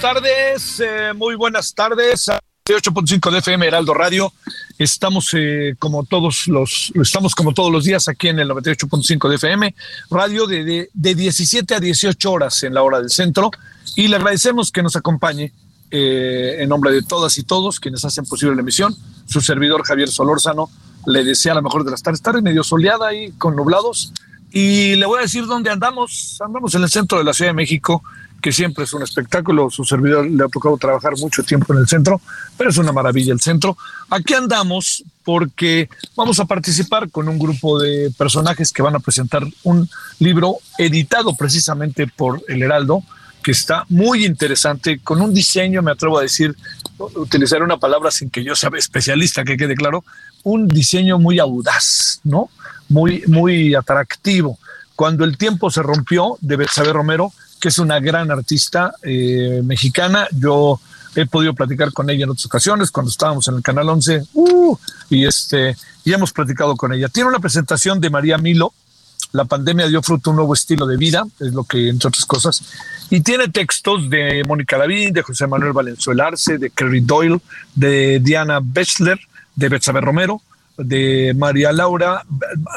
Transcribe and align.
Buenas 0.00 0.22
tardes, 0.22 0.80
eh, 0.80 1.12
muy 1.12 1.34
buenas 1.34 1.74
tardes. 1.74 2.28
8.5 2.66 3.32
de 3.32 3.38
FM 3.38 3.66
Heraldo 3.66 3.94
Radio. 3.94 4.32
Estamos 4.78 5.30
eh, 5.32 5.74
como 5.78 6.04
todos 6.04 6.46
los 6.46 6.92
estamos 6.94 7.34
como 7.34 7.52
todos 7.52 7.72
los 7.72 7.84
días 7.84 8.06
aquí 8.06 8.28
en 8.28 8.38
el 8.38 8.48
98.5 8.48 9.28
de 9.28 9.34
FM 9.34 9.74
Radio 10.10 10.46
de, 10.46 10.64
de, 10.64 10.90
de 10.92 11.14
17 11.14 11.74
a 11.74 11.80
18 11.80 12.30
horas 12.30 12.62
en 12.62 12.74
la 12.74 12.82
hora 12.82 13.00
del 13.00 13.10
centro 13.10 13.50
y 13.96 14.06
le 14.06 14.16
agradecemos 14.16 14.70
que 14.70 14.84
nos 14.84 14.94
acompañe 14.94 15.52
eh, 15.90 16.58
en 16.60 16.68
nombre 16.68 16.92
de 16.92 17.02
todas 17.02 17.36
y 17.38 17.42
todos 17.42 17.80
quienes 17.80 18.04
hacen 18.04 18.24
posible 18.24 18.54
la 18.54 18.60
emisión. 18.60 18.94
Su 19.26 19.40
servidor 19.40 19.82
Javier 19.84 20.10
Solórzano 20.10 20.70
le 21.06 21.24
desea 21.24 21.54
la 21.54 21.62
mejor 21.62 21.82
de 21.84 21.90
las 21.90 22.02
tardes, 22.04 22.22
tarde 22.22 22.40
medio 22.40 22.62
soleada 22.62 23.14
y 23.14 23.32
con 23.32 23.56
nublados. 23.56 24.12
Y 24.50 24.94
le 24.94 25.06
voy 25.06 25.18
a 25.18 25.22
decir 25.22 25.46
dónde 25.46 25.70
andamos. 25.70 26.38
Andamos 26.40 26.74
en 26.74 26.82
el 26.82 26.88
centro 26.88 27.18
de 27.18 27.24
la 27.24 27.34
Ciudad 27.34 27.50
de 27.50 27.54
México, 27.54 28.02
que 28.40 28.52
siempre 28.52 28.84
es 28.84 28.92
un 28.92 29.02
espectáculo. 29.02 29.70
Su 29.70 29.84
servidor 29.84 30.26
le 30.26 30.44
ha 30.44 30.48
tocado 30.48 30.76
trabajar 30.76 31.16
mucho 31.18 31.42
tiempo 31.42 31.72
en 31.72 31.80
el 31.80 31.88
centro, 31.88 32.20
pero 32.56 32.70
es 32.70 32.78
una 32.78 32.92
maravilla 32.92 33.32
el 33.32 33.40
centro. 33.40 33.76
Aquí 34.10 34.34
andamos 34.34 35.04
porque 35.24 35.88
vamos 36.16 36.40
a 36.40 36.44
participar 36.44 37.10
con 37.10 37.28
un 37.28 37.38
grupo 37.38 37.78
de 37.78 38.10
personajes 38.16 38.72
que 38.72 38.82
van 38.82 38.96
a 38.96 39.00
presentar 39.00 39.42
un 39.64 39.88
libro 40.18 40.58
editado 40.78 41.34
precisamente 41.36 42.06
por 42.06 42.42
El 42.48 42.62
Heraldo, 42.62 43.02
que 43.42 43.52
está 43.52 43.84
muy 43.88 44.24
interesante, 44.24 45.00
con 45.00 45.20
un 45.20 45.32
diseño, 45.32 45.82
me 45.82 45.92
atrevo 45.92 46.18
a 46.18 46.22
decir, 46.22 46.56
utilizar 46.98 47.62
una 47.62 47.76
palabra 47.76 48.10
sin 48.10 48.30
que 48.30 48.42
yo 48.42 48.54
sea 48.54 48.70
especialista, 48.76 49.44
que 49.44 49.56
quede 49.56 49.74
claro, 49.74 50.04
un 50.42 50.68
diseño 50.68 51.18
muy 51.18 51.38
audaz, 51.38 52.20
¿no? 52.24 52.50
Muy, 52.88 53.22
muy 53.26 53.74
atractivo. 53.74 54.58
Cuando 54.96 55.24
el 55.24 55.36
tiempo 55.36 55.70
se 55.70 55.82
rompió 55.82 56.38
de 56.40 56.56
Betsabe 56.56 56.92
Romero, 56.92 57.32
que 57.60 57.68
es 57.68 57.78
una 57.78 58.00
gran 58.00 58.30
artista 58.30 58.94
eh, 59.02 59.60
mexicana, 59.64 60.26
yo 60.32 60.80
he 61.14 61.26
podido 61.26 61.54
platicar 61.54 61.92
con 61.92 62.08
ella 62.10 62.24
en 62.24 62.30
otras 62.30 62.46
ocasiones, 62.46 62.90
cuando 62.90 63.10
estábamos 63.10 63.48
en 63.48 63.56
el 63.56 63.62
Canal 63.62 63.88
11, 63.88 64.22
uh, 64.34 64.78
y, 65.10 65.26
este, 65.26 65.76
y 66.04 66.12
hemos 66.12 66.32
platicado 66.32 66.76
con 66.76 66.92
ella. 66.92 67.08
Tiene 67.08 67.28
una 67.28 67.40
presentación 67.40 68.00
de 68.00 68.10
María 68.10 68.38
Milo, 68.38 68.72
la 69.32 69.44
pandemia 69.44 69.88
dio 69.88 70.02
fruto 70.02 70.30
a 70.30 70.32
un 70.32 70.36
nuevo 70.36 70.54
estilo 70.54 70.86
de 70.86 70.96
vida, 70.96 71.26
es 71.40 71.52
lo 71.52 71.64
que, 71.64 71.88
entre 71.88 72.08
otras 72.08 72.24
cosas, 72.24 72.62
y 73.10 73.20
tiene 73.20 73.48
textos 73.48 74.08
de 74.08 74.42
Mónica 74.46 74.78
Lavín, 74.78 75.12
de 75.12 75.22
José 75.22 75.46
Manuel 75.46 75.72
Valenzuela 75.72 76.28
Arce, 76.28 76.58
de 76.58 76.70
Kerry 76.70 77.00
Doyle, 77.00 77.40
de 77.74 78.20
Diana 78.20 78.60
Bechler, 78.62 79.18
de 79.54 79.68
Betsabe 79.68 80.00
Romero, 80.00 80.40
de 80.78 81.34
María 81.36 81.72
Laura, 81.72 82.24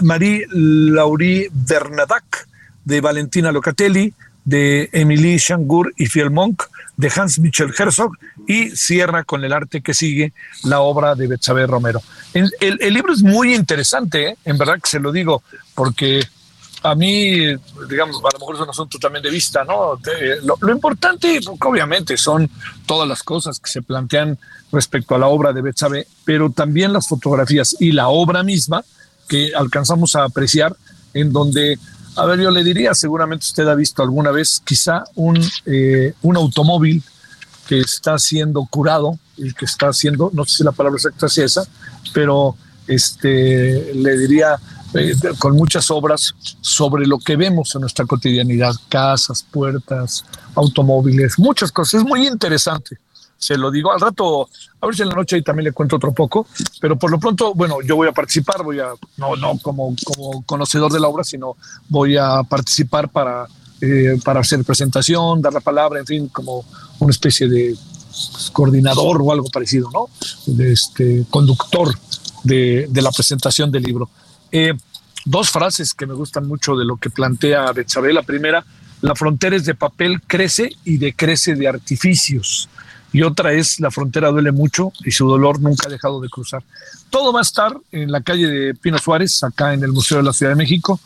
Marie 0.01 0.45
Laurie 0.49 1.49
Bernadac, 1.53 2.47
de 2.83 2.99
Valentina 2.99 3.51
Locatelli, 3.51 4.13
de 4.43 4.89
Emily 4.91 5.37
Shangur 5.37 5.93
y 5.97 6.07
Fiel 6.07 6.31
Monk, 6.31 6.63
de 6.97 7.11
Hans 7.15 7.39
Michel 7.39 7.73
Herzog, 7.77 8.13
y 8.47 8.71
cierra 8.71 9.23
con 9.23 9.43
el 9.43 9.53
arte 9.53 9.81
que 9.81 9.93
sigue 9.93 10.33
la 10.63 10.81
obra 10.81 11.15
de 11.15 11.27
Betsabe 11.27 11.67
Romero. 11.67 12.01
El, 12.33 12.93
libro 12.93 13.13
es 13.13 13.21
muy 13.21 13.53
interesante, 13.53 14.29
¿eh? 14.29 14.37
en 14.45 14.57
verdad 14.57 14.79
que 14.81 14.89
se 14.89 14.99
lo 14.99 15.11
digo, 15.11 15.43
porque 15.75 16.25
a 16.83 16.95
mí, 16.95 17.35
digamos, 17.89 18.17
a 18.17 18.33
lo 18.33 18.39
mejor 18.39 18.55
es 18.55 18.61
un 18.61 18.69
asunto 18.69 18.97
también 18.97 19.21
de 19.21 19.29
vista, 19.29 19.63
¿no? 19.63 19.99
Lo, 20.43 20.57
lo, 20.59 20.71
importante, 20.71 21.39
obviamente, 21.45 22.17
son 22.17 22.49
todas 22.85 23.07
las 23.07 23.21
cosas 23.21 23.59
que 23.59 23.69
se 23.69 23.81
plantean 23.81 24.37
respecto 24.71 25.13
a 25.13 25.19
la 25.19 25.27
obra 25.27 25.53
de 25.53 25.61
Betsabe, 25.61 26.07
pero 26.25 26.49
también 26.49 26.93
las 26.93 27.07
fotografías 27.07 27.75
y 27.79 27.91
la 27.91 28.07
obra 28.07 28.41
misma 28.41 28.83
que 29.27 29.51
alcanzamos 29.55 30.15
a 30.15 30.23
apreciar, 30.23 30.75
en 31.13 31.31
donde, 31.31 31.77
a 32.15 32.25
ver, 32.25 32.39
yo 32.39 32.51
le 32.51 32.63
diría, 32.63 32.93
seguramente 32.93 33.45
usted 33.45 33.67
ha 33.67 33.75
visto 33.75 34.03
alguna 34.03 34.31
vez 34.31 34.61
quizá 34.63 35.03
un, 35.15 35.39
eh, 35.65 36.13
un 36.21 36.37
automóvil 36.37 37.01
que 37.67 37.79
está 37.79 38.19
siendo 38.19 38.65
curado 38.65 39.17
y 39.37 39.53
que 39.53 39.65
está 39.65 39.87
haciendo, 39.87 40.29
no 40.33 40.45
sé 40.45 40.57
si 40.57 40.63
la 40.63 40.71
palabra 40.71 40.97
exacta 40.97 41.27
es 41.27 41.37
esa, 41.37 41.63
pero 42.13 42.55
este, 42.87 43.93
le 43.93 44.17
diría 44.17 44.57
eh, 44.93 45.15
con 45.39 45.55
muchas 45.55 45.89
obras 45.89 46.35
sobre 46.59 47.07
lo 47.07 47.17
que 47.17 47.37
vemos 47.37 47.73
en 47.75 47.81
nuestra 47.81 48.05
cotidianidad, 48.05 48.73
casas, 48.89 49.45
puertas, 49.49 50.25
automóviles, 50.55 51.39
muchas 51.39 51.71
cosas. 51.71 52.01
Es 52.01 52.05
muy 52.05 52.27
interesante. 52.27 52.97
Se 53.41 53.57
lo 53.57 53.71
digo 53.71 53.91
al 53.91 53.99
rato, 53.99 54.47
a 54.79 54.85
ver 54.85 54.95
si 54.95 55.01
en 55.01 55.09
la 55.09 55.15
noche 55.15 55.35
ahí 55.35 55.41
también 55.41 55.65
le 55.65 55.71
cuento 55.71 55.95
otro 55.95 56.11
poco, 56.11 56.45
pero 56.79 56.95
por 56.95 57.09
lo 57.09 57.19
pronto, 57.19 57.55
bueno, 57.55 57.81
yo 57.81 57.95
voy 57.95 58.07
a 58.07 58.11
participar, 58.11 58.61
voy 58.61 58.79
a, 58.79 58.89
no, 59.17 59.35
no 59.35 59.57
como, 59.57 59.95
como 60.05 60.43
conocedor 60.43 60.91
de 60.93 60.99
la 60.99 61.07
obra, 61.07 61.23
sino 61.23 61.57
voy 61.89 62.17
a 62.17 62.43
participar 62.43 63.09
para, 63.09 63.47
eh, 63.81 64.19
para 64.23 64.41
hacer 64.41 64.63
presentación, 64.63 65.41
dar 65.41 65.53
la 65.53 65.59
palabra, 65.59 65.99
en 65.99 66.05
fin, 66.05 66.27
como 66.27 66.63
una 66.99 67.09
especie 67.09 67.49
de 67.49 67.75
coordinador 68.53 69.19
o 69.23 69.31
algo 69.31 69.49
parecido, 69.49 69.89
¿no? 69.91 70.07
De 70.45 70.73
este 70.73 71.25
conductor 71.31 71.97
de, 72.43 72.85
de 72.91 73.01
la 73.01 73.09
presentación 73.09 73.71
del 73.71 73.81
libro. 73.81 74.07
Eh, 74.51 74.73
dos 75.25 75.49
frases 75.49 75.95
que 75.95 76.05
me 76.05 76.13
gustan 76.13 76.47
mucho 76.47 76.75
de 76.75 76.85
lo 76.85 76.97
que 76.97 77.09
plantea 77.09 77.71
Betsabe. 77.71 78.13
La 78.13 78.21
primera, 78.21 78.63
la 79.01 79.15
frontera 79.15 79.55
es 79.55 79.65
de 79.65 79.73
papel, 79.73 80.21
crece 80.21 80.75
y 80.85 80.97
decrece 80.97 81.55
de 81.55 81.67
artificios. 81.67 82.69
Y 83.13 83.23
otra 83.23 83.51
es, 83.53 83.79
la 83.79 83.91
frontera 83.91 84.29
duele 84.29 84.51
mucho 84.51 84.91
y 85.03 85.11
su 85.11 85.27
dolor 85.27 85.59
nunca 85.59 85.87
ha 85.87 85.91
dejado 85.91 86.21
de 86.21 86.29
cruzar. 86.29 86.63
Todo 87.09 87.33
va 87.33 87.39
a 87.39 87.43
estar 87.43 87.75
en 87.91 88.11
la 88.11 88.21
calle 88.21 88.47
de 88.47 88.73
Pino 88.73 88.97
Suárez, 88.97 89.43
acá 89.43 89.73
en 89.73 89.83
el 89.83 89.91
Museo 89.91 90.17
de 90.17 90.23
la 90.23 90.33
Ciudad 90.33 90.53
de 90.53 90.55
México, 90.55 90.99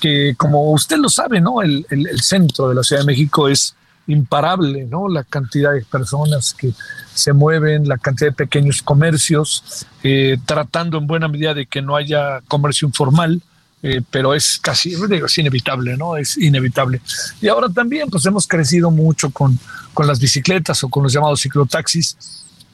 que 0.00 0.34
como 0.36 0.70
usted 0.72 0.98
lo 0.98 1.08
sabe, 1.08 1.40
¿no? 1.40 1.60
El, 1.62 1.84
el, 1.90 2.20
centro 2.20 2.68
de 2.68 2.76
la 2.76 2.82
Ciudad 2.84 3.02
de 3.02 3.06
México 3.06 3.48
es 3.48 3.74
imparable, 4.06 4.86
¿no? 4.86 5.08
La 5.08 5.24
cantidad 5.24 5.72
de 5.72 5.82
personas 5.82 6.54
que 6.54 6.72
se 7.14 7.32
mueven, 7.32 7.88
la 7.88 7.98
cantidad 7.98 8.30
de 8.30 8.36
pequeños 8.36 8.82
comercios, 8.82 9.86
eh, 10.02 10.38
tratando 10.46 10.98
en 10.98 11.06
buena 11.06 11.28
medida 11.28 11.54
de 11.54 11.66
que 11.66 11.82
no 11.82 11.96
haya 11.96 12.40
comercio 12.48 12.86
informal, 12.86 13.42
eh, 13.82 14.02
pero 14.10 14.34
es 14.34 14.58
casi, 14.60 14.94
digo, 15.08 15.26
es 15.26 15.38
inevitable, 15.38 15.96
¿no? 15.96 16.16
Es 16.16 16.36
inevitable. 16.36 17.00
Y 17.40 17.48
ahora 17.48 17.68
también, 17.68 18.10
pues 18.10 18.26
hemos 18.26 18.46
crecido 18.46 18.90
mucho 18.90 19.30
con, 19.30 19.58
con 19.94 20.06
las 20.06 20.18
bicicletas 20.18 20.82
o 20.84 20.88
con 20.88 21.04
los 21.04 21.12
llamados 21.12 21.40
ciclotaxis, 21.42 22.16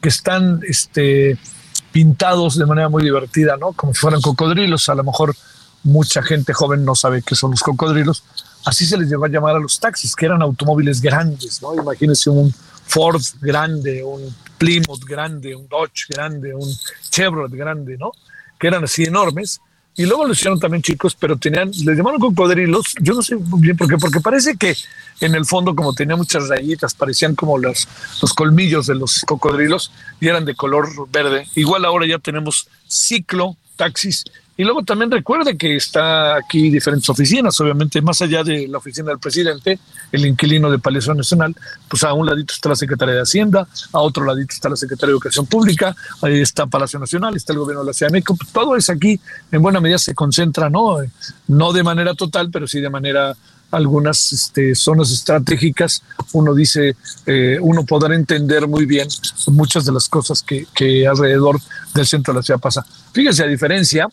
que 0.01 0.09
están 0.09 0.61
este, 0.67 1.39
pintados 1.93 2.59
de 2.59 2.67
manera 2.67 2.89
muy 2.89 3.03
divertida, 3.03 3.57
¿no? 3.57 3.73
Como 3.73 3.93
si 3.93 4.01
fueran 4.01 4.21
cocodrilos, 4.21 4.89
a 4.89 4.95
lo 4.95 5.05
mejor 5.05 5.35
mucha 5.83 6.23
gente 6.23 6.53
joven 6.55 6.85
no 6.85 6.95
sabe 6.95 7.23
qué 7.23 7.35
son 7.35 7.53
los 7.53 7.61
cocodrilos. 7.61 8.25
Así 8.65 8.87
se 8.87 8.97
les 8.97 9.09
llegó 9.09 9.27
a 9.27 9.29
llamar 9.29 9.57
a 9.57 9.59
los 9.59 9.79
taxis, 9.79 10.17
que 10.17 10.27
eran 10.27 10.41
automóviles 10.41 11.01
grandes, 11.01 11.61
¿no? 11.61 11.75
Imagínense 11.75 12.31
un 12.31 12.53
Ford 12.87 13.23
grande, 13.41 14.03
un 14.03 14.35
Plymouth 14.59 15.05
grande, 15.05 15.55
un 15.55 15.69
Dodge 15.69 16.07
grande, 16.09 16.55
un 16.55 16.69
Chevrolet 17.11 17.55
grande, 17.55 17.97
¿no? 17.99 18.13
Que 18.59 18.69
eran 18.69 18.85
así 18.85 19.05
enormes. 19.05 19.61
Y 19.97 20.07
luego 20.07 20.27
lo 20.27 20.33
hicieron 20.33 20.59
también 20.59 20.83
chicos, 20.83 21.15
pero 21.15 21.37
tenían, 21.37 21.71
les 21.71 21.97
llamaron 21.97 22.21
cocodrilos, 22.21 22.95
yo 23.01 23.15
no 23.15 23.23
sé 23.23 23.37
bien 23.59 23.77
por 23.77 23.89
qué, 23.89 23.97
porque 23.97 24.21
parece 24.21 24.57
que 24.57 24.75
en 25.21 25.35
el 25.35 25.45
fondo 25.45 25.75
como 25.75 25.95
tenía 25.95 26.17
muchas 26.17 26.49
rayitas, 26.49 26.95
parecían 26.95 27.37
como 27.37 27.59
los, 27.59 27.87
los 28.21 28.33
colmillos 28.35 28.87
de 28.87 28.97
los 28.97 29.21
cocodrilos 29.21 29.93
y 30.21 30.29
eran 30.29 30.45
de 30.45 30.57
color 30.57 30.89
verde. 31.11 31.47
Igual 31.55 31.85
ahora 31.85 32.07
ya 32.07 32.19
tenemos 32.19 32.67
ciclo, 32.89 33.57
taxis 33.77 34.25
y 34.57 34.63
luego 34.63 34.85
también 34.85 35.11
recuerde 35.11 35.57
que 35.57 35.75
está 35.75 36.37
aquí 36.37 36.71
diferentes 36.71 37.09
oficinas, 37.09 37.59
obviamente, 37.61 38.01
más 38.01 38.23
allá 38.23 38.45
de 38.45 38.69
la 38.69 38.79
oficina 38.79 39.09
del 39.09 39.19
presidente, 39.19 39.81
el 40.13 40.27
inquilino 40.27 40.71
de 40.71 40.79
Palacio 40.79 41.13
Nacional, 41.13 41.57
pues 41.89 42.05
a 42.05 42.13
un 42.13 42.27
ladito 42.27 42.55
está 42.55 42.69
la 42.69 42.77
Secretaría 42.77 43.17
de 43.17 43.23
Hacienda, 43.23 43.67
a 43.93 43.99
otro 43.99 44.25
ladito 44.25 44.55
está 44.55 44.69
la 44.69 44.77
Secretaría 44.77 45.09
de 45.09 45.15
Educación 45.15 45.47
Pública, 45.47 45.97
ahí 46.23 46.41
está 46.41 46.67
Palacio 46.67 47.01
Nacional, 47.01 47.35
está 47.35 47.53
el 47.53 47.59
gobierno 47.59 47.83
de 47.83 47.89
la 47.89 47.93
Ciudad 47.93 48.11
de 48.11 48.13
México, 48.13 48.37
pues 48.37 48.53
todo 48.53 48.77
es 48.77 48.89
aquí, 48.91 49.19
en 49.51 49.61
buena 49.61 49.81
medida 49.81 49.99
se 49.99 50.15
concentra, 50.15 50.71
¿no? 50.71 50.99
No 51.49 51.73
de 51.73 51.83
manera 51.83 52.15
total, 52.15 52.51
pero 52.53 52.69
sí 52.69 52.81
de 52.81 52.91
manera 52.91 53.37
algunas 53.73 54.33
este, 54.33 54.77
zonas 54.77 55.11
estratégicas, 55.11 56.05
uno 56.33 56.55
dice, 56.55 56.97
eh, 57.27 57.59
uno 57.61 57.85
podrá 57.85 58.15
entender 58.15 58.69
muy 58.69 58.87
bien 58.87 59.09
muchas 59.49 59.85
de 59.85 59.91
las 59.91 60.09
cosas 60.09 60.43
que, 60.43 60.67
que 60.73 61.09
alrededor 61.09 61.61
del 61.93 62.07
centro 62.07 62.33
de 62.33 62.39
la 62.39 62.43
ciudad 62.45 62.61
pasa. 62.61 62.87
Fíjese, 63.13 63.43
a 63.43 63.47
diferencia 63.47 64.09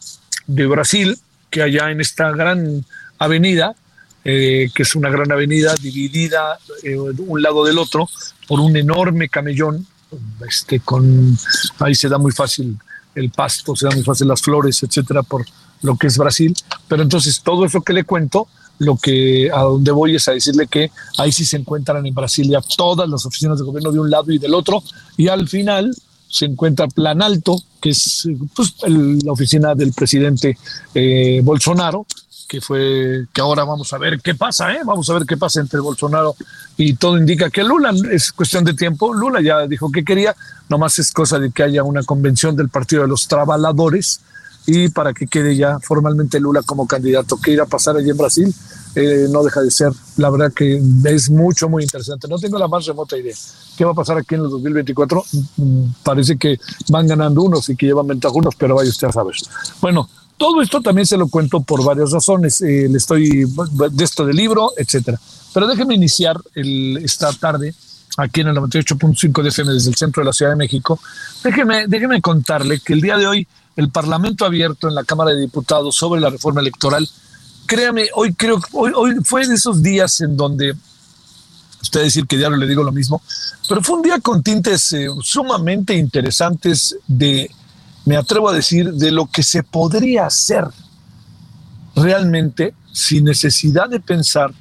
de 0.52 0.68
Brasil, 0.68 1.18
que 1.50 1.62
allá 1.62 1.92
en 1.92 2.02
esta 2.02 2.32
gran 2.32 2.86
avenida, 3.18 3.76
eh, 4.24 4.70
que 4.74 4.84
es 4.84 4.96
una 4.96 5.10
gran 5.10 5.32
avenida 5.32 5.74
dividida 5.76 6.60
eh, 6.84 6.98
un 6.98 7.42
lado 7.42 7.66
del 7.66 7.78
otro 7.78 8.08
por 8.48 8.60
un 8.60 8.76
enorme 8.76 9.30
camellón, 9.30 9.88
este, 10.48 10.80
con 10.82 11.38
ahí 11.80 11.96
se 11.96 12.10
da 12.10 12.18
muy 12.18 12.32
fácil 12.32 12.78
el 13.16 13.30
pasto, 13.30 13.76
se 13.76 13.88
da 13.88 13.96
muy 13.96 14.04
fácil 14.04 14.28
las 14.28 14.42
flores, 14.42 14.84
etcétera, 14.84 15.24
por 15.24 15.46
lo 15.82 15.98
que 15.98 16.08
es 16.08 16.18
Brasil. 16.18 16.54
Pero 16.88 17.04
entonces 17.04 17.42
todo 17.42 17.66
eso 17.66 17.82
que 17.82 17.94
le 17.94 18.04
cuento, 18.04 18.48
lo 18.80 18.98
que 18.98 19.50
a 19.54 19.62
donde 19.62 19.92
voy 19.92 20.16
es 20.16 20.28
a 20.28 20.34
decirle 20.34 20.68
que 20.68 20.92
ahí 21.18 21.32
sí 21.32 21.46
se 21.46 21.58
encuentran 21.58 22.06
en 22.06 22.14
Brasilia 22.14 22.62
todas 22.76 23.08
las 23.08 23.26
oficinas 23.26 23.60
de 23.60 23.66
gobierno 23.66 23.92
de 23.92 24.00
un 24.00 24.10
lado 24.10 24.32
y 24.32 24.38
del 24.38 24.54
otro, 24.54 24.84
y 25.18 25.28
al 25.28 25.48
final 25.48 25.96
se 26.32 26.46
encuentra 26.46 26.88
Plan 26.88 27.22
Alto, 27.22 27.62
que 27.82 27.90
es 27.90 28.28
pues, 28.56 28.76
la 28.88 29.32
oficina 29.32 29.76
del 29.76 29.92
presidente 29.92 30.58
eh, 30.96 31.42
Bolsonaro, 31.44 32.06
que 32.48 32.62
fue 32.62 33.26
que 33.34 33.42
ahora 33.42 33.64
vamos 33.64 33.92
a 33.94 33.98
ver 33.98 34.20
qué 34.22 34.36
pasa, 34.36 34.74
¿eh? 34.74 34.80
vamos 34.86 35.10
a 35.10 35.14
ver 35.14 35.26
qué 35.26 35.38
pasa 35.38 35.60
entre 35.60 35.80
Bolsonaro 35.80 36.36
y 36.78 36.96
todo 36.96 37.18
indica 37.18 37.50
que 37.50 37.64
Lula 37.64 37.94
es 38.12 38.32
cuestión 38.32 38.64
de 38.64 38.74
tiempo. 38.74 39.14
Lula 39.14 39.42
ya 39.42 39.68
dijo 39.68 39.92
que 39.92 40.04
quería, 40.04 40.36
nomás 40.68 41.00
es 41.00 41.12
cosa 41.12 41.38
de 41.38 41.52
que 41.52 41.64
haya 41.64 41.84
una 41.84 42.04
convención 42.04 42.56
del 42.56 42.70
Partido 42.70 43.04
de 43.04 43.08
los 43.10 43.28
Trabajadores 43.28 44.22
y 44.66 44.90
para 44.90 45.14
que 45.14 45.28
quede 45.28 45.56
ya 45.56 45.80
formalmente 45.80 46.40
Lula 46.40 46.62
como 46.64 46.88
candidato. 46.88 47.40
¿Qué 47.42 47.52
irá 47.52 47.64
a 47.64 47.68
pasar 47.68 47.98
allí 47.98 48.10
en 48.10 48.18
Brasil? 48.18 48.56
Eh, 48.96 49.28
no 49.30 49.44
deja 49.44 49.62
de 49.62 49.72
ser, 49.72 49.92
la 50.18 50.30
verdad 50.30 50.52
que 50.54 50.82
es 51.06 51.30
mucho, 51.30 51.70
muy 51.70 51.84
interesante. 51.84 52.28
No 52.28 52.38
tengo 52.38 52.60
la 52.60 52.68
más 52.68 52.86
remota 52.86 53.18
idea. 53.18 53.36
¿Qué 53.82 53.86
va 53.86 53.94
a 53.94 53.96
pasar 53.96 54.20
aquí 54.20 54.36
en 54.36 54.42
el 54.42 54.50
2024? 54.52 55.26
Mm, 55.58 55.86
parece 56.04 56.38
que 56.38 56.60
van 56.90 57.08
ganando 57.08 57.42
unos 57.42 57.68
y 57.68 57.76
que 57.76 57.88
llevan 57.88 58.06
ventaja 58.06 58.36
unos, 58.36 58.54
pero 58.54 58.76
vaya 58.76 58.92
usted 58.92 59.08
a 59.08 59.12
saber. 59.12 59.34
Bueno, 59.82 60.08
todo 60.38 60.62
esto 60.62 60.82
también 60.82 61.08
se 61.08 61.18
lo 61.18 61.28
cuento 61.30 61.62
por 61.62 61.84
varias 61.84 62.12
razones. 62.12 62.62
Eh, 62.62 62.88
le 62.88 63.00
estoy 63.00 63.44
de 63.92 64.04
esto 64.04 64.24
del 64.24 64.36
libro, 64.36 64.72
etcétera. 64.78 65.20
Pero 65.52 65.66
déjeme 65.66 65.96
iniciar 65.96 66.40
el, 66.54 66.98
esta 66.98 67.34
tarde 67.34 67.74
aquí 68.18 68.42
en 68.42 68.50
el 68.50 68.58
98.5 68.58 69.42
de 69.42 69.50
FM 69.50 69.74
desde 69.74 69.90
el 69.90 69.96
centro 69.96 70.22
de 70.22 70.28
la 70.28 70.34
Ciudad 70.34 70.52
de 70.52 70.58
México. 70.58 71.00
Déjeme, 71.44 71.88
déjeme 71.88 72.22
contarle 72.22 72.82
que 72.82 72.94
el 72.94 73.02
día 73.02 73.18
de 73.18 73.26
hoy 73.26 73.48
el 73.78 73.90
Parlamento 73.90 74.46
abierto 74.46 74.90
en 74.90 74.94
la 74.94 75.06
Cámara 75.06 75.32
de 75.32 75.42
Diputados 75.42 75.96
sobre 75.96 76.22
la 76.22 76.30
reforma 76.30 76.62
electoral 76.62 77.10
créame, 77.72 78.10
hoy 78.16 78.34
creo, 78.34 78.60
hoy, 78.74 78.92
hoy 78.94 79.16
fue 79.24 79.48
de 79.48 79.56
esos 79.56 79.82
días 79.82 80.20
en 80.20 80.36
donde, 80.36 80.76
usted 81.82 82.02
decir 82.02 82.28
que 82.28 82.38
diario 82.38 82.58
le 82.58 82.68
digo 82.68 82.84
lo 82.84 82.92
mismo, 82.92 83.22
pero 83.68 83.82
fue 83.82 83.98
un 83.98 84.02
día 84.02 84.20
con 84.20 84.44
tintes 84.44 84.92
eh, 84.94 85.08
sumamente 85.22 85.96
interesantes 85.96 86.96
de, 87.08 87.50
me 88.06 88.18
atrevo 88.18 88.50
a 88.50 88.54
decir, 88.54 88.92
de 88.94 89.12
lo 89.12 89.28
que 89.28 89.44
se 89.44 89.64
podría 89.64 90.26
hacer 90.26 90.66
realmente 91.96 92.74
sin 92.92 93.26
necesidad 93.26 93.90
de 93.90 94.00
pensar 94.00 94.52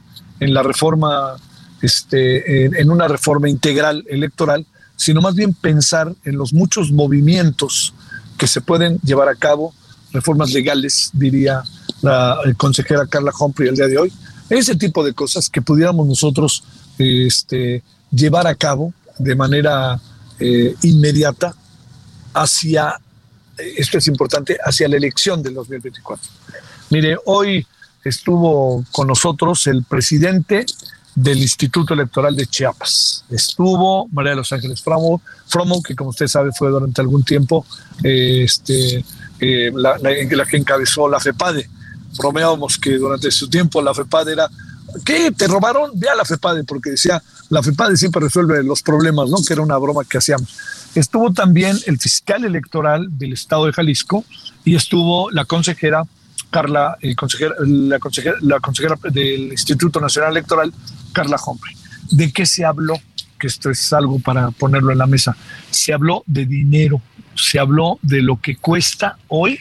en 0.41 0.55
la 0.55 0.63
reforma, 0.63 1.37
este, 1.83 2.67
en 2.81 2.91
una 2.91 3.09
reforma 3.09 3.49
integral 3.49 4.05
electoral, 4.09 4.67
sino 4.97 5.21
más 5.21 5.35
bien 5.35 5.55
pensar 5.55 6.15
en 6.25 6.37
los 6.37 6.53
muchos 6.53 6.93
movimientos 6.93 7.95
que 8.37 8.47
se 8.47 8.61
pueden 8.61 8.99
llevar 9.03 9.29
a 9.29 9.35
cabo, 9.35 9.75
reformas 10.13 10.53
legales, 10.53 11.11
diría 11.13 11.63
la 12.03 12.39
consejera 12.57 13.07
Carla 13.07 13.33
Humphrey 13.39 13.69
el 13.69 13.77
día 13.77 13.87
de 13.87 13.99
hoy, 13.99 14.13
ese 14.49 14.75
tipo 14.77 15.05
de 15.05 15.13
cosas 15.13 15.49
que 15.49 15.63
pudiéramos 15.63 16.07
nosotros 16.07 16.65
este, 17.01 17.83
llevar 18.11 18.47
a 18.47 18.55
cabo 18.55 18.93
de 19.19 19.35
manera 19.35 20.01
eh, 20.39 20.75
inmediata 20.83 21.55
hacia, 22.35 23.01
esto 23.77 23.99
es 23.99 24.07
importante, 24.07 24.59
hacia 24.63 24.89
la 24.89 24.97
elección 24.97 25.43
del 25.43 25.55
2024. 25.55 26.31
Mire, 26.91 27.17
hoy 27.27 27.67
estuvo 28.05 28.85
con 28.93 29.09
nosotros 29.09 29.67
el 29.67 29.85
presidente 29.85 30.65
del 31.15 31.39
Instituto 31.39 31.95
Electoral 31.95 32.37
de 32.37 32.47
Chiapas. 32.47 33.25
Estuvo 33.31 34.09
María 34.09 34.31
de 34.31 34.37
los 34.37 34.53
Ángeles 34.53 34.81
Fromo, 34.81 35.21
Fromo 35.47 35.83
que 35.83 35.95
como 35.95 36.11
usted 36.11 36.29
sabe 36.29 36.51
fue 36.53 36.71
durante 36.71 37.01
algún 37.01 37.25
tiempo 37.25 37.67
este, 38.03 39.05
eh, 39.41 39.73
la, 39.75 39.99
la, 39.99 40.47
que 40.47 40.57
encabezó 40.57 41.09
la 41.09 41.21
FEPADE 41.21 41.69
bromeábamos 42.19 42.79
que 42.79 42.97
durante 42.97 43.31
su 43.31 43.49
tiempo 43.49 43.83
la 43.83 43.95
FEPAD 43.95 44.29
era, 44.29 44.49
¿qué? 45.05 45.31
¿Te 45.33 45.47
robaron? 45.47 45.91
Ve 45.95 46.09
a 46.09 46.15
la 46.15 46.25
FEPAD, 46.25 46.65
porque 46.67 46.91
decía, 46.91 47.23
la 47.49 47.63
FEPAD 47.63 47.95
siempre 47.95 48.23
resuelve 48.23 48.63
los 48.63 48.83
problemas, 48.83 49.31
¿no? 49.31 49.39
Que 49.47 49.53
era 49.53 49.63
una 49.63 49.77
broma 49.77 50.03
que 50.09 50.19
hacíamos. 50.19 50.57
Estuvo 50.95 51.33
también 51.33 51.79
el 51.87 51.99
fiscal 51.99 52.45
electoral 52.45 53.07
del 53.19 53.33
estado 53.33 53.67
de 53.67 53.73
Jalisco 53.73 54.25
y 54.65 54.75
estuvo 54.75 55.31
la 55.31 55.45
consejera 55.45 56.05
Carla, 56.51 56.99
el 57.01 57.15
consejera, 57.15 57.55
la, 57.61 57.99
consejera, 57.99 58.37
la 58.41 58.59
consejera 58.59 58.97
del 59.11 59.53
Instituto 59.53 60.01
Nacional 60.01 60.33
Electoral, 60.33 60.73
Carla 61.13 61.37
Humphrey. 61.45 61.77
¿De 62.11 62.33
qué 62.33 62.45
se 62.45 62.65
habló? 62.65 62.95
Que 63.39 63.47
esto 63.47 63.71
es 63.71 63.93
algo 63.93 64.19
para 64.19 64.51
ponerlo 64.51 64.93
en 64.93 64.99
la 64.99 65.07
mesa. 65.07 65.37
Se 65.71 65.93
habló 65.93 66.25
de 66.27 66.47
dinero, 66.47 67.01
se 67.37 67.59
habló 67.59 67.99
de 68.03 68.21
lo 68.21 68.41
que 68.41 68.57
cuesta 68.57 69.17
hoy 69.29 69.61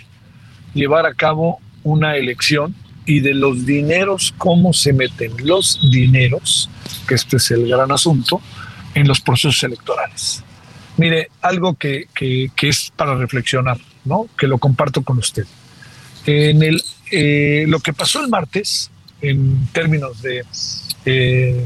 llevar 0.73 1.05
a 1.05 1.13
cabo 1.13 1.59
una 1.83 2.15
elección 2.15 2.75
y 3.09 3.21
de 3.21 3.33
los 3.33 3.65
dineros, 3.65 4.35
cómo 4.37 4.71
se 4.71 4.93
meten 4.93 5.33
los 5.43 5.79
dineros, 5.91 6.69
que 7.07 7.15
esto 7.15 7.37
es 7.37 7.49
el 7.49 7.67
gran 7.67 7.91
asunto, 7.91 8.39
en 8.93 9.07
los 9.07 9.19
procesos 9.19 9.63
electorales. 9.63 10.43
Mire, 10.95 11.31
algo 11.41 11.73
que, 11.73 12.05
que, 12.13 12.51
es 12.61 12.93
para 12.95 13.15
reflexionar, 13.15 13.79
¿no? 14.05 14.27
que 14.37 14.45
lo 14.45 14.59
comparto 14.59 15.01
con 15.01 15.17
usted. 15.17 15.47
En 16.27 16.61
el, 16.61 16.83
eh, 17.09 17.65
lo 17.67 17.79
que 17.79 17.93
pasó 17.93 18.21
el 18.21 18.27
martes, 18.29 18.91
en 19.21 19.67
términos 19.73 20.21
de 20.21 20.45
eh, 21.05 21.65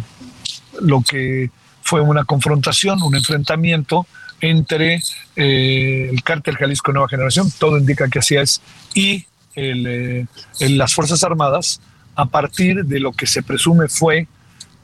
lo 0.80 1.02
que 1.02 1.52
fue 1.82 2.00
una 2.00 2.24
confrontación, 2.24 3.04
un 3.04 3.16
enfrentamiento 3.16 4.08
entre 4.40 5.02
eh, 5.36 6.10
el 6.10 6.24
cártel 6.24 6.56
Jalisco 6.56 6.94
Nueva 6.94 7.10
Generación, 7.10 7.52
todo 7.60 7.78
indica 7.78 8.08
que 8.08 8.20
así 8.20 8.38
es, 8.38 8.62
y 8.94 9.26
eh, 9.55 10.25
en 10.60 10.77
las 10.77 10.93
Fuerzas 10.93 11.24
Armadas 11.24 11.81
a 12.15 12.25
partir 12.25 12.86
de 12.86 13.00
lo 13.00 13.12
que 13.12 13.27
se 13.27 13.43
presume 13.43 13.88
fue 13.88 14.27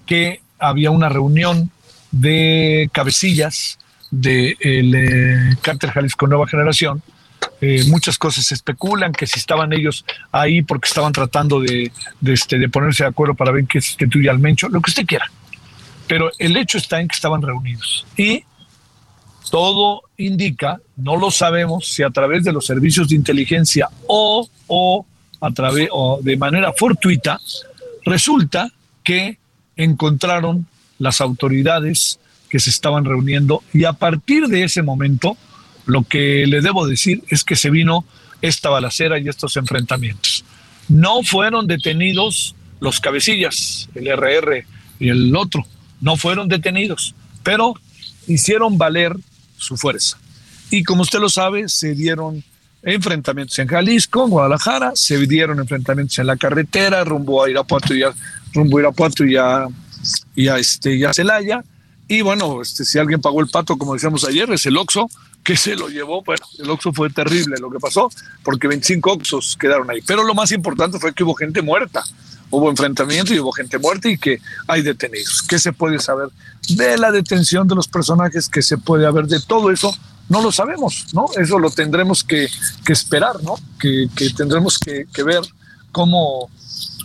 que 0.06 0.42
había 0.58 0.92
una 0.92 1.10
reunión 1.10 1.72
de 2.12 2.90
cabecillas 2.92 3.78
del 4.12 4.58
de, 4.92 5.52
eh, 5.52 5.56
cártel 5.62 5.92
Jalisco 5.92 6.28
Nueva 6.28 6.48
Generación. 6.48 7.02
Eh, 7.62 7.84
muchas 7.88 8.18
cosas 8.18 8.46
se 8.46 8.54
especulan 8.54 9.12
que 9.12 9.28
si 9.28 9.40
estaban 9.40 9.72
ellos 9.74 10.06
ahí 10.32 10.62
porque 10.62 10.88
estaban 10.88 11.14
tratando 11.14 11.60
de, 11.60 11.92
de, 12.20 12.34
este, 12.34 12.58
de 12.58 12.70
ponerse 12.70 13.04
de 13.04 13.10
acuerdo 13.10 13.36
para 13.36 13.52
ver 13.52 13.66
que 13.66 13.82
sustituye 13.82 14.30
al 14.30 14.40
Mencho, 14.40 14.70
lo 14.70 14.82
que 14.82 14.90
usted 14.90 15.06
quiera. 15.06 15.26
Pero 16.08 16.32
el 16.40 16.58
hecho 16.58 16.78
está 16.78 17.00
en 17.00 17.08
que 17.08 17.16
estaban 17.16 17.42
reunidos. 17.42 18.06
Y 18.18 18.44
todo 19.50 20.04
indica, 20.18 20.80
no 20.96 21.16
lo 21.16 21.32
sabemos 21.32 21.88
si 21.88 22.04
a 22.04 22.10
través 22.10 22.44
de 22.44 22.54
los 22.54 22.66
servicios 22.66 23.10
de 23.10 23.16
inteligencia 23.16 23.90
o, 24.08 24.48
o 24.68 25.06
a 25.42 25.52
través 25.52 25.90
o 25.92 26.20
de 26.22 26.38
manera 26.38 26.74
fortuita, 26.74 27.40
resulta 28.06 28.72
que 29.04 29.38
encontraron 29.76 30.68
las 30.98 31.22
autoridades 31.22 32.20
que 32.50 32.60
se 32.60 32.70
estaban 32.70 33.06
reuniendo 33.06 33.64
y 33.74 33.86
a 33.86 33.94
partir 33.94 34.48
de 34.48 34.64
ese 34.64 34.82
momento 34.82 35.38
lo 35.86 36.04
que 36.04 36.46
le 36.48 36.62
debo 36.62 36.88
decir 36.88 37.24
es 37.30 37.44
que 37.44 37.56
se 37.56 37.70
vino 37.70 38.06
esta 38.42 38.70
balacera 38.70 39.20
y 39.20 39.28
estos 39.28 39.58
enfrentamientos. 39.58 40.44
No 40.88 41.24
fueron 41.24 41.68
detenidos 41.68 42.56
los 42.80 43.00
cabecillas, 43.00 43.90
el 43.96 44.08
RR 44.08 44.66
y 45.00 45.10
el 45.10 45.36
otro, 45.36 45.66
no 46.02 46.18
fueron 46.18 46.48
detenidos, 46.48 47.16
pero 47.44 47.74
hicieron 48.28 48.78
valer 48.78 49.16
su 49.60 49.78
fuerza. 49.78 50.18
Y 50.72 50.84
como 50.84 51.02
usted 51.02 51.20
lo 51.20 51.30
sabe, 51.30 51.70
se 51.70 51.94
dieron 51.96 52.44
enfrentamientos 52.84 53.58
en 53.60 53.68
Jalisco, 53.68 54.26
en 54.26 54.30
Guadalajara, 54.32 54.92
se 54.96 55.18
dieron 55.26 55.60
enfrentamientos 55.60 56.18
en 56.20 56.28
la 56.28 56.38
carretera 56.38 57.04
rumbo 57.04 57.44
a 57.44 57.50
Irapuato 57.50 57.94
y 57.94 58.04
a, 58.04 58.14
rumbo 58.54 58.78
a 58.78 58.82
Irapuato 58.82 59.26
y 59.26 59.36
a, 59.36 59.68
y 60.36 60.48
a, 60.48 60.58
este, 60.58 60.96
y 60.96 61.04
a 61.04 61.14
Celaya. 61.14 61.64
Y 62.08 62.22
bueno, 62.22 62.62
este, 62.62 62.86
si 62.86 62.98
alguien 62.98 63.22
pagó 63.22 63.42
el 63.42 63.50
pato, 63.50 63.78
como 63.78 63.94
decíamos 63.94 64.26
ayer, 64.26 64.50
es 64.52 64.66
el 64.66 64.78
Oxo, 64.78 65.10
que 65.44 65.56
se 65.56 65.76
lo 65.76 65.90
llevó. 65.90 66.22
Bueno, 66.24 66.46
el 66.58 66.70
Oxo 66.70 66.94
fue 66.94 67.10
terrible 67.10 67.58
lo 67.60 67.70
que 67.70 67.80
pasó, 67.80 68.10
porque 68.44 68.68
25 68.68 69.12
Oxos 69.12 69.58
quedaron 69.60 69.90
ahí. 69.90 70.02
Pero 70.06 70.24
lo 70.24 70.34
más 70.34 70.52
importante 70.52 71.00
fue 71.00 71.14
que 71.14 71.24
hubo 71.24 71.34
gente 71.34 71.62
muerta. 71.62 72.04
Hubo 72.52 72.70
enfrentamiento 72.70 73.34
y 73.34 73.40
hubo 73.40 73.52
gente 73.52 73.78
muerta 73.78 74.10
y 74.10 74.18
que 74.18 74.42
hay 74.68 74.82
detenidos. 74.82 75.44
¿Qué 75.44 75.60
se 75.60 75.72
puede 75.72 76.00
saber 76.00 76.30
de 76.70 76.98
la 76.98 77.12
detención 77.12 77.68
de 77.68 77.76
los 77.76 77.88
personajes? 77.88 78.50
¿Qué 78.50 78.64
se 78.64 78.78
puede 78.78 79.06
haber 79.06 79.28
de 79.28 79.40
todo 79.40 79.70
eso? 79.72 79.96
No 80.30 80.42
lo 80.42 80.52
sabemos, 80.52 81.08
¿no? 81.14 81.28
Eso 81.38 81.60
lo 81.60 81.70
tendremos 81.70 82.24
que, 82.24 82.48
que 82.86 82.94
esperar, 82.94 83.44
¿no? 83.44 83.56
Que, 83.80 84.08
tendremos 84.36 84.80
que, 84.80 85.06
ver 85.24 85.42
cómo, 85.92 86.50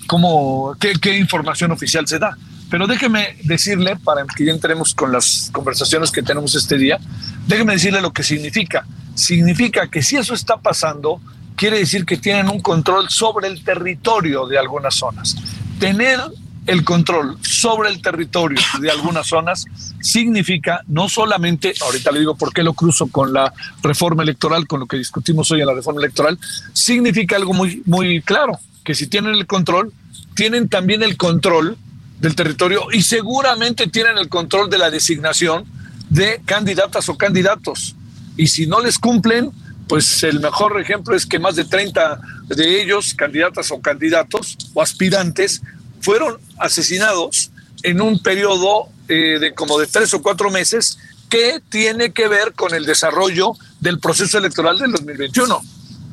cómo 0.07 0.75
qué 0.79 1.19
información 1.19 1.73
oficial 1.73 2.07
se 2.07 2.19
da. 2.19 2.37
Pero 2.75 2.88
déjeme 2.88 3.37
decirle, 3.45 3.95
para 3.95 4.26
que 4.26 4.47
ya 4.47 4.50
entremos 4.50 4.97
con 4.97 5.12
las 5.12 5.49
conversaciones 5.52 6.11
que 6.11 6.25
tenemos 6.25 6.57
este 6.57 6.76
día, 6.76 6.99
déjeme 7.47 7.75
decirle 7.75 8.00
lo 8.00 8.12
que 8.12 8.25
significa. 8.25 8.85
Significa 9.14 9.87
que 9.87 10.02
si 10.02 10.16
eso 10.16 10.35
está 10.35 10.57
pasando, 10.57 11.21
quiere 11.54 11.78
decir 11.78 12.04
que 12.04 12.16
tienen 12.16 12.49
un 12.49 12.61
control 12.61 13.09
sobre 13.11 13.47
el 13.47 13.62
territorio 13.62 14.49
de 14.49 14.59
algunas 14.59 14.97
zonas. 14.97 15.37
Tener 15.78 16.19
el 16.66 16.83
control 16.83 17.38
sobre 17.43 17.90
el 17.90 18.02
territorio 18.02 18.59
de 18.81 18.90
algunas 18.90 19.28
zonas 19.28 19.66
significa 20.00 20.81
no 20.88 21.09
solamente, 21.09 21.75
ahorita 21.81 22.11
le 22.11 22.19
digo 22.19 22.35
por 22.35 22.52
qué 22.52 22.64
lo 22.64 22.75
cruzo 22.75 23.07
con 23.07 23.33
la 23.33 23.52
reforma 23.85 24.25
electoral, 24.25 24.66
con 24.66 24.81
lo 24.81 24.87
que 24.87 24.97
discutimos 24.97 25.49
hoy 25.52 25.61
en 25.61 25.69
la 25.69 25.75
reforma 25.75 26.00
electoral, 26.00 26.40
significa 26.73 27.37
algo 27.37 27.52
muy, 27.52 27.85
muy 27.87 28.21
claro, 28.21 28.59
que 28.83 28.97
si 28.97 29.07
tienen 29.07 29.37
el 29.37 29.47
control, 29.47 29.93
tienen 30.35 30.69
también 30.69 31.04
el 31.04 31.16
control 31.16 31.78
del 32.21 32.35
territorio 32.35 32.87
y 32.92 33.02
seguramente 33.02 33.87
tienen 33.87 34.18
el 34.18 34.28
control 34.28 34.71
de 34.71 34.78
la 34.78 34.90
designación 34.90 35.64
de 36.09 36.40
candidatas 36.44 37.09
o 37.09 37.16
candidatos. 37.16 37.97
Y 38.37 38.49
si 38.49 38.66
no 38.66 38.80
les 38.80 38.99
cumplen, 38.99 39.50
pues 39.88 40.23
el 40.23 40.40
mejor 40.40 40.80
ejemplo 40.80 41.14
es 41.14 41.26
que 41.26 41.38
más 41.38 41.56
de 41.56 41.64
30 41.64 42.21
de 42.49 42.83
ellos, 42.83 43.14
candidatas 43.14 43.71
o 43.71 43.80
candidatos 43.80 44.56
o 44.73 44.83
aspirantes, 44.83 45.62
fueron 46.00 46.38
asesinados 46.59 47.50
en 47.83 48.00
un 48.00 48.23
periodo 48.23 48.88
eh, 49.09 49.38
de 49.38 49.54
como 49.54 49.78
de 49.78 49.87
tres 49.87 50.14
o 50.14 50.23
cuatro 50.23 50.50
meses 50.50 50.99
que 51.28 51.61
tiene 51.68 52.12
que 52.12 52.28
ver 52.28 52.52
con 52.54 52.75
el 52.75 52.87
desarrollo 52.87 53.52
del 53.80 53.99
proceso 53.99 54.38
electoral 54.38 54.78
del 54.78 54.92
2021. 54.92 55.61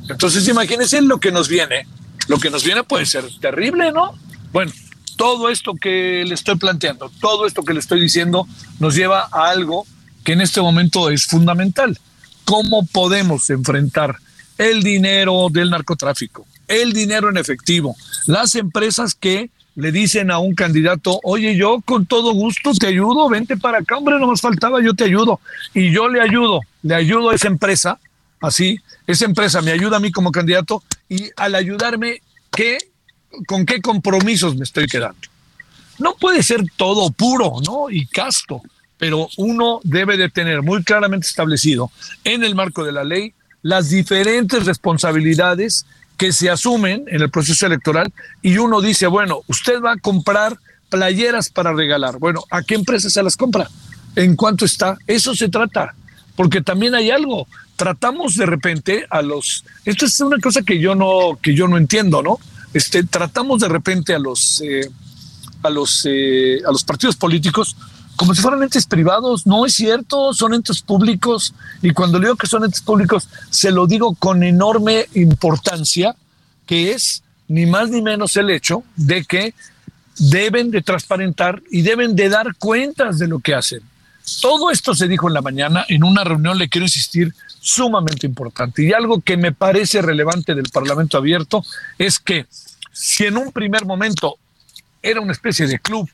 Entonces 0.08 0.46
imagínense 0.48 1.00
lo 1.00 1.18
que 1.18 1.32
nos 1.32 1.48
viene. 1.48 1.86
Lo 2.28 2.38
que 2.38 2.50
nos 2.50 2.64
viene 2.64 2.84
puede 2.84 3.06
ser 3.06 3.24
terrible, 3.40 3.92
¿no? 3.92 4.18
Bueno, 4.52 4.72
todo 5.22 5.50
esto 5.50 5.76
que 5.76 6.24
le 6.26 6.34
estoy 6.34 6.56
planteando, 6.56 7.08
todo 7.20 7.46
esto 7.46 7.62
que 7.62 7.72
le 7.72 7.78
estoy 7.78 8.00
diciendo, 8.00 8.44
nos 8.80 8.96
lleva 8.96 9.28
a 9.30 9.50
algo 9.50 9.86
que 10.24 10.32
en 10.32 10.40
este 10.40 10.60
momento 10.60 11.10
es 11.10 11.26
fundamental. 11.26 11.96
¿Cómo 12.44 12.84
podemos 12.86 13.48
enfrentar 13.48 14.16
el 14.58 14.82
dinero 14.82 15.46
del 15.48 15.70
narcotráfico, 15.70 16.44
el 16.66 16.92
dinero 16.92 17.30
en 17.30 17.36
efectivo, 17.36 17.94
las 18.26 18.56
empresas 18.56 19.14
que 19.14 19.50
le 19.76 19.92
dicen 19.92 20.32
a 20.32 20.40
un 20.40 20.56
candidato, 20.56 21.20
oye, 21.22 21.54
yo 21.54 21.80
con 21.84 22.04
todo 22.04 22.32
gusto 22.32 22.72
te 22.74 22.88
ayudo, 22.88 23.28
vente 23.28 23.56
para 23.56 23.78
acá, 23.78 23.98
hombre, 23.98 24.18
no 24.18 24.26
más 24.26 24.40
faltaba, 24.40 24.82
yo 24.82 24.92
te 24.92 25.04
ayudo. 25.04 25.38
Y 25.72 25.92
yo 25.92 26.08
le 26.08 26.20
ayudo, 26.20 26.62
le 26.82 26.96
ayudo 26.96 27.30
a 27.30 27.36
esa 27.36 27.46
empresa, 27.46 28.00
así, 28.40 28.80
esa 29.06 29.26
empresa 29.26 29.62
me 29.62 29.70
ayuda 29.70 29.98
a 29.98 30.00
mí 30.00 30.10
como 30.10 30.32
candidato 30.32 30.82
y 31.08 31.30
al 31.36 31.54
ayudarme, 31.54 32.22
¿qué, 32.50 32.78
¿con 33.46 33.66
qué 33.66 33.80
compromisos 33.80 34.56
me 34.56 34.64
estoy 34.64 34.86
quedando? 34.86 35.20
No 35.98 36.14
puede 36.14 36.42
ser 36.42 36.62
todo 36.76 37.10
puro, 37.10 37.54
¿no? 37.64 37.90
Y 37.90 38.06
casto 38.06 38.62
pero 39.02 39.28
uno 39.36 39.80
debe 39.82 40.16
de 40.16 40.28
tener 40.28 40.62
muy 40.62 40.84
claramente 40.84 41.26
establecido 41.26 41.90
en 42.22 42.44
el 42.44 42.54
marco 42.54 42.84
de 42.84 42.92
la 42.92 43.02
ley 43.02 43.34
las 43.60 43.90
diferentes 43.90 44.64
responsabilidades 44.64 45.86
que 46.16 46.30
se 46.30 46.48
asumen 46.48 47.02
en 47.08 47.20
el 47.20 47.28
proceso 47.28 47.66
electoral 47.66 48.12
y 48.42 48.58
uno 48.58 48.80
dice, 48.80 49.08
bueno, 49.08 49.40
usted 49.48 49.80
va 49.80 49.94
a 49.94 49.96
comprar 49.96 50.56
playeras 50.88 51.48
para 51.48 51.72
regalar. 51.72 52.20
Bueno, 52.20 52.44
¿a 52.48 52.62
qué 52.62 52.76
empresa 52.76 53.10
se 53.10 53.24
las 53.24 53.36
compra? 53.36 53.68
¿En 54.14 54.36
cuánto 54.36 54.64
está? 54.64 54.96
Eso 55.08 55.34
se 55.34 55.48
trata, 55.48 55.96
porque 56.36 56.60
también 56.60 56.94
hay 56.94 57.10
algo. 57.10 57.48
Tratamos 57.74 58.36
de 58.36 58.46
repente 58.46 59.04
a 59.10 59.20
los, 59.20 59.64
esto 59.84 60.06
es 60.06 60.20
una 60.20 60.38
cosa 60.38 60.62
que 60.62 60.78
yo 60.78 60.94
no, 60.94 61.40
que 61.42 61.56
yo 61.56 61.66
no 61.66 61.76
entiendo, 61.76 62.22
¿no? 62.22 62.38
Este, 62.72 63.04
tratamos 63.04 63.60
de 63.60 63.68
repente 63.68 64.14
a 64.14 64.18
los, 64.18 64.60
eh, 64.64 64.90
a 65.62 65.70
los, 65.70 66.06
eh, 66.08 66.60
a 66.66 66.72
los 66.72 66.84
partidos 66.84 67.16
políticos 67.16 67.76
como 68.16 68.34
si 68.34 68.42
fueran 68.42 68.62
entes 68.62 68.86
privados. 68.86 69.46
No 69.46 69.66
es 69.66 69.74
cierto, 69.74 70.32
son 70.32 70.54
entes 70.54 70.82
públicos. 70.82 71.54
Y 71.82 71.90
cuando 71.90 72.18
le 72.18 72.26
digo 72.26 72.36
que 72.36 72.46
son 72.46 72.64
entes 72.64 72.80
públicos, 72.80 73.28
se 73.50 73.70
lo 73.70 73.86
digo 73.86 74.14
con 74.14 74.42
enorme 74.42 75.06
importancia, 75.14 76.14
que 76.66 76.92
es 76.92 77.22
ni 77.48 77.66
más 77.66 77.90
ni 77.90 78.00
menos 78.02 78.36
el 78.36 78.50
hecho 78.50 78.84
de 78.96 79.24
que 79.24 79.54
deben 80.18 80.70
de 80.70 80.82
transparentar 80.82 81.62
y 81.70 81.82
deben 81.82 82.14
de 82.14 82.28
dar 82.28 82.54
cuentas 82.56 83.18
de 83.18 83.28
lo 83.28 83.40
que 83.40 83.54
hacen. 83.54 83.80
Todo 84.40 84.70
esto 84.70 84.94
se 84.94 85.08
dijo 85.08 85.28
en 85.28 85.34
la 85.34 85.42
mañana 85.42 85.84
en 85.88 86.04
una 86.04 86.24
reunión, 86.24 86.58
le 86.58 86.68
quiero 86.68 86.84
insistir, 86.84 87.34
sumamente 87.60 88.26
importante. 88.26 88.82
Y 88.82 88.92
algo 88.92 89.20
que 89.20 89.36
me 89.36 89.52
parece 89.52 90.02
relevante 90.02 90.54
del 90.54 90.68
Parlamento 90.70 91.16
abierto 91.16 91.64
es 91.98 92.18
que 92.18 92.46
si 92.92 93.24
en 93.24 93.36
un 93.36 93.52
primer 93.52 93.86
momento 93.86 94.36
era 95.02 95.20
una 95.20 95.32
especie 95.32 95.66
de 95.66 95.78
club 95.78 96.08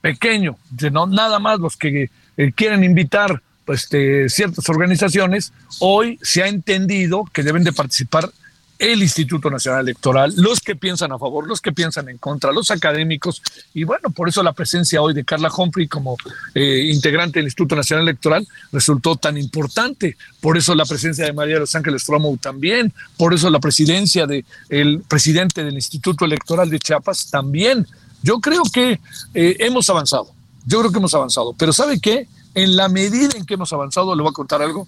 pequeño, 0.00 0.56
no 0.92 1.06
nada 1.06 1.38
más 1.38 1.58
los 1.58 1.76
que 1.76 2.10
eh, 2.36 2.52
quieren 2.54 2.84
invitar 2.84 3.42
pues, 3.64 3.84
este, 3.84 4.28
ciertas 4.28 4.68
organizaciones, 4.68 5.52
hoy 5.80 6.18
se 6.22 6.42
ha 6.42 6.48
entendido 6.48 7.24
que 7.32 7.42
deben 7.42 7.64
de 7.64 7.72
participar 7.72 8.30
el 8.78 9.02
Instituto 9.02 9.50
Nacional 9.50 9.80
Electoral, 9.82 10.34
los 10.36 10.60
que 10.60 10.76
piensan 10.76 11.12
a 11.12 11.18
favor, 11.18 11.46
los 11.46 11.60
que 11.60 11.72
piensan 11.72 12.08
en 12.08 12.18
contra, 12.18 12.52
los 12.52 12.70
académicos, 12.70 13.42
y 13.72 13.84
bueno, 13.84 14.10
por 14.10 14.28
eso 14.28 14.42
la 14.42 14.52
presencia 14.52 15.00
hoy 15.00 15.14
de 15.14 15.24
Carla 15.24 15.50
Humphrey 15.56 15.88
como 15.88 16.16
eh, 16.54 16.90
integrante 16.92 17.38
del 17.38 17.46
Instituto 17.46 17.76
Nacional 17.76 18.04
Electoral 18.04 18.46
resultó 18.72 19.16
tan 19.16 19.36
importante, 19.38 20.16
por 20.40 20.56
eso 20.56 20.74
la 20.74 20.84
presencia 20.84 21.24
de 21.24 21.32
María 21.32 21.54
de 21.54 21.60
Los 21.60 21.74
Ángeles 21.74 22.04
Fromo 22.04 22.36
también, 22.40 22.92
por 23.16 23.32
eso 23.32 23.48
la 23.50 23.60
presidencia 23.60 24.26
del 24.26 24.44
el 24.68 25.00
presidente 25.08 25.64
del 25.64 25.74
Instituto 25.74 26.24
Electoral 26.24 26.68
de 26.68 26.78
Chiapas 26.78 27.30
también, 27.30 27.86
yo 28.22 28.40
creo 28.40 28.62
que 28.72 29.00
eh, 29.34 29.56
hemos 29.60 29.88
avanzado, 29.88 30.30
yo 30.66 30.80
creo 30.80 30.92
que 30.92 30.98
hemos 30.98 31.14
avanzado, 31.14 31.54
pero 31.54 31.72
¿sabe 31.72 32.00
qué? 32.00 32.28
En 32.54 32.76
la 32.76 32.88
medida 32.88 33.36
en 33.36 33.46
que 33.46 33.54
hemos 33.54 33.72
avanzado, 33.72 34.14
le 34.14 34.22
voy 34.22 34.30
a 34.30 34.34
contar 34.34 34.62
algo, 34.62 34.86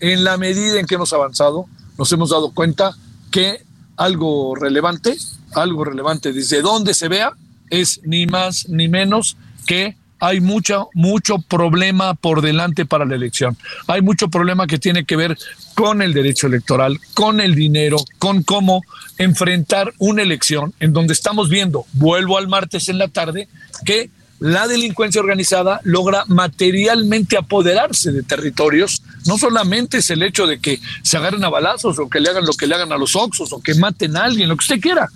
en 0.00 0.24
la 0.24 0.36
medida 0.36 0.78
en 0.78 0.86
que 0.86 0.94
hemos 0.94 1.12
avanzado, 1.12 1.66
nos 1.98 2.10
hemos 2.12 2.30
dado 2.30 2.50
cuenta 2.50 2.94
que 3.30 3.62
algo 3.96 4.54
relevante, 4.54 5.16
algo 5.54 5.84
relevante 5.84 6.32
desde 6.32 6.62
donde 6.62 6.94
se 6.94 7.08
vea, 7.08 7.32
es 7.68 8.00
ni 8.04 8.26
más 8.26 8.68
ni 8.68 8.88
menos 8.88 9.36
que 9.66 9.96
hay 10.20 10.40
mucho, 10.40 10.90
mucho 10.92 11.38
problema 11.38 12.14
por 12.14 12.42
delante 12.42 12.84
para 12.84 13.06
la 13.06 13.14
elección. 13.14 13.56
Hay 13.86 14.02
mucho 14.02 14.28
problema 14.28 14.66
que 14.66 14.78
tiene 14.78 15.04
que 15.04 15.16
ver 15.16 15.36
con 15.74 16.02
el 16.02 16.12
derecho 16.12 16.46
electoral, 16.46 17.00
con 17.14 17.40
el 17.40 17.54
dinero, 17.54 17.96
con 18.18 18.42
cómo 18.42 18.82
enfrentar 19.16 19.94
una 19.98 20.22
elección 20.22 20.74
en 20.78 20.92
donde 20.92 21.14
estamos 21.14 21.48
viendo, 21.48 21.86
vuelvo 21.94 22.36
al 22.36 22.48
martes 22.48 22.88
en 22.90 22.98
la 22.98 23.08
tarde, 23.08 23.48
que 23.84 24.10
la 24.40 24.66
delincuencia 24.66 25.20
organizada 25.20 25.80
logra 25.84 26.24
materialmente 26.26 27.36
apoderarse 27.36 28.10
de 28.10 28.22
territorios. 28.22 29.02
No 29.26 29.36
solamente 29.36 29.98
es 29.98 30.08
el 30.08 30.22
hecho 30.22 30.46
de 30.46 30.58
que 30.58 30.80
se 31.02 31.18
agarren 31.18 31.44
a 31.44 31.50
balazos 31.50 31.98
o 31.98 32.08
que 32.08 32.20
le 32.20 32.30
hagan 32.30 32.46
lo 32.46 32.54
que 32.54 32.66
le 32.66 32.74
hagan 32.74 32.90
a 32.90 32.96
los 32.96 33.14
oxos 33.16 33.52
o 33.52 33.60
que 33.60 33.74
maten 33.74 34.16
a 34.16 34.24
alguien, 34.24 34.48
lo 34.48 34.56
que 34.56 34.62
usted 34.62 34.80
quiera. 34.80 35.08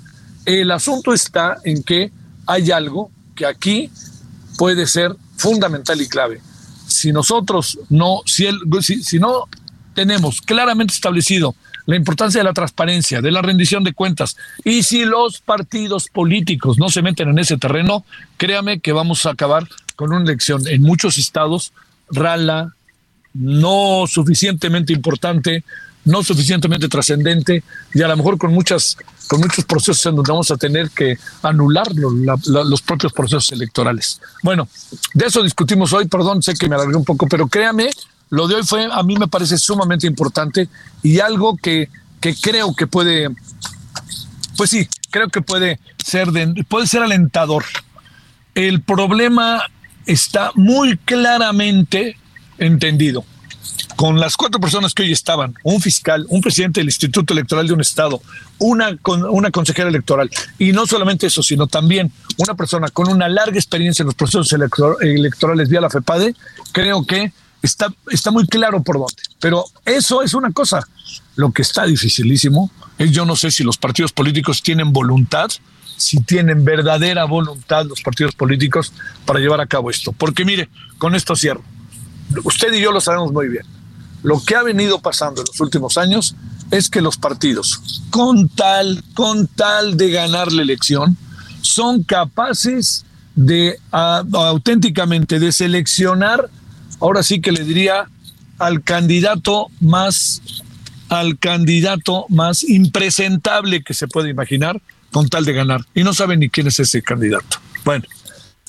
El 0.44 0.70
asunto 0.70 1.14
está 1.14 1.56
en 1.64 1.82
que 1.82 2.12
hay 2.46 2.70
algo 2.70 3.10
que 3.34 3.46
aquí 3.46 3.90
puede 4.58 4.86
ser 4.86 5.16
fundamental 5.36 6.00
y 6.02 6.08
clave. 6.08 6.40
Si 6.86 7.10
nosotros 7.10 7.78
no, 7.88 8.20
si, 8.26 8.44
el, 8.44 8.60
si, 8.82 9.18
no 9.18 9.48
tenemos 9.94 10.42
claramente 10.42 10.92
establecido 10.92 11.54
la 11.86 11.96
importancia 11.96 12.40
de 12.40 12.44
la 12.44 12.52
transparencia, 12.52 13.20
de 13.20 13.30
la 13.30 13.42
rendición 13.42 13.84
de 13.84 13.92
cuentas. 13.92 14.36
Y 14.64 14.82
si 14.82 15.04
los 15.04 15.40
partidos 15.40 16.08
políticos 16.08 16.78
no 16.78 16.88
se 16.88 17.02
meten 17.02 17.28
en 17.28 17.38
ese 17.38 17.58
terreno, 17.58 18.04
créame 18.36 18.80
que 18.80 18.92
vamos 18.92 19.26
a 19.26 19.30
acabar 19.30 19.68
con 19.96 20.12
una 20.12 20.24
elección 20.24 20.66
en 20.66 20.82
muchos 20.82 21.18
estados 21.18 21.72
rala, 22.10 22.74
no 23.32 24.04
suficientemente 24.06 24.92
importante, 24.92 25.64
no 26.04 26.22
suficientemente 26.22 26.88
trascendente 26.88 27.62
y 27.94 28.02
a 28.02 28.08
lo 28.08 28.16
mejor 28.16 28.38
con 28.38 28.52
muchas 28.52 28.96
con 29.26 29.40
muchos 29.40 29.64
procesos 29.64 30.04
en 30.06 30.16
donde 30.16 30.32
vamos 30.32 30.50
a 30.50 30.56
tener 30.56 30.90
que 30.90 31.16
anular 31.42 31.88
los 31.94 32.82
propios 32.82 33.12
procesos 33.12 33.52
electorales. 33.52 34.20
Bueno, 34.42 34.68
de 35.14 35.26
eso 35.26 35.42
discutimos 35.42 35.94
hoy, 35.94 36.06
perdón, 36.08 36.42
sé 36.42 36.54
que 36.54 36.68
me 36.68 36.74
alargué 36.74 36.96
un 36.96 37.06
poco, 37.06 37.26
pero 37.26 37.48
créame, 37.48 37.90
lo 38.30 38.48
de 38.48 38.56
hoy 38.56 38.62
fue, 38.64 38.88
a 38.90 39.02
mí 39.02 39.16
me 39.16 39.28
parece 39.28 39.58
sumamente 39.58 40.06
importante 40.06 40.68
y 41.02 41.20
algo 41.20 41.56
que, 41.56 41.88
que 42.20 42.34
creo 42.34 42.74
que 42.74 42.86
puede, 42.86 43.28
pues 44.56 44.70
sí, 44.70 44.88
creo 45.10 45.28
que 45.28 45.42
puede 45.42 45.78
ser, 46.04 46.28
puede 46.68 46.86
ser 46.86 47.02
alentador. 47.02 47.64
El 48.54 48.82
problema 48.82 49.62
está 50.06 50.52
muy 50.54 50.96
claramente 50.98 52.16
entendido 52.58 53.24
con 53.96 54.18
las 54.18 54.36
cuatro 54.36 54.60
personas 54.60 54.92
que 54.92 55.02
hoy 55.02 55.12
estaban, 55.12 55.54
un 55.62 55.80
fiscal, 55.80 56.26
un 56.28 56.40
presidente 56.40 56.80
del 56.80 56.88
Instituto 56.88 57.32
Electoral 57.32 57.66
de 57.66 57.72
un 57.72 57.80
Estado, 57.80 58.20
una, 58.58 58.96
una 59.30 59.50
consejera 59.50 59.88
electoral, 59.88 60.30
y 60.58 60.72
no 60.72 60.86
solamente 60.86 61.26
eso, 61.26 61.42
sino 61.42 61.66
también 61.66 62.10
una 62.38 62.54
persona 62.54 62.88
con 62.88 63.08
una 63.08 63.28
larga 63.28 63.56
experiencia 63.56 64.02
en 64.02 64.06
los 64.06 64.14
procesos 64.14 64.52
electorales 65.00 65.68
vía 65.68 65.80
la 65.80 65.90
FEPADE, 65.90 66.34
creo 66.72 67.04
que 67.06 67.32
está, 67.66 67.88
está 68.10 68.30
muy 68.30 68.46
claro 68.46 68.82
por 68.82 68.96
dónde. 68.96 69.22
Pero 69.40 69.64
eso 69.84 70.22
es 70.22 70.34
una 70.34 70.52
cosa. 70.52 70.86
Lo 71.36 71.52
que 71.52 71.62
está 71.62 71.84
dificilísimo 71.84 72.70
es 72.98 73.10
yo 73.10 73.24
no 73.24 73.36
sé 73.36 73.50
si 73.50 73.64
los 73.64 73.76
partidos 73.76 74.12
políticos 74.12 74.62
tienen 74.62 74.92
voluntad, 74.92 75.50
si 75.96 76.20
tienen 76.20 76.64
verdadera 76.64 77.24
voluntad 77.24 77.86
los 77.86 78.02
partidos 78.02 78.34
políticos 78.34 78.92
para 79.26 79.40
llevar 79.40 79.60
a 79.60 79.66
cabo 79.66 79.90
esto. 79.90 80.12
Porque 80.12 80.44
mire, 80.44 80.68
con 80.98 81.14
esto 81.14 81.36
cierro. 81.36 81.62
Usted 82.42 82.72
y 82.72 82.80
yo 82.80 82.92
lo 82.92 83.00
sabemos 83.00 83.32
muy 83.32 83.48
bien 83.48 83.64
lo 84.24 84.42
que 84.42 84.56
ha 84.56 84.62
venido 84.62 85.00
pasando 85.00 85.42
en 85.42 85.46
los 85.46 85.60
últimos 85.60 85.96
años 85.98 86.34
es 86.70 86.88
que 86.88 87.02
los 87.02 87.18
partidos, 87.18 88.02
con 88.10 88.48
tal, 88.48 89.04
con 89.12 89.46
tal 89.46 89.98
de 89.98 90.10
ganar 90.10 90.50
la 90.50 90.62
elección, 90.62 91.16
son 91.60 92.02
capaces 92.02 93.04
de 93.36 93.78
auténticamente 93.90 95.38
de 95.38 95.52
seleccionar, 95.52 96.48
ahora 97.04 97.22
sí 97.22 97.42
que 97.42 97.52
le 97.52 97.64
diría, 97.64 98.08
al 98.58 98.82
candidato 98.82 99.68
más 99.80 100.40
al 101.10 101.38
candidato 101.38 102.24
más 102.30 102.64
impresentable 102.64 103.82
que 103.82 103.92
se 103.92 104.08
puede 104.08 104.30
imaginar 104.30 104.80
con 105.12 105.28
tal 105.28 105.44
de 105.44 105.52
ganar. 105.52 105.82
Y 105.94 106.02
no 106.02 106.14
saben 106.14 106.40
ni 106.40 106.48
quién 106.48 106.66
es 106.66 106.80
ese 106.80 107.02
candidato. 107.02 107.58
Bueno, 107.84 108.04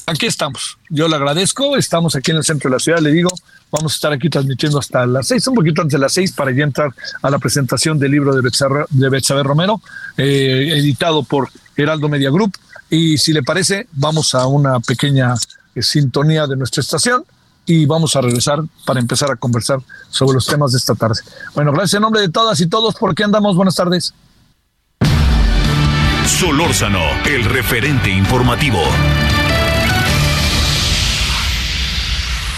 aquí 0.05 0.25
estamos. 0.25 0.77
Yo 0.89 1.07
le 1.07 1.15
agradezco. 1.15 1.77
Estamos 1.77 2.15
aquí 2.15 2.31
en 2.31 2.37
el 2.37 2.43
centro 2.43 2.69
de 2.69 2.75
la 2.75 2.79
ciudad. 2.79 2.99
Le 2.99 3.11
digo, 3.11 3.29
vamos 3.71 3.93
a 3.93 3.95
estar 3.95 4.11
aquí 4.11 4.29
transmitiendo 4.29 4.79
hasta 4.79 5.05
las 5.05 5.27
seis, 5.27 5.47
un 5.47 5.55
poquito 5.55 5.81
antes 5.81 5.93
de 5.93 5.99
las 5.99 6.11
seis, 6.11 6.33
para 6.33 6.51
ya 6.51 6.65
entrar 6.65 6.93
a 7.21 7.29
la 7.29 7.39
presentación 7.39 7.97
del 7.97 8.11
libro 8.11 8.35
de 8.35 8.41
Betsabe, 9.09 9.43
Romero, 9.43 9.81
eh, 10.17 10.73
editado 10.75 11.23
por 11.23 11.49
Heraldo 11.77 12.09
Media 12.09 12.29
Group. 12.29 12.53
Y 12.89 13.17
si 13.17 13.31
le 13.31 13.43
parece, 13.43 13.87
vamos 13.93 14.35
a 14.35 14.45
una 14.45 14.81
pequeña 14.81 15.33
eh, 15.73 15.81
sintonía 15.81 16.47
de 16.47 16.57
nuestra 16.57 16.81
estación 16.81 17.23
y 17.65 17.85
vamos 17.85 18.15
a 18.15 18.21
regresar 18.21 18.59
para 18.85 18.99
empezar 18.99 19.31
a 19.31 19.35
conversar 19.35 19.79
sobre 20.09 20.35
los 20.35 20.45
temas 20.45 20.71
de 20.71 20.77
esta 20.77 20.95
tarde. 20.95 21.21
Bueno, 21.53 21.71
gracias 21.71 21.95
en 21.95 22.01
nombre 22.01 22.21
de 22.21 22.29
todas 22.29 22.59
y 22.61 22.67
todos. 22.67 22.95
¿Por 22.95 23.15
qué 23.15 23.23
andamos? 23.23 23.55
Buenas 23.55 23.75
tardes. 23.75 24.13
Solórzano, 26.25 27.01
el 27.25 27.45
referente 27.45 28.09
informativo. 28.09 28.79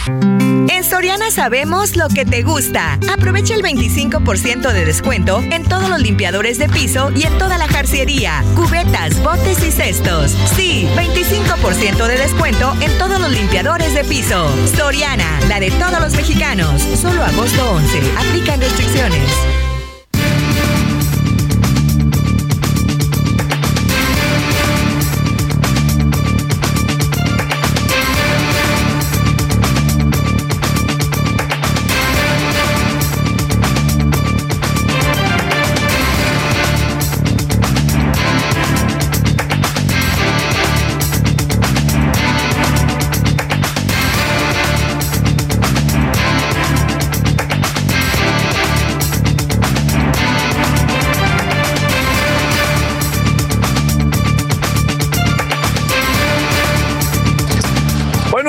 En 0.08 0.84
Soriana 0.84 1.32
sabemos 1.32 1.96
lo 1.96 2.08
que 2.08 2.26
te 2.26 2.44
gusta. 2.44 3.00
Aprovecha 3.12 3.56
el 3.56 3.64
25% 3.64 4.72
de 4.72 4.86
descuento 4.86 5.44
en 5.52 5.64
todos 5.64 5.90
los 5.90 6.00
limpiadores 6.00 6.58
de 6.58 6.70
piso 6.70 7.12
y 7.16 7.24
en 7.24 7.38
toda 7.38 7.58
la 7.58 7.68
jarciería, 7.68 8.44
cubetas, 8.56 9.22
botes 9.24 9.64
y 9.64 9.72
cestos. 9.72 10.32
Sí, 10.56 10.88
25% 10.96 12.08
de 12.08 12.18
descuento 12.18 12.74
en 12.82 12.98
todos 12.98 13.20
los 13.20 13.32
limpiadores 13.32 13.94
de 13.94 14.04
piso. 14.04 14.50
Soriana, 14.76 15.40
la 15.48 15.60
de 15.60 15.72
todos 15.72 16.00
los 16.00 16.14
mexicanos. 16.14 16.82
Solo 16.82 17.24
agosto 17.24 17.72
11. 17.72 18.00
Aplican 18.18 18.62
restricciones. 18.62 19.57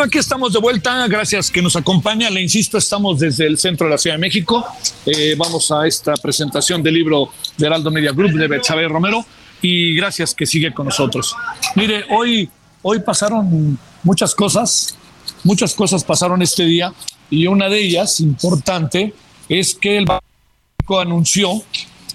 Aquí 0.02 0.18
estamos 0.18 0.52
de 0.52 0.58
vuelta. 0.60 1.06
Gracias 1.08 1.50
que 1.50 1.60
nos 1.62 1.76
acompaña. 1.76 2.30
Le 2.30 2.40
insisto, 2.40 2.78
estamos 2.78 3.18
desde 3.18 3.46
el 3.46 3.58
centro 3.58 3.86
de 3.86 3.92
la 3.92 3.98
Ciudad 3.98 4.16
de 4.16 4.20
México. 4.20 4.64
Eh, 5.06 5.34
vamos 5.36 5.70
a 5.72 5.86
esta 5.86 6.14
presentación 6.14 6.82
del 6.82 6.94
libro 6.94 7.30
de 7.56 7.66
Heraldo 7.66 7.90
Media 7.90 8.12
Group 8.12 8.32
de 8.32 8.46
Betsabe 8.46 8.86
Romero. 8.88 9.24
Y 9.60 9.96
gracias 9.96 10.34
que 10.34 10.46
sigue 10.46 10.72
con 10.72 10.86
nosotros. 10.86 11.34
Mire, 11.74 12.04
hoy, 12.10 12.48
hoy 12.82 13.00
pasaron 13.00 13.78
muchas 14.02 14.34
cosas. 14.34 14.96
Muchas 15.44 15.74
cosas 15.74 16.04
pasaron 16.04 16.42
este 16.42 16.64
día. 16.64 16.92
Y 17.30 17.46
una 17.46 17.68
de 17.68 17.80
ellas, 17.80 18.20
importante, 18.20 19.14
es 19.48 19.74
que 19.74 19.98
el 19.98 20.04
Banco 20.04 21.00
anunció 21.00 21.62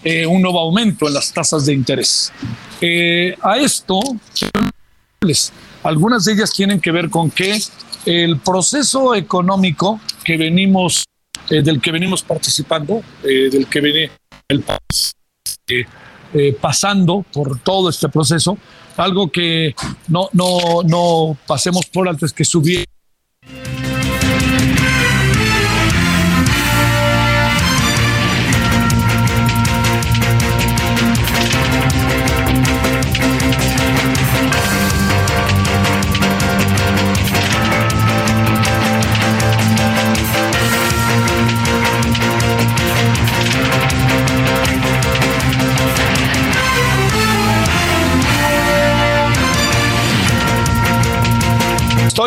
eh, 0.03 0.25
un 0.25 0.41
nuevo 0.41 0.59
aumento 0.59 1.07
en 1.07 1.13
las 1.13 1.33
tasas 1.33 1.65
de 1.65 1.73
interés. 1.73 2.31
Eh, 2.81 3.35
a 3.41 3.57
esto, 3.57 3.99
algunas 5.83 6.25
de 6.25 6.33
ellas 6.33 6.51
tienen 6.51 6.79
que 6.79 6.91
ver 6.91 7.09
con 7.09 7.29
que 7.29 7.59
el 8.05 8.39
proceso 8.39 9.15
económico 9.15 9.99
que 10.23 10.37
venimos, 10.37 11.05
eh, 11.49 11.61
del 11.61 11.81
que 11.81 11.91
venimos 11.91 12.23
participando, 12.23 13.01
eh, 13.23 13.49
del 13.51 13.67
que 13.67 13.81
viene 13.81 14.11
el 14.47 14.61
país 14.61 15.13
eh, 15.67 16.57
pasando 16.59 17.25
por 17.31 17.59
todo 17.59 17.89
este 17.89 18.09
proceso, 18.09 18.57
algo 18.97 19.31
que 19.31 19.75
no, 20.07 20.29
no, 20.33 20.83
no 20.83 21.37
pasemos 21.47 21.85
por 21.85 22.07
alto 22.07 22.25
es 22.25 22.33
que 22.33 22.45
subiera 22.45 22.85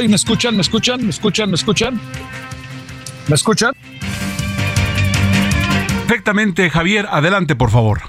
¿me 0.05 0.17
escuchan? 0.17 0.55
¿Me 0.55 0.61
escuchan? 0.61 1.03
¿Me 1.03 1.11
escuchan? 1.11 1.49
¿Me 1.51 1.57
escuchan? 1.57 2.01
¿Me 3.29 3.35
escuchan? 3.35 3.73
Perfectamente, 6.07 6.71
Javier. 6.71 7.07
Adelante, 7.11 7.57
por 7.57 7.71
favor. 7.71 8.03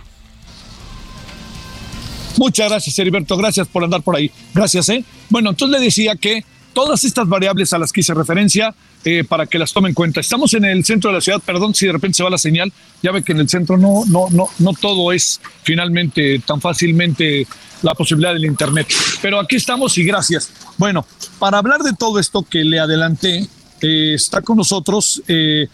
Muchas 2.37 2.69
gracias, 2.69 2.99
Heriberto. 2.99 3.35
Gracias 3.37 3.67
por 3.67 3.83
andar 3.83 4.01
por 4.03 4.15
ahí. 4.15 4.29
Gracias, 4.53 4.89
¿eh? 4.89 5.03
Bueno, 5.29 5.49
entonces 5.51 5.79
le 5.79 5.83
decía 5.83 6.15
que 6.15 6.43
todas 6.77 7.03
estas 7.05 7.27
variables 7.27 7.73
a 7.73 7.79
las 7.79 7.91
que 7.91 8.01
hice 8.01 8.13
referencia, 8.13 8.71
eh, 9.03 9.23
para 9.23 9.47
que 9.47 9.57
las 9.57 9.73
tomen 9.73 9.89
en 9.89 9.95
cuenta. 9.95 10.19
Estamos 10.19 10.53
en 10.53 10.63
el 10.63 10.85
centro 10.85 11.09
de 11.09 11.15
la 11.15 11.21
ciudad, 11.21 11.41
perdón 11.43 11.73
si 11.73 11.87
de 11.87 11.91
repente 11.91 12.17
se 12.17 12.23
va 12.23 12.29
la 12.29 12.37
señal, 12.37 12.71
ya 13.01 13.11
ve 13.11 13.23
que 13.23 13.31
en 13.31 13.39
el 13.39 13.49
centro 13.49 13.79
no, 13.79 14.03
no, 14.05 14.27
no, 14.29 14.47
no 14.59 14.73
todo 14.73 15.11
es 15.11 15.41
finalmente 15.63 16.37
tan 16.45 16.61
fácilmente 16.61 17.47
la 17.81 17.95
posibilidad 17.95 18.31
del 18.31 18.45
Internet. 18.45 18.93
Pero 19.23 19.39
aquí 19.39 19.55
estamos 19.55 19.97
y 19.97 20.03
gracias. 20.03 20.51
Bueno, 20.77 21.03
para 21.39 21.57
hablar 21.57 21.81
de 21.81 21.93
todo 21.93 22.19
esto 22.19 22.43
que 22.43 22.63
le 22.63 22.77
adelanté, 22.77 23.47
eh, 23.81 24.13
está 24.15 24.41
con 24.41 24.57
nosotros 24.57 25.21
eh, 25.27 25.67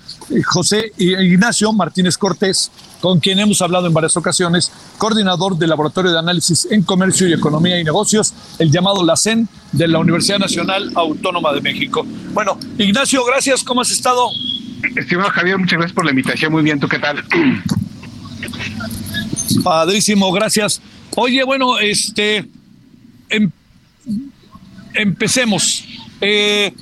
José 0.45 0.91
Ignacio 0.97 1.71
Martínez 1.73 2.17
Cortés, 2.17 2.71
con 2.99 3.19
quien 3.19 3.39
hemos 3.39 3.61
hablado 3.61 3.87
en 3.87 3.93
varias 3.93 4.15
ocasiones, 4.17 4.71
coordinador 4.97 5.57
del 5.57 5.69
Laboratorio 5.69 6.11
de 6.11 6.19
Análisis 6.19 6.67
en 6.69 6.83
Comercio 6.83 7.27
y 7.27 7.33
Economía 7.33 7.79
y 7.79 7.83
Negocios, 7.83 8.33
el 8.59 8.71
llamado 8.71 9.03
LACEN 9.03 9.47
de 9.71 9.87
la 9.87 9.99
Universidad 9.99 10.39
Nacional 10.39 10.91
Autónoma 10.95 11.53
de 11.53 11.61
México. 11.61 12.05
Bueno, 12.33 12.57
Ignacio, 12.77 13.23
gracias, 13.25 13.63
¿cómo 13.63 13.81
has 13.81 13.91
estado? 13.91 14.29
Estimado 14.95 15.29
Javier, 15.29 15.57
muchas 15.57 15.77
gracias 15.77 15.95
por 15.95 16.05
la 16.05 16.11
invitación. 16.11 16.51
Muy 16.51 16.63
bien, 16.63 16.79
¿tú 16.79 16.87
qué 16.87 16.99
tal? 16.99 17.23
Padrísimo, 19.63 20.31
gracias. 20.31 20.81
Oye, 21.15 21.43
bueno, 21.43 21.79
este, 21.79 22.49
em, 23.29 23.49
empecemos. 24.93 25.85
Eh, 26.21 26.73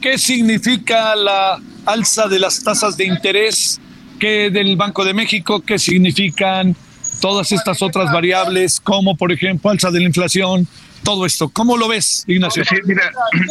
¿Qué 0.00 0.16
significa 0.16 1.14
la 1.14 1.60
alza 1.84 2.26
de 2.26 2.38
las 2.38 2.62
tasas 2.62 2.96
de 2.96 3.04
interés 3.04 3.80
que 4.18 4.50
del 4.50 4.76
Banco 4.76 5.04
de 5.04 5.12
México? 5.12 5.60
¿Qué 5.60 5.78
significan 5.78 6.74
todas 7.20 7.52
estas 7.52 7.82
otras 7.82 8.10
variables, 8.10 8.80
como 8.80 9.16
por 9.16 9.30
ejemplo 9.30 9.70
alza 9.70 9.90
de 9.90 10.00
la 10.00 10.06
inflación? 10.06 10.66
Todo 11.02 11.26
esto, 11.26 11.48
¿cómo 11.48 11.76
lo 11.76 11.88
ves, 11.88 12.24
Ignacio? 12.26 12.62
mira, 12.84 13.10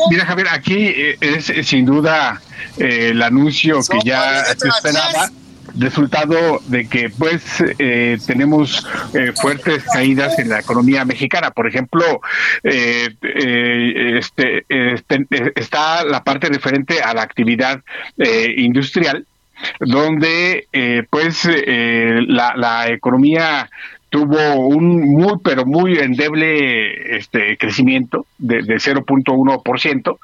mira, 0.09 0.25
Javier, 0.25 0.47
aquí 0.51 0.77
eh, 0.77 1.17
es, 1.19 1.67
sin 1.67 1.85
duda 1.85 2.41
eh, 2.77 3.09
el 3.11 3.21
anuncio 3.21 3.79
que 3.89 3.99
ya 4.05 4.45
se 4.45 4.67
esperaba 4.67 5.31
resultado 5.79 6.59
de 6.67 6.87
que 6.87 7.09
pues 7.09 7.63
eh, 7.79 8.17
tenemos 8.25 8.85
eh, 9.13 9.31
fuertes 9.39 9.83
caídas 9.85 10.37
en 10.39 10.49
la 10.49 10.59
economía 10.59 11.05
mexicana. 11.05 11.51
Por 11.51 11.67
ejemplo, 11.67 12.21
eh, 12.63 13.09
este, 14.17 14.65
este, 14.67 15.25
está 15.55 16.03
la 16.03 16.23
parte 16.23 16.47
referente 16.47 17.01
a 17.01 17.13
la 17.13 17.21
actividad 17.21 17.81
industrial 18.17 19.25
donde 19.79 20.67
pues 21.09 21.45
la, 21.45 22.53
la 22.55 22.87
economía 22.89 23.69
tuvo 24.09 24.67
un 24.67 25.01
muy, 25.01 25.35
pero 25.43 25.65
muy 25.65 25.97
endeble 25.97 27.17
este, 27.17 27.57
crecimiento 27.57 28.25
de, 28.37 28.63
de 28.63 28.75
0.1%, 28.75 30.17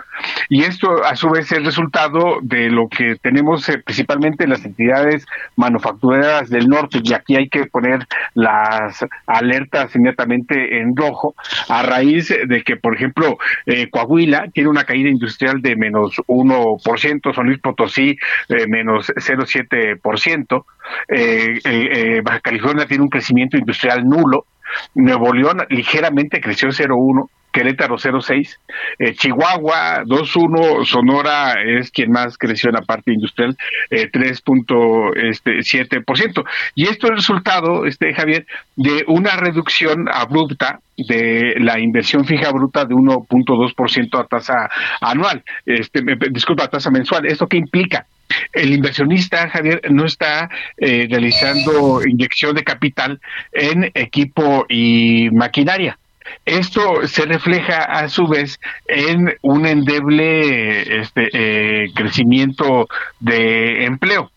y 0.50 0.64
esto 0.64 1.04
a 1.04 1.16
su 1.16 1.30
vez 1.30 1.52
es 1.52 1.64
resultado 1.64 2.40
de 2.42 2.70
lo 2.70 2.88
que 2.88 3.16
tenemos 3.22 3.68
eh, 3.70 3.80
principalmente 3.80 4.44
en 4.44 4.52
las 4.52 4.66
entidades 4.66 5.26
manufactureras 5.56 6.50
del 6.50 6.68
norte, 6.68 7.00
y 7.04 7.14
aquí 7.14 7.36
hay 7.36 7.50
que 7.50 7.66
poner 7.66 8.08
las 8.34 9.06
alertas 9.28 9.96
inmediatamente 9.96 10.80
en 10.80 10.96
rojo, 10.96 11.36
a 11.70 11.84
raíz 11.84 12.30
de 12.30 12.64
que, 12.64 12.78
por 12.78 12.96
ejemplo, 12.96 13.38
eh, 13.66 13.90
Coahuila 13.90 14.50
tiene 14.54 14.70
una 14.70 14.84
caída 14.84 15.10
industrial 15.10 15.62
de 15.62 15.76
menos 15.76 16.16
1%, 16.28 17.36
San 17.36 17.46
Luis 17.46 17.60
Potosí 17.60 18.18
eh, 18.50 18.68
menos 18.68 19.12
0.7%, 19.16 20.66
eh, 21.08 22.22
Baja 22.24 22.40
California 22.40 22.86
tiene 22.86 23.04
un 23.04 23.10
crecimiento 23.10 23.58
industrial 23.58 24.04
nulo. 24.04 24.46
Nuevo 24.94 25.34
León 25.34 25.66
ligeramente 25.70 26.42
creció 26.42 26.70
0.1, 26.70 27.30
Querétaro 27.56 27.98
0.6, 27.98 28.60
eh, 29.00 29.14
Chihuahua 29.14 30.04
2.1, 30.04 30.84
Sonora 30.84 31.54
es 31.66 31.90
quien 31.90 32.12
más 32.12 32.38
creció 32.38 32.70
en 32.70 32.76
la 32.76 32.82
parte 32.82 33.14
industrial, 33.14 33.56
eh, 33.90 34.12
3.7%. 34.12 36.44
Y 36.76 36.84
esto 36.84 37.08
es 37.08 37.12
el 37.12 37.16
resultado, 37.16 37.86
este 37.86 38.14
Javier, 38.14 38.46
de 38.76 39.06
una 39.08 39.38
reducción 39.38 40.10
abrupta 40.12 40.82
de 40.98 41.56
la 41.60 41.80
inversión 41.80 42.26
fija 42.26 42.52
bruta 42.52 42.84
de 42.84 42.94
1.2% 42.94 44.20
a 44.20 44.28
tasa 44.28 44.70
anual, 45.00 45.42
este, 45.66 46.02
disculpa, 46.32 46.66
a 46.66 46.70
tasa 46.70 46.92
mensual. 46.92 47.26
¿Esto 47.26 47.48
qué 47.48 47.56
implica? 47.56 48.06
el 48.52 48.74
inversionista, 48.74 49.48
Javier, 49.50 49.80
no 49.92 50.04
está 50.06 50.50
eh, 50.78 51.08
realizando 51.10 52.02
inyección 52.06 52.54
de 52.56 52.64
capital 52.64 53.22
en 53.54 53.92
equipo 53.94 54.66
y 54.68 55.30
maquinaria. 55.32 55.98
Esto 56.46 57.08
se 57.08 57.26
refleja 57.26 57.84
a 57.84 58.10
su 58.10 58.28
vez 58.28 58.60
en 58.88 59.36
un 59.42 59.66
endeble 59.66 61.00
este, 61.02 61.30
eh, 61.34 61.92
crecimiento 61.94 62.88
de 63.20 63.86
empleo. 63.86 64.32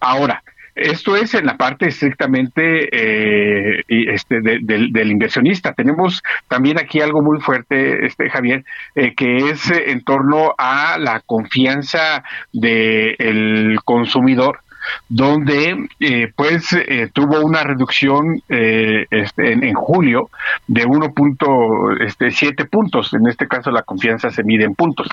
Ahora, 0.00 0.42
esto 0.74 1.14
es 1.14 1.34
en 1.34 1.46
la 1.46 1.56
parte 1.56 1.86
estrictamente 1.86 2.88
eh, 2.90 3.84
este, 3.88 4.40
del 4.40 5.10
inversionista. 5.10 5.72
Tenemos 5.72 6.22
también 6.48 6.78
aquí 6.78 7.00
algo 7.00 7.22
muy 7.22 7.40
fuerte, 7.40 8.04
este 8.06 8.28
Javier, 8.28 8.64
eh, 8.96 9.14
que 9.14 9.50
es 9.50 9.70
en 9.70 10.02
torno 10.02 10.52
a 10.58 10.98
la 10.98 11.20
confianza 11.20 12.24
del 12.52 13.78
consumidor 13.84 14.63
donde 15.08 15.88
eh, 16.00 16.32
pues 16.34 16.72
eh, 16.72 17.10
tuvo 17.12 17.40
una 17.40 17.62
reducción 17.62 18.42
eh, 18.48 19.06
este, 19.10 19.52
en, 19.52 19.74
julio 19.74 20.30
de 20.66 20.86
1.7 20.86 22.06
este, 22.06 22.64
puntos. 22.64 23.12
En 23.14 23.26
este 23.26 23.46
caso 23.48 23.70
la 23.70 23.82
confianza 23.82 24.30
se 24.30 24.42
mide 24.42 24.64
en 24.64 24.74
puntos, 24.74 25.08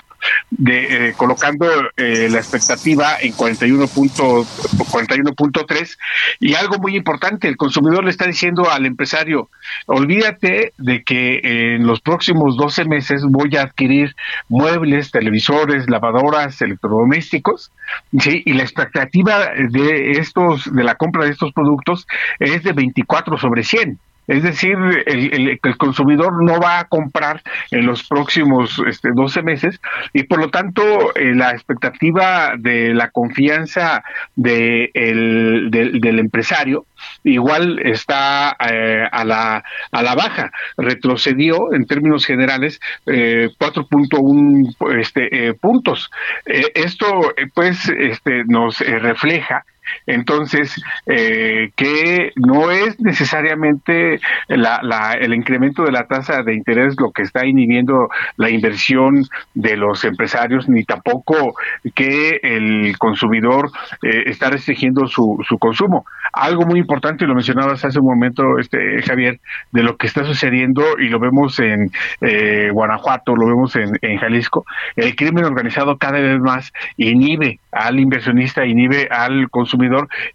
de, 0.50 1.14
colocando 1.16 1.66
la 1.96 2.38
expectativa 2.38 3.16
en 3.20 3.34
41.3 3.34 5.98
y 6.40 6.54
algo 6.54 6.78
muy 6.78 6.96
importante, 6.96 7.48
el 7.48 7.56
consumidor 7.56 8.04
le 8.04 8.10
está 8.10 8.26
diciendo 8.26 8.70
al 8.70 8.86
empresario, 8.86 9.48
olvídate 9.86 10.72
de 10.78 11.02
que 11.02 11.74
en 11.74 11.86
los 11.86 12.00
próximos 12.00 12.56
12 12.56 12.84
meses 12.84 13.24
voy 13.24 13.56
a 13.56 13.62
adquirir 13.62 14.14
muebles, 14.48 15.10
televisores, 15.10 15.88
lavadoras, 15.88 16.60
electrodomésticos, 16.62 17.72
¿sí? 18.18 18.42
y 18.44 18.52
la 18.54 18.62
expectativa 18.62 19.52
de 19.70 20.12
estos, 20.12 20.72
de 20.72 20.84
la 20.84 20.94
compra 20.94 21.24
de 21.24 21.32
estos 21.32 21.52
productos 21.52 22.06
es 22.38 22.62
de 22.62 22.72
24 22.72 23.38
sobre 23.38 23.62
100. 23.62 23.98
Es 24.28 24.42
decir, 24.42 24.76
el, 25.06 25.58
el, 25.62 25.76
consumidor 25.76 26.44
no 26.44 26.60
va 26.60 26.78
a 26.78 26.84
comprar 26.84 27.42
en 27.72 27.86
los 27.86 28.06
próximos 28.06 28.80
este, 28.86 29.10
12 29.12 29.42
meses 29.42 29.80
y 30.12 30.22
por 30.22 30.38
lo 30.38 30.48
tanto 30.48 30.82
eh, 31.16 31.34
la 31.34 31.50
expectativa 31.50 32.54
de 32.56 32.94
la 32.94 33.10
confianza 33.10 34.04
de 34.36 34.90
el, 34.94 35.70
del, 35.70 36.18
empresario 36.18 36.86
igual 37.24 37.80
está 37.84 38.56
eh, 38.70 39.08
a, 39.10 39.24
la, 39.24 39.64
a 39.90 40.02
la 40.02 40.14
baja. 40.14 40.52
Retrocedió 40.76 41.72
en 41.74 41.86
términos 41.86 42.24
generales 42.24 42.80
eh, 43.06 43.48
4.1 43.58 45.00
este, 45.00 45.54
puntos. 45.54 46.10
esto 46.46 47.34
pues 47.54 47.88
este, 47.88 48.44
nos 48.44 48.78
refleja 48.78 49.64
entonces, 50.06 50.74
eh, 51.06 51.70
que 51.76 52.32
no 52.36 52.70
es 52.70 52.98
necesariamente 53.00 54.20
la, 54.48 55.16
el 55.20 55.34
incremento 55.34 55.84
de 55.84 55.92
la 55.92 56.06
tasa 56.06 56.42
de 56.42 56.54
interés 56.54 56.94
lo 56.98 57.10
que 57.10 57.22
está 57.22 57.46
inhibiendo 57.46 58.08
la 58.36 58.50
inversión 58.50 59.24
de 59.54 59.76
los 59.76 60.04
empresarios, 60.04 60.68
ni 60.68 60.84
tampoco 60.84 61.54
que 61.94 62.40
el 62.42 62.96
consumidor 62.98 63.70
eh, 64.02 64.24
está 64.26 64.50
restringiendo 64.50 65.06
su, 65.06 65.44
su 65.48 65.58
consumo. 65.58 66.04
Algo 66.32 66.64
muy 66.64 66.78
importante, 66.78 67.24
y 67.24 67.26
lo 67.26 67.34
mencionabas 67.34 67.84
hace 67.84 67.98
un 67.98 68.06
momento, 68.06 68.58
este 68.58 69.02
Javier, 69.02 69.38
de 69.72 69.82
lo 69.82 69.96
que 69.96 70.06
está 70.06 70.24
sucediendo, 70.24 70.98
y 70.98 71.08
lo 71.08 71.18
vemos 71.18 71.58
en 71.58 71.90
eh, 72.20 72.70
Guanajuato, 72.72 73.36
lo 73.36 73.46
vemos 73.46 73.76
en, 73.76 73.98
en 74.00 74.18
Jalisco, 74.18 74.64
el 74.96 75.14
crimen 75.14 75.44
organizado 75.44 75.98
cada 75.98 76.20
vez 76.20 76.40
más 76.40 76.72
inhibe 76.96 77.58
al 77.70 78.00
inversionista, 78.00 78.64
inhibe 78.64 79.08
al 79.10 79.50
consumidor 79.50 79.81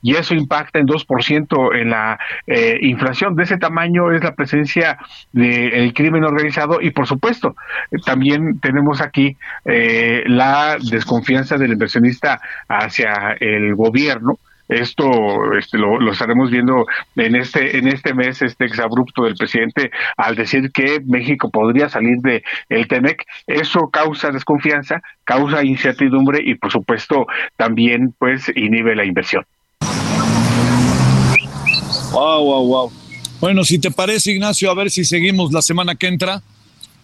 y 0.02 0.16
eso 0.16 0.34
impacta 0.34 0.80
en 0.80 0.88
2% 0.88 1.76
en 1.76 1.90
la 1.90 2.20
eh, 2.46 2.78
inflación. 2.82 3.36
De 3.36 3.44
ese 3.44 3.58
tamaño 3.58 4.12
es 4.12 4.24
la 4.24 4.36
presencia 4.36 4.98
del 5.32 5.94
crimen 5.94 6.24
organizado 6.24 6.82
y 6.82 6.92
por 6.92 7.08
supuesto 7.08 7.56
también 8.06 8.60
tenemos 8.60 9.02
aquí 9.02 9.38
eh, 9.66 10.24
la 10.28 10.78
desconfianza 10.80 11.58
del 11.58 11.74
inversionista 11.74 12.42
hacia 12.68 13.38
el 13.40 13.76
gobierno 13.76 14.40
esto 14.70 15.08
este, 15.58 15.78
lo, 15.78 16.12
estaremos 16.12 16.52
viendo 16.52 16.86
en 17.16 17.36
este 17.36 17.78
en 17.78 17.88
este 17.88 18.14
mes 18.14 18.42
este 18.42 18.66
exabrupto 18.66 19.24
del 19.24 19.36
presidente 19.36 19.92
al 20.18 20.36
decir 20.36 20.72
que 20.72 21.00
México 21.06 21.50
podría 21.50 21.90
salir 21.90 22.18
de 22.18 22.44
el 22.70 22.88
Temec. 22.88 23.24
Eso 23.46 23.90
causa 23.92 24.32
desconfianza 24.32 25.02
causa 25.24 25.64
incertidumbre 25.64 26.42
y 26.44 26.56
por 26.56 26.72
supuesto 26.72 27.28
también 27.56 28.14
pues 28.18 28.52
inhibe 28.56 28.96
la 28.96 29.06
inversión. 29.06 29.46
Wow 32.12 32.44
wow 32.44 32.68
wow 32.68 32.92
bueno 33.40 33.64
si 33.64 33.80
te 33.80 33.92
parece 33.92 34.32
Ignacio 34.32 34.72
a 34.72 34.74
ver 34.74 34.90
si 34.90 35.06
seguimos 35.06 35.52
la 35.52 35.62
semana 35.62 35.96
que 35.96 36.08
entra 36.08 36.42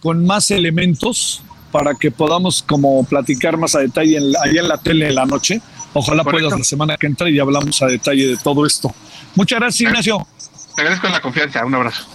con 0.01 0.25
más 0.25 0.51
elementos 0.51 1.43
para 1.71 1.95
que 1.95 2.11
podamos 2.11 2.61
como 2.61 3.03
platicar 3.05 3.57
más 3.57 3.75
a 3.75 3.79
detalle 3.79 4.17
en, 4.17 4.33
ahí 4.43 4.57
en 4.57 4.67
la 4.67 4.77
tele 4.77 5.09
en 5.09 5.15
la 5.15 5.25
noche 5.25 5.61
Ojalá 5.93 6.23
puedas 6.23 6.57
la 6.57 6.63
semana 6.63 6.97
que 6.97 7.07
entra 7.07 7.29
y 7.29 7.39
hablamos 7.39 7.81
a 7.81 7.87
detalle 7.87 8.27
de 8.27 8.37
todo 8.37 8.65
esto. 8.65 8.93
Muchas 9.35 9.59
gracias, 9.59 9.89
Ignacio. 9.89 10.27
Te 10.75 10.81
agradezco 10.81 11.07
la 11.07 11.21
confianza. 11.21 11.65
Un 11.65 11.75
abrazo. 11.75 12.05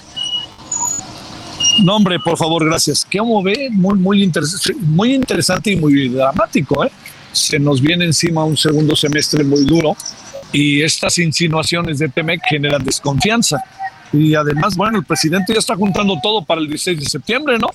No, 1.84 1.96
hombre, 1.96 2.18
por 2.18 2.36
favor, 2.36 2.64
gracias. 2.64 3.06
¿Cómo 3.10 3.42
ve? 3.42 3.68
Muy, 3.70 3.98
muy, 3.98 4.32
muy 4.80 5.14
interesante 5.14 5.70
y 5.70 5.76
muy 5.76 6.08
dramático. 6.08 6.84
¿eh? 6.84 6.90
Se 7.32 7.58
nos 7.58 7.80
viene 7.80 8.04
encima 8.04 8.44
un 8.44 8.56
segundo 8.56 8.96
semestre 8.96 9.44
muy 9.44 9.64
duro 9.64 9.96
y 10.52 10.82
estas 10.82 11.18
insinuaciones 11.18 11.98
de 11.98 12.08
Temec 12.08 12.40
generan 12.48 12.84
desconfianza. 12.84 13.62
Y 14.12 14.34
además, 14.34 14.76
bueno, 14.76 14.98
el 14.98 15.04
presidente 15.04 15.52
ya 15.52 15.58
está 15.58 15.76
juntando 15.76 16.18
todo 16.22 16.44
para 16.44 16.60
el 16.60 16.68
16 16.68 16.98
de 16.98 17.06
septiembre, 17.06 17.58
¿no? 17.58 17.68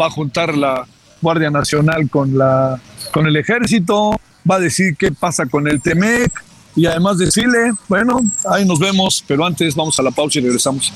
Va 0.00 0.06
a 0.06 0.10
juntar 0.10 0.56
la 0.56 0.86
Guardia 1.22 1.50
Nacional 1.50 2.10
con, 2.10 2.36
la, 2.36 2.78
con 3.12 3.26
el 3.26 3.36
ejército, 3.36 4.20
va 4.48 4.56
a 4.56 4.60
decir 4.60 4.96
qué 4.96 5.12
pasa 5.12 5.46
con 5.46 5.66
el 5.68 5.80
TEMEC, 5.80 6.32
y 6.76 6.84
además 6.84 7.16
decirle, 7.16 7.72
bueno, 7.88 8.20
ahí 8.50 8.66
nos 8.66 8.78
vemos, 8.78 9.24
pero 9.26 9.46
antes 9.46 9.74
vamos 9.74 9.98
a 9.98 10.02
la 10.02 10.10
pausa 10.10 10.38
y 10.38 10.42
regresamos. 10.42 10.92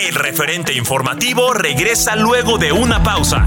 El 0.00 0.14
referente 0.14 0.74
informativo 0.74 1.54
regresa 1.54 2.16
luego 2.16 2.58
de 2.58 2.72
una 2.72 3.00
pausa. 3.02 3.46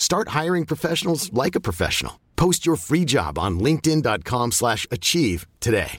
Start 0.00 0.30
hiring 0.30 0.64
professionals 0.64 1.30
like 1.32 1.54
a 1.54 1.60
professional. 1.60 2.18
Post 2.34 2.66
your 2.66 2.76
free 2.76 3.04
job 3.04 3.38
on 3.38 3.60
linkedin.com/achieve 3.60 4.50
slash 4.50 4.86
achieve 4.90 5.46
today. 5.60 5.98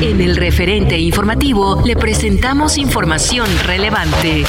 En 0.00 0.20
el 0.20 0.36
referente 0.36 0.96
informativo 0.98 1.82
le 1.84 1.96
presentamos 1.96 2.78
información 2.78 3.48
relevante. 3.64 4.44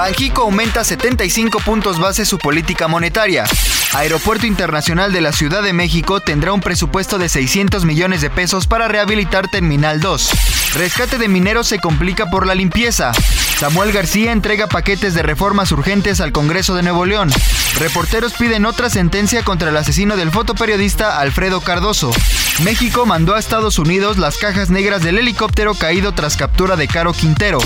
Banjico 0.00 0.44
aumenta 0.44 0.82
75 0.82 1.60
puntos 1.60 1.98
base 1.98 2.24
su 2.24 2.38
política 2.38 2.88
monetaria. 2.88 3.44
Aeropuerto 3.92 4.46
Internacional 4.46 5.12
de 5.12 5.20
la 5.20 5.30
Ciudad 5.30 5.62
de 5.62 5.74
México 5.74 6.20
tendrá 6.20 6.54
un 6.54 6.62
presupuesto 6.62 7.18
de 7.18 7.28
600 7.28 7.84
millones 7.84 8.22
de 8.22 8.30
pesos 8.30 8.66
para 8.66 8.88
rehabilitar 8.88 9.48
Terminal 9.48 10.00
2. 10.00 10.30
Rescate 10.76 11.18
de 11.18 11.28
mineros 11.28 11.68
se 11.68 11.80
complica 11.80 12.30
por 12.30 12.46
la 12.46 12.54
limpieza. 12.54 13.12
Samuel 13.58 13.92
García 13.92 14.32
entrega 14.32 14.68
paquetes 14.68 15.12
de 15.12 15.22
reformas 15.22 15.70
urgentes 15.70 16.22
al 16.22 16.32
Congreso 16.32 16.74
de 16.74 16.82
Nuevo 16.82 17.04
León. 17.04 17.30
Reporteros 17.78 18.32
piden 18.32 18.64
otra 18.64 18.88
sentencia 18.88 19.44
contra 19.44 19.68
el 19.68 19.76
asesino 19.76 20.16
del 20.16 20.30
fotoperiodista 20.30 21.20
Alfredo 21.20 21.60
Cardoso. 21.60 22.10
México 22.64 23.04
mandó 23.04 23.34
a 23.34 23.38
Estados 23.38 23.78
Unidos 23.78 24.16
las 24.16 24.38
cajas 24.38 24.70
negras 24.70 25.02
del 25.02 25.18
helicóptero 25.18 25.74
caído 25.74 26.12
tras 26.12 26.38
captura 26.38 26.76
de 26.76 26.88
Caro 26.88 27.12
Quintero. 27.12 27.58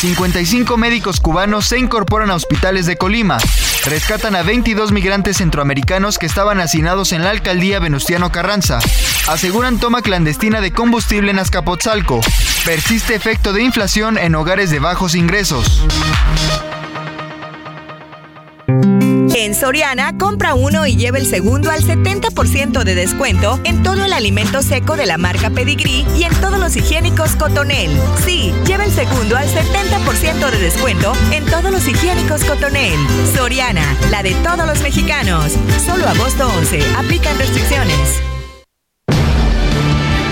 55 0.00 0.78
médicos 0.78 1.20
cubanos 1.20 1.66
se 1.66 1.78
incorporan 1.78 2.30
a 2.30 2.34
hospitales 2.34 2.86
de 2.86 2.96
Colima. 2.96 3.36
Rescatan 3.84 4.34
a 4.34 4.42
22 4.42 4.92
migrantes 4.92 5.36
centroamericanos 5.36 6.16
que 6.16 6.24
estaban 6.24 6.58
hacinados 6.58 7.12
en 7.12 7.22
la 7.22 7.28
alcaldía 7.28 7.80
Venustiano 7.80 8.32
Carranza. 8.32 8.78
Aseguran 9.28 9.78
toma 9.78 10.00
clandestina 10.00 10.62
de 10.62 10.72
combustible 10.72 11.30
en 11.32 11.38
Azcapotzalco. 11.38 12.22
Persiste 12.64 13.14
efecto 13.14 13.52
de 13.52 13.62
inflación 13.62 14.16
en 14.16 14.34
hogares 14.36 14.70
de 14.70 14.78
bajos 14.78 15.14
ingresos. 15.14 15.84
En 19.34 19.54
Soriana, 19.54 20.18
compra 20.18 20.54
uno 20.54 20.86
y 20.86 20.96
lleva 20.96 21.18
el 21.18 21.26
segundo 21.26 21.70
al 21.70 21.82
70% 21.82 22.82
de 22.82 22.94
descuento 22.94 23.60
en 23.64 23.82
todo 23.82 24.04
el 24.04 24.12
alimento 24.12 24.60
seco 24.60 24.96
de 24.96 25.06
la 25.06 25.18
marca 25.18 25.50
Pedigree 25.50 26.04
y 26.18 26.24
en 26.24 26.34
todos 26.40 26.58
los 26.58 26.76
higiénicos 26.76 27.36
Cotonel. 27.36 27.90
Sí, 28.24 28.52
lleva 28.66 28.84
el 28.84 28.90
segundo 28.90 29.36
al 29.36 29.46
70% 29.48 30.50
de 30.50 30.58
descuento 30.58 31.12
en 31.30 31.46
todos 31.46 31.70
los 31.70 31.86
higiénicos 31.86 32.42
Cotonel. 32.44 32.98
Soriana, 33.34 33.96
la 34.10 34.22
de 34.22 34.34
todos 34.42 34.66
los 34.66 34.82
mexicanos. 34.82 35.52
Solo 35.84 36.08
agosto 36.08 36.48
11. 36.58 36.80
Aplican 36.98 37.38
restricciones. 37.38 38.20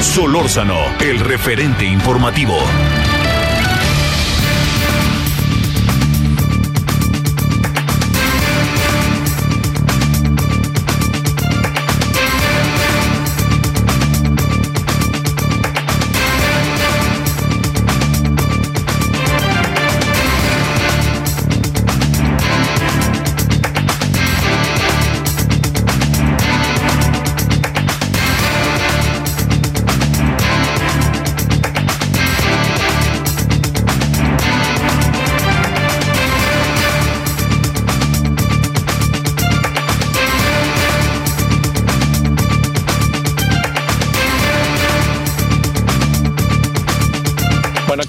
Solórzano, 0.00 0.78
el 1.00 1.20
referente 1.20 1.84
informativo. 1.84 2.56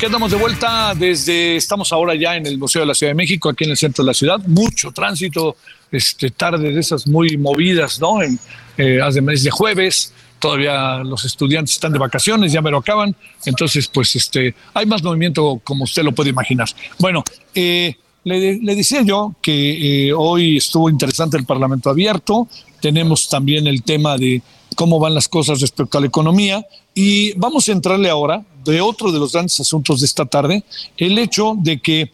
Andamos 0.10 0.32
de 0.32 0.38
vuelta 0.38 0.96
desde, 0.96 1.56
estamos 1.56 1.94
ahora 1.94 2.16
ya 2.16 2.36
en 2.36 2.48
el 2.48 2.58
Museo 2.58 2.82
de 2.82 2.88
la 2.88 2.96
Ciudad 2.96 3.12
de 3.12 3.16
México, 3.16 3.48
aquí 3.48 3.66
en 3.66 3.70
el 3.70 3.78
centro 3.78 4.04
de 4.04 4.08
la 4.08 4.16
ciudad, 4.16 4.40
mucho 4.48 4.92
tránsito, 4.92 5.56
este, 5.92 6.32
tarde 6.32 6.74
de 6.74 6.80
esas 6.80 7.06
muy 7.06 7.38
movidas, 7.38 8.00
¿no? 8.02 8.24
En, 8.24 8.40
eh, 8.76 9.00
hace 9.04 9.22
mes 9.22 9.44
de 9.44 9.52
jueves, 9.52 10.12
todavía 10.40 11.04
los 11.04 11.26
estudiantes 11.26 11.74
están 11.74 11.94
de 11.94 12.00
vacaciones, 12.00 12.52
ya 12.52 12.60
me 12.60 12.72
lo 12.72 12.80
acaban, 12.80 13.16
entonces 13.46 13.88
pues 13.88 14.16
este, 14.16 14.56
hay 14.74 14.88
más 14.88 15.04
movimiento 15.04 15.62
como 15.64 15.84
usted 15.84 16.02
lo 16.02 16.12
puede 16.12 16.32
imaginar. 16.32 16.70
Bueno, 16.98 17.24
eh, 17.54 17.96
le, 18.24 18.58
le, 18.58 18.76
decía 18.76 19.04
yo 19.04 19.36
que 19.44 20.08
eh, 20.08 20.12
hoy 20.12 20.58
estuvo 20.58 20.90
interesante 20.90 21.38
el 21.38 21.46
Parlamento 21.46 21.88
abierto, 21.88 22.48
tenemos 22.82 23.30
también 23.30 23.68
el 23.68 23.84
tema 23.84 24.18
de 24.18 24.42
cómo 24.76 24.98
van 24.98 25.14
las 25.14 25.28
cosas 25.28 25.62
respecto 25.62 26.00
a 26.00 26.02
la 26.02 26.08
economía 26.08 26.66
y 26.96 27.34
vamos 27.34 27.70
a 27.70 27.74
entrarle 27.74 28.10
ahora 28.10 28.44
de 28.70 28.82
otro 28.82 29.12
de 29.12 29.20
los 29.20 29.34
grandes 29.34 29.60
asuntos 29.60 30.00
de 30.00 30.06
esta 30.06 30.26
tarde, 30.26 30.64
el 30.98 31.18
hecho 31.18 31.56
de 31.58 31.80
que, 31.80 32.12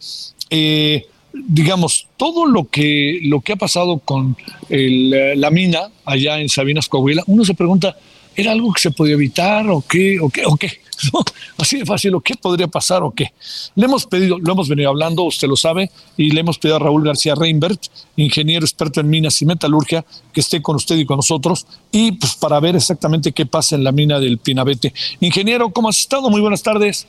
eh, 0.50 1.06
digamos, 1.32 2.08
todo 2.16 2.46
lo 2.46 2.64
que, 2.64 3.20
lo 3.24 3.40
que 3.40 3.52
ha 3.52 3.56
pasado 3.56 3.98
con 3.98 4.36
la 4.68 5.50
mina 5.50 5.90
allá 6.04 6.40
en 6.40 6.48
Sabinas, 6.48 6.88
Coahuila, 6.88 7.22
uno 7.26 7.44
se 7.44 7.54
pregunta, 7.54 7.96
¿era 8.36 8.52
algo 8.52 8.72
que 8.72 8.80
se 8.80 8.90
podía 8.90 9.14
evitar 9.14 9.68
o 9.68 9.82
qué? 9.88 10.20
¿O 10.20 10.28
qué? 10.28 10.42
¿O 10.46 10.56
qué? 10.56 10.70
¿No? 11.12 11.20
Así 11.58 11.78
de 11.78 11.84
fácil, 11.86 12.14
¿o 12.14 12.20
qué 12.20 12.34
podría 12.34 12.68
pasar 12.68 13.02
o 13.02 13.10
qué? 13.10 13.32
Le 13.74 13.86
hemos 13.86 14.06
pedido, 14.06 14.38
lo 14.38 14.52
hemos 14.52 14.68
venido 14.68 14.90
hablando, 14.90 15.24
usted 15.24 15.48
lo 15.48 15.56
sabe, 15.56 15.90
y 16.16 16.30
le 16.30 16.40
hemos 16.40 16.58
pedido 16.58 16.76
a 16.76 16.78
Raúl 16.78 17.04
García 17.04 17.34
Reinbert, 17.34 17.80
ingeniero 18.16 18.64
experto 18.64 19.00
en 19.00 19.08
minas 19.08 19.40
y 19.42 19.46
metalurgia, 19.46 20.04
que 20.32 20.40
esté 20.40 20.62
con 20.62 20.76
usted 20.76 20.96
y 20.96 21.06
con 21.06 21.16
nosotros, 21.16 21.66
y 21.90 22.12
pues 22.12 22.34
para 22.36 22.60
ver 22.60 22.76
exactamente 22.76 23.32
qué 23.32 23.46
pasa 23.46 23.76
en 23.76 23.84
la 23.84 23.92
mina 23.92 24.18
del 24.18 24.38
Pinabete. 24.38 24.92
Ingeniero, 25.20 25.70
¿cómo 25.70 25.88
has 25.88 25.98
estado? 25.98 26.30
Muy 26.30 26.40
buenas 26.40 26.62
tardes. 26.62 27.06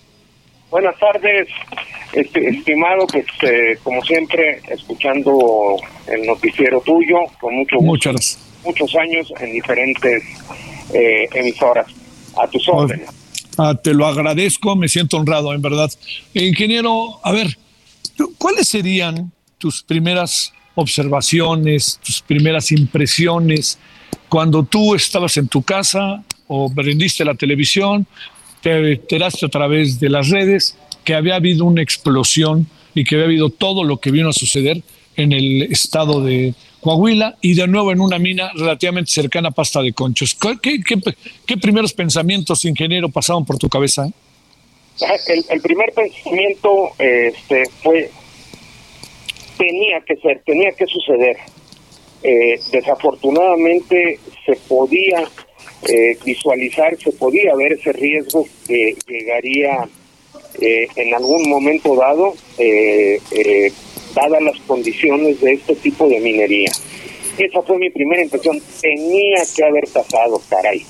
Buenas 0.69 0.99
tardes, 0.99 1.47
este, 2.11 2.49
estimado, 2.49 3.07
pues 3.07 3.25
eh, 3.41 3.77
como 3.83 4.03
siempre, 4.03 4.61
escuchando 4.67 5.77
el 6.07 6.25
noticiero 6.25 6.81
tuyo, 6.81 7.19
con 7.39 7.55
mucho 7.55 7.77
gusto, 7.77 8.09
Muchas 8.09 8.39
muchos 8.65 8.93
años 8.95 9.33
en 9.39 9.53
diferentes 9.53 10.23
eh, 10.93 11.27
emisoras. 11.33 11.87
A 12.39 12.47
tus 12.47 12.67
órdenes. 12.69 13.09
Ah, 13.57 13.73
te 13.73 13.93
lo 13.93 14.05
agradezco, 14.05 14.75
me 14.75 14.87
siento 14.87 15.17
honrado, 15.17 15.53
en 15.53 15.61
verdad. 15.61 15.89
Ingeniero, 16.35 17.19
a 17.23 17.31
ver, 17.31 17.57
¿cuáles 18.37 18.69
serían 18.69 19.31
tus 19.57 19.81
primeras 19.81 20.53
observaciones, 20.75 21.99
tus 22.05 22.21
primeras 22.21 22.71
impresiones 22.71 23.79
cuando 24.29 24.63
tú 24.63 24.93
estabas 24.93 25.37
en 25.37 25.47
tu 25.47 25.63
casa 25.63 26.23
o 26.47 26.73
prendiste 26.73 27.25
la 27.25 27.35
televisión, 27.35 28.05
te 28.61 28.93
enteraste 28.93 29.45
a 29.45 29.49
través 29.49 29.99
de 29.99 30.09
las 30.09 30.29
redes 30.29 30.77
que 31.03 31.15
había 31.15 31.35
habido 31.35 31.65
una 31.65 31.81
explosión 31.81 32.67
y 32.93 33.03
que 33.03 33.15
había 33.15 33.25
habido 33.25 33.49
todo 33.49 33.83
lo 33.83 33.97
que 33.97 34.11
vino 34.11 34.29
a 34.29 34.33
suceder 34.33 34.83
en 35.15 35.31
el 35.31 35.63
estado 35.63 36.23
de 36.23 36.53
Coahuila 36.81 37.37
y 37.41 37.53
de 37.53 37.67
nuevo 37.67 37.91
en 37.91 38.01
una 38.01 38.19
mina 38.19 38.51
relativamente 38.53 39.11
cercana 39.11 39.49
a 39.49 39.51
Pasta 39.51 39.81
de 39.81 39.93
Conchos. 39.93 40.37
¿Qué, 40.61 41.57
primeros 41.57 41.93
pensamientos, 41.93 42.65
ingeniero, 42.65 43.09
pasaron 43.09 43.45
por 43.45 43.57
tu 43.57 43.69
cabeza? 43.69 44.09
El, 45.49 45.61
primer 45.61 45.93
pensamiento 45.93 46.91
este, 46.97 47.63
fue, 47.83 48.09
tenía 49.57 50.01
que 50.01 50.15
ser, 50.17 50.41
tenía 50.45 50.71
que 50.71 50.85
suceder. 50.87 51.37
Eh, 52.23 52.59
desafortunadamente 52.71 54.19
se 54.45 54.55
podía 54.67 55.23
eh, 55.87 56.17
visualizar, 56.25 56.97
se 56.97 57.11
podía 57.11 57.55
ver 57.55 57.73
ese 57.73 57.93
riesgo 57.93 58.47
que 58.67 58.95
llegaría 59.07 59.87
eh, 60.59 60.87
en 60.95 61.13
algún 61.13 61.47
momento 61.47 61.95
dado, 61.95 62.33
eh, 62.57 63.19
eh, 63.31 63.71
dadas 64.17 64.41
las 64.41 64.59
condiciones 64.61 65.39
de 65.41 65.53
este 65.53 65.75
tipo 65.75 66.09
de 66.09 66.19
minería. 66.19 66.71
Esa 67.37 67.61
fue 67.61 67.77
mi 67.77 67.89
primera 67.91 68.23
impresión. 68.23 68.59
Tenía 68.81 69.43
que 69.55 69.63
haber 69.63 69.87
pasado, 69.93 70.41
caray. 70.49 70.83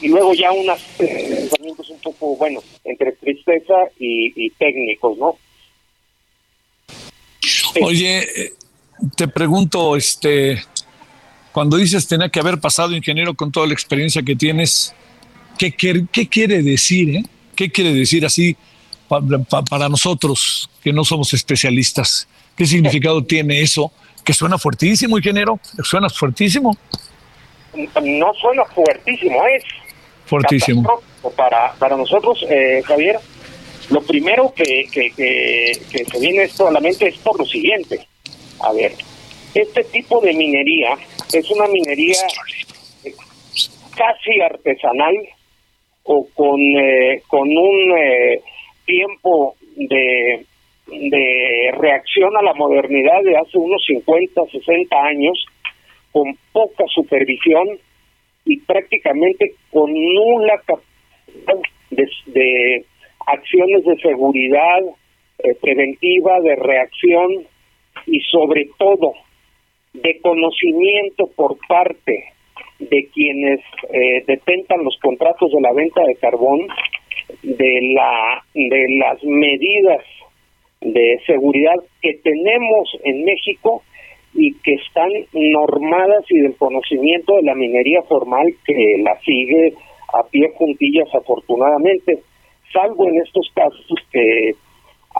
y 0.00 0.08
luego 0.08 0.32
ya 0.32 0.52
unos 0.52 0.80
pensamientos 0.96 1.90
un 1.90 2.00
poco, 2.00 2.36
bueno, 2.36 2.62
entre 2.84 3.12
tristeza 3.12 3.74
y, 3.98 4.50
técnicos, 4.50 5.18
¿no? 5.18 5.36
Oye, 7.82 8.26
te 9.14 9.28
pregunto, 9.28 9.96
este, 9.96 10.62
cuando 11.52 11.76
dices 11.76 12.08
tenía 12.08 12.30
que 12.30 12.40
haber 12.40 12.58
pasado, 12.58 12.96
ingeniero, 12.96 13.34
con 13.34 13.52
toda 13.52 13.66
la 13.66 13.74
experiencia 13.74 14.22
que 14.22 14.34
tienes, 14.34 14.94
¿qué, 15.58 15.70
qué 15.70 16.28
quiere 16.28 16.62
decir? 16.62 17.16
Eh? 17.16 17.22
¿Qué 17.54 17.70
quiere 17.70 17.92
decir 17.92 18.24
así 18.24 18.56
para 19.08 19.88
nosotros 19.88 20.70
que 20.82 20.92
no 20.92 21.04
somos 21.04 21.32
especialistas? 21.34 22.28
¿Qué 22.56 22.66
significado 22.66 23.22
tiene 23.24 23.60
eso? 23.60 23.92
Que 24.24 24.32
suena 24.32 24.58
fuertísimo, 24.58 25.18
ingeniero, 25.18 25.60
suena 25.82 26.08
fuertísimo. 26.08 26.76
No 27.74 28.32
suena 28.34 28.64
fuertísimo, 28.64 29.44
es 29.46 29.64
fuertísimo. 30.24 31.00
Para, 31.36 31.74
para 31.74 31.96
nosotros, 31.96 32.44
eh, 32.48 32.82
Javier, 32.84 33.18
lo 33.90 34.02
primero 34.02 34.52
que, 34.54 34.86
que, 34.90 35.10
que, 35.10 36.04
se 36.04 36.18
viene 36.18 36.44
esto 36.44 36.66
a 36.68 36.72
la 36.72 36.80
mente 36.80 37.08
es 37.08 37.18
por 37.18 37.38
lo 37.38 37.44
siguiente. 37.44 38.06
A 38.60 38.72
ver, 38.72 38.94
este 39.54 39.84
tipo 39.84 40.20
de 40.20 40.32
minería 40.32 40.96
es 41.32 41.50
una 41.50 41.66
minería 41.68 42.26
casi 43.94 44.40
artesanal, 44.40 45.14
o 46.04 46.26
con, 46.34 46.60
eh, 46.60 47.22
con 47.26 47.48
un 47.48 47.98
eh, 47.98 48.40
tiempo 48.86 49.54
de, 49.76 50.46
de 50.86 51.70
reacción 51.76 52.36
a 52.36 52.42
la 52.42 52.54
modernidad 52.54 53.22
de 53.22 53.36
hace 53.36 53.58
unos 53.58 53.84
50, 53.86 54.42
60 54.50 54.96
años, 54.96 55.44
con 56.12 56.36
poca 56.52 56.84
supervisión 56.94 57.78
y 58.46 58.60
prácticamente 58.60 59.52
con 59.70 59.92
nula 59.92 60.58
capacidad 60.64 61.60
de, 61.90 62.84
acciones 63.26 63.84
de 63.84 63.96
seguridad 63.96 64.80
eh, 65.38 65.54
preventiva, 65.60 66.40
de 66.40 66.56
reacción 66.56 67.46
y 68.06 68.20
sobre 68.20 68.68
todo 68.78 69.12
de 69.92 70.20
conocimiento 70.20 71.28
por 71.34 71.58
parte 71.66 72.32
de 72.78 73.08
quienes 73.12 73.60
eh, 73.92 74.24
detentan 74.26 74.84
los 74.84 74.96
contratos 75.02 75.50
de 75.50 75.60
la 75.60 75.72
venta 75.72 76.02
de 76.04 76.14
carbón, 76.16 76.60
de 77.42 77.94
la 77.94 78.42
de 78.54 78.86
las 78.98 79.22
medidas 79.24 80.02
de 80.80 81.20
seguridad 81.26 81.74
que 82.00 82.14
tenemos 82.22 82.88
en 83.04 83.24
México 83.24 83.82
y 84.34 84.54
que 84.60 84.74
están 84.74 85.10
normadas 85.32 86.24
y 86.28 86.40
del 86.40 86.56
conocimiento 86.56 87.36
de 87.36 87.42
la 87.42 87.54
minería 87.54 88.02
formal 88.02 88.46
que 88.64 88.98
la 88.98 89.18
sigue 89.20 89.74
a 90.12 90.22
pie 90.24 90.50
juntillas 90.56 91.08
afortunadamente, 91.14 92.20
salvo 92.72 93.08
en 93.08 93.20
estos 93.20 93.50
casos 93.54 93.98
que 94.12 94.54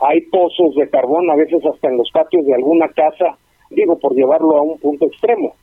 hay 0.03 0.21
pozos 0.23 0.75
de 0.75 0.89
carbón 0.91 1.31
a 1.31 1.37
veces 1.37 1.65
hasta 1.65 1.89
en 1.89 1.97
los 1.97 2.11
patios 2.13 2.45
de 2.45 2.55
alguna 2.55 2.89
casa, 2.89 3.39
digo 3.71 3.99
por 3.99 4.15
llevarlo 4.15 4.59
a 4.59 4.63
un 4.63 4.79
punto 4.79 5.07
extremo. 5.07 5.55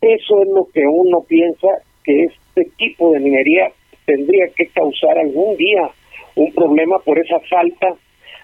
Eso 0.00 0.42
es 0.42 0.48
lo 0.48 0.66
que 0.72 0.86
uno 0.86 1.22
piensa 1.26 1.68
que 2.04 2.24
este 2.24 2.70
tipo 2.76 3.12
de 3.12 3.20
minería 3.20 3.72
tendría 4.06 4.46
que 4.56 4.68
causar 4.68 5.18
algún 5.18 5.56
día 5.56 5.90
un 6.34 6.52
problema 6.52 6.98
por 6.98 7.18
esa 7.18 7.40
falta 7.48 7.94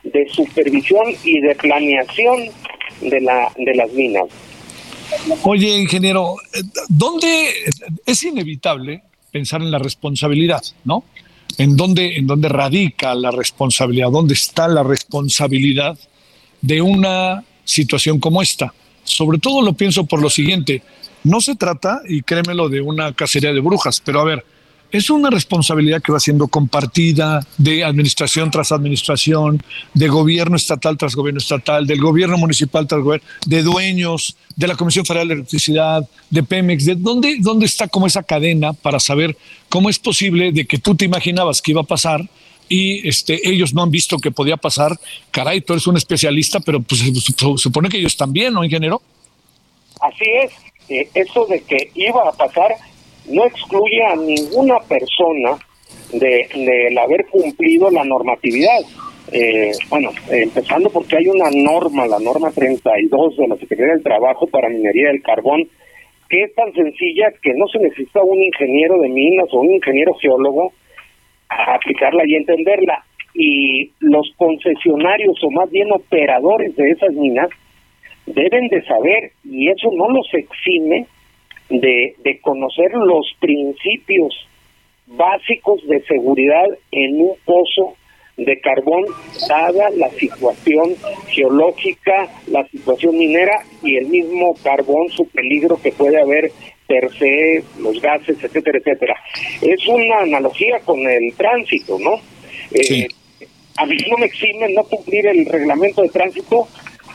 de 0.02 0.28
supervisión 0.28 1.04
y 1.24 1.40
de 1.40 1.54
planeación 1.54 2.48
de 3.00 3.20
la 3.20 3.52
de 3.56 3.74
las 3.74 3.92
minas. 3.92 4.24
Oye, 5.42 5.78
ingeniero, 5.78 6.36
¿dónde 6.88 7.48
es 8.06 8.22
inevitable 8.22 9.02
pensar 9.30 9.60
en 9.60 9.70
la 9.70 9.78
responsabilidad, 9.78 10.62
¿no? 10.84 11.04
¿En 11.58 11.76
dónde, 11.76 12.16
en 12.16 12.26
dónde 12.26 12.48
radica 12.48 13.14
la 13.14 13.30
responsabilidad? 13.30 14.10
¿Dónde 14.10 14.34
está 14.34 14.68
la 14.68 14.82
responsabilidad 14.82 15.98
de 16.60 16.80
una 16.80 17.44
situación 17.64 18.20
como 18.20 18.40
esta? 18.40 18.72
Sobre 19.02 19.38
todo 19.38 19.62
lo 19.62 19.72
pienso 19.72 20.06
por 20.06 20.22
lo 20.22 20.30
siguiente, 20.30 20.82
no 21.24 21.40
se 21.40 21.56
trata, 21.56 22.02
y 22.08 22.22
créemelo, 22.22 22.68
de 22.68 22.80
una 22.80 23.12
cacería 23.12 23.52
de 23.52 23.60
brujas, 23.60 24.00
pero 24.00 24.20
a 24.20 24.24
ver, 24.24 24.44
es 24.92 25.10
una 25.10 25.30
responsabilidad 25.30 26.02
que 26.02 26.12
va 26.12 26.20
siendo 26.20 26.48
compartida 26.48 27.46
de 27.58 27.84
administración 27.84 28.50
tras 28.50 28.72
administración, 28.72 29.62
de 29.94 30.08
gobierno 30.08 30.56
estatal 30.56 30.96
tras 30.96 31.14
gobierno 31.14 31.38
estatal, 31.38 31.86
del 31.86 32.00
gobierno 32.00 32.36
municipal 32.36 32.86
tras 32.86 33.02
gobierno, 33.02 33.26
de 33.46 33.62
dueños, 33.62 34.36
de 34.56 34.68
la 34.68 34.76
Comisión 34.76 35.06
Federal 35.06 35.28
de 35.28 35.34
Electricidad, 35.34 36.08
de 36.28 36.42
Pemex, 36.42 36.84
de 36.84 36.94
dónde, 36.96 37.36
dónde 37.40 37.66
está 37.66 37.88
como 37.88 38.06
esa 38.06 38.22
cadena 38.22 38.72
para 38.72 38.98
saber 38.98 39.36
cómo 39.68 39.90
es 39.90 39.98
posible 39.98 40.52
de 40.52 40.66
que 40.66 40.78
tú 40.78 40.94
te 40.94 41.04
imaginabas 41.04 41.62
que 41.62 41.70
iba 41.70 41.82
a 41.82 41.84
pasar 41.84 42.28
y 42.68 43.06
este, 43.08 43.48
ellos 43.48 43.74
no 43.74 43.82
han 43.82 43.90
visto 43.90 44.18
que 44.18 44.30
podía 44.30 44.56
pasar. 44.56 44.98
Caray, 45.30 45.60
tú 45.60 45.72
eres 45.72 45.86
un 45.86 45.96
especialista, 45.96 46.60
pero 46.60 46.80
pues 46.80 47.02
supone 47.56 47.88
que 47.88 47.98
ellos 47.98 48.16
también, 48.16 48.54
¿no, 48.54 48.64
ingeniero? 48.64 49.02
Así 50.00 50.24
es, 50.42 50.52
eso 51.14 51.46
de 51.46 51.62
que 51.62 51.90
iba 51.94 52.28
a 52.28 52.32
pasar 52.32 52.76
no 53.30 53.44
excluye 53.44 54.02
a 54.04 54.16
ninguna 54.16 54.78
persona 54.80 55.56
de, 56.12 56.48
de 56.54 57.00
haber 57.00 57.26
cumplido 57.26 57.90
la 57.90 58.04
normatividad. 58.04 58.80
Eh, 59.32 59.72
bueno, 59.88 60.10
empezando 60.30 60.90
porque 60.90 61.16
hay 61.16 61.28
una 61.28 61.50
norma, 61.52 62.06
la 62.06 62.18
norma 62.18 62.50
32 62.50 63.36
de 63.36 63.48
la 63.48 63.56
Secretaría 63.56 63.94
del 63.94 64.02
Trabajo 64.02 64.46
para 64.48 64.68
Minería 64.68 65.08
del 65.08 65.22
Carbón, 65.22 65.68
que 66.28 66.42
es 66.42 66.54
tan 66.54 66.72
sencilla 66.72 67.32
que 67.42 67.54
no 67.54 67.68
se 67.68 67.78
necesita 67.78 68.22
un 68.22 68.42
ingeniero 68.42 68.98
de 69.00 69.08
minas 69.08 69.48
o 69.52 69.60
un 69.60 69.74
ingeniero 69.74 70.14
geólogo 70.14 70.72
a 71.48 71.74
aplicarla 71.74 72.22
y 72.26 72.34
entenderla. 72.34 73.04
Y 73.34 73.92
los 74.00 74.32
concesionarios 74.36 75.38
o 75.44 75.50
más 75.50 75.70
bien 75.70 75.92
operadores 75.92 76.74
de 76.74 76.90
esas 76.90 77.12
minas 77.12 77.48
deben 78.26 78.68
de 78.68 78.82
saber, 78.84 79.32
y 79.44 79.68
eso 79.68 79.90
no 79.92 80.08
los 80.08 80.26
exime 80.34 81.06
de, 81.70 82.14
de 82.18 82.40
conocer 82.40 82.92
los 82.92 83.26
principios 83.40 84.34
básicos 85.06 85.86
de 85.86 86.02
seguridad 86.02 86.66
en 86.90 87.20
un 87.20 87.34
pozo 87.44 87.96
de 88.36 88.58
carbón, 88.60 89.04
dada 89.48 89.90
la 89.90 90.08
situación 90.10 90.94
geológica, 91.28 92.28
la 92.46 92.66
situación 92.68 93.18
minera 93.18 93.62
y 93.82 93.96
el 93.96 94.06
mismo 94.06 94.54
carbón, 94.62 95.10
su 95.10 95.28
peligro 95.28 95.78
que 95.82 95.92
puede 95.92 96.20
haber 96.20 96.50
per 96.86 97.12
se, 97.18 97.62
los 97.80 98.00
gases, 98.00 98.42
etcétera, 98.42 98.78
etcétera. 98.78 99.14
Es 99.60 99.86
una 99.86 100.20
analogía 100.22 100.80
con 100.80 101.00
el 101.00 101.34
tránsito, 101.34 101.98
¿no? 101.98 102.16
Eh, 102.72 103.06
a 103.76 103.86
mí 103.86 103.96
no 104.10 104.16
me 104.18 104.26
exime 104.26 104.72
no 104.72 104.84
cumplir 104.84 105.26
el 105.26 105.44
reglamento 105.46 106.02
de 106.02 106.08
tránsito 106.08 106.66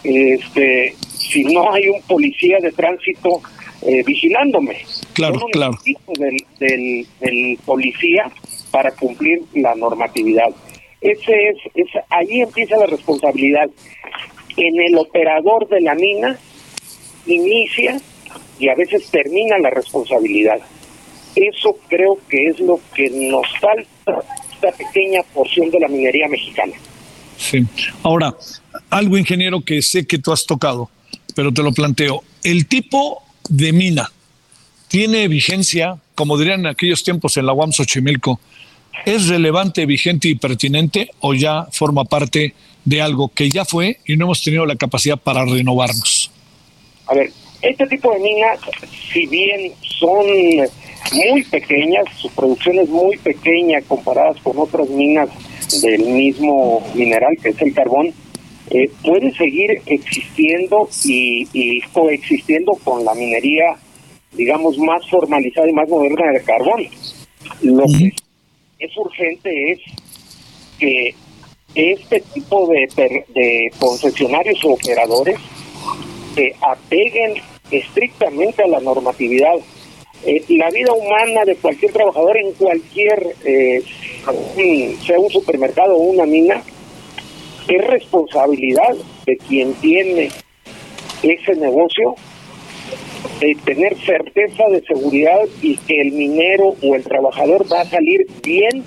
este, 0.04 0.94
si 1.00 1.44
no 1.44 1.72
hay 1.74 1.90
un 1.90 2.02
policía 2.04 2.58
de 2.62 2.72
tránsito 2.72 3.42
eh, 3.88 4.04
vigilándome. 4.04 4.78
Claro, 5.14 5.40
claro. 5.52 5.78
Del, 6.18 6.38
del, 6.60 7.08
del, 7.20 7.60
policía 7.66 8.32
para 8.72 8.92
cumplir 8.92 9.42
la 9.54 9.76
normatividad. 9.76 10.50
Ese 11.02 11.50
es, 11.50 11.58
es, 11.76 11.88
ahí 12.10 12.42
empieza 12.42 12.78
la 12.78 12.88
responsabilidad. 12.88 13.70
En 14.58 14.82
el 14.82 14.98
operador 14.98 15.68
de 15.68 15.82
la 15.82 15.94
mina 15.94 16.40
inicia 17.28 18.00
y 18.60 18.70
a 18.70 18.76
veces 18.76 19.08
termina 19.12 19.58
la 19.60 19.70
responsabilidad. 19.70 20.60
Eso 21.36 21.78
creo 21.88 22.18
que 22.30 22.48
es 22.48 22.60
lo 22.60 22.80
que 22.96 23.10
nos 23.10 23.46
falta 23.60 24.24
esta 24.52 24.72
pequeña 24.72 25.22
porción 25.34 25.70
de 25.70 25.80
la 25.80 25.88
minería 25.88 26.28
mexicana. 26.28 26.74
Sí. 27.38 27.64
Ahora, 28.02 28.34
algo, 28.90 29.18
ingeniero, 29.18 29.62
que 29.62 29.82
sé 29.82 30.08
que 30.08 30.18
tú 30.18 30.32
has 30.32 30.46
tocado, 30.46 30.90
pero 31.36 31.52
te 31.52 31.62
lo 31.62 31.74
planteo. 31.74 32.24
El 32.44 32.68
tipo 32.68 33.25
de 33.50 33.72
mina 33.74 34.12
tiene 34.88 35.28
vigencia, 35.28 35.98
como 36.14 36.38
dirían 36.38 36.62
en 36.62 36.68
aquellos 36.68 37.04
tiempos 37.04 37.38
en 37.38 37.46
la 37.46 37.54
UAM 37.54 37.72
Xochimilco, 37.72 38.40
¿es 39.06 39.28
relevante, 39.28 39.86
vigente 39.86 40.28
y 40.28 40.36
pertinente 40.36 41.10
o 41.20 41.34
ya 41.34 41.68
forma 41.72 42.06
parte 42.06 42.54
de 42.86 43.02
algo 43.02 43.30
que 43.30 43.50
ya 43.50 43.66
fue 43.66 44.00
y 44.06 44.16
no 44.16 44.26
hemos 44.26 44.44
tenido 44.44 44.66
la 44.66 44.76
capacidad 44.76 45.18
para 45.18 45.44
renovarnos? 45.44 46.32
A 47.08 47.16
ver, 47.16 47.32
este 47.62 47.88
tipo 47.88 48.12
de 48.14 48.20
minas, 48.20 48.60
si 49.12 49.26
bien 49.28 49.74
son 50.00 50.26
muy 51.14 51.44
pequeñas, 51.44 52.06
su 52.18 52.30
producción 52.30 52.80
es 52.80 52.90
muy 52.90 53.18
pequeña 53.18 53.82
comparadas 53.82 54.38
con 54.42 54.58
otras 54.58 54.88
minas 54.90 55.30
del 55.82 56.06
mismo 56.06 56.86
mineral 56.94 57.36
que 57.42 57.50
es 57.50 57.62
el 57.62 57.74
carbón, 57.74 58.14
eh, 58.72 58.90
puede 59.04 59.32
seguir 59.34 59.82
existiendo 59.86 60.90
y, 61.04 61.82
coexistiendo 61.94 62.74
con 62.84 63.06
la 63.06 63.14
minería, 63.14 63.76
digamos, 64.34 64.78
más 64.78 65.08
formalizada 65.10 65.70
y 65.70 65.74
más 65.74 65.88
moderna 65.88 66.32
del 66.32 66.44
carbón. 66.44 66.88
Lo 67.62 67.86
que 67.86 68.14
es 68.80 68.98
urgente 68.98 69.72
es 69.72 69.80
que 70.80 71.16
este 71.76 72.22
tipo 72.34 72.68
de, 72.68 72.88
de 73.34 73.72
concesionarios 73.80 74.64
o 74.64 74.74
operadores 74.74 75.40
se 76.34 76.54
apeguen 76.62 77.36
estrictamente 77.72 78.64
a 78.64 78.68
la 78.68 78.80
normatividad. 78.80 79.56
Eh, 80.26 80.44
la 80.50 80.70
vida 80.72 80.92
humana 80.94 81.46
de 81.46 81.56
cualquier 81.56 81.92
trabajador 81.92 82.38
en 82.38 82.54
cualquier, 82.54 83.36
eh, 83.46 83.84
sea 85.06 85.20
un 85.20 85.30
supermercado 85.30 85.96
o 85.96 86.00
una 86.00 86.26
mina, 86.26 86.64
es 87.68 87.88
responsabilidad 87.88 88.96
de 89.26 89.38
quien 89.38 89.74
tiene 89.76 90.30
ese 91.24 91.56
negocio 91.56 92.16
de 93.40 93.56
tener 93.66 93.98
certeza 93.98 94.64
de 94.70 94.82
seguridad 94.82 95.42
y 95.62 95.76
que 95.78 96.02
el 96.02 96.12
minero 96.12 96.76
o 96.82 96.96
el 96.96 97.04
trabajador 97.04 97.66
va 97.72 97.82
a 97.82 97.86
salir 97.86 98.26
bien 98.44 98.84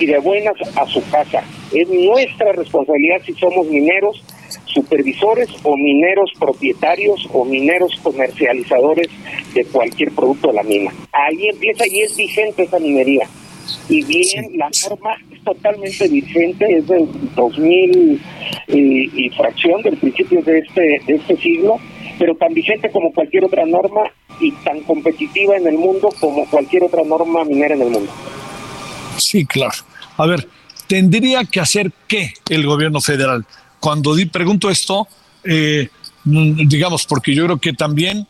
y 0.00 0.06
de 0.06 0.18
buenas 0.18 0.54
a 0.76 0.86
su 0.86 1.02
casa. 1.10 1.44
Es 1.72 1.88
nuestra 1.88 2.52
responsabilidad 2.52 3.22
si 3.24 3.34
somos 3.34 3.66
mineros, 3.66 4.22
supervisores 4.66 5.48
o 5.62 5.76
mineros 5.76 6.30
propietarios 6.38 7.28
o 7.32 7.44
mineros 7.44 7.92
comercializadores 8.02 9.08
de 9.54 9.64
cualquier 9.66 10.12
producto 10.12 10.48
de 10.48 10.54
la 10.54 10.62
mina. 10.62 10.92
Ahí 11.12 11.48
empieza 11.48 11.86
y 11.86 12.00
es 12.00 12.16
vigente 12.16 12.64
esa 12.64 12.78
minería. 12.78 13.28
Y 13.88 14.04
bien, 14.04 14.56
la 14.56 14.70
norma 14.88 15.16
es 15.30 15.42
totalmente 15.42 16.08
vigente, 16.08 16.78
es 16.78 16.86
del 16.86 17.08
2000 17.34 18.20
y, 18.68 19.30
fracción 19.30 19.82
del 19.82 19.96
principio 19.96 20.42
de 20.42 20.58
este, 20.58 21.00
de 21.06 21.14
este 21.14 21.36
siglo, 21.36 21.78
pero 22.18 22.34
tan 22.36 22.54
vigente 22.54 22.90
como 22.90 23.12
cualquier 23.12 23.44
otra 23.44 23.64
norma 23.66 24.02
y 24.40 24.52
tan 24.64 24.80
competitiva 24.82 25.56
en 25.56 25.66
el 25.66 25.76
mundo 25.78 26.10
como 26.20 26.46
cualquier 26.48 26.84
otra 26.84 27.02
norma 27.04 27.44
minera 27.44 27.74
en 27.74 27.82
el 27.82 27.90
mundo. 27.90 28.12
Sí, 29.16 29.44
claro. 29.46 29.74
A 30.16 30.26
ver, 30.26 30.48
¿tendría 30.86 31.44
que 31.44 31.60
hacer 31.60 31.90
qué 32.06 32.32
el 32.48 32.66
gobierno 32.66 33.00
federal? 33.00 33.44
Cuando 33.80 34.14
di, 34.14 34.26
pregunto 34.26 34.70
esto, 34.70 35.08
eh, 35.44 35.88
digamos, 36.24 37.06
porque 37.06 37.34
yo 37.34 37.44
creo 37.44 37.58
que 37.58 37.72
también 37.72 38.26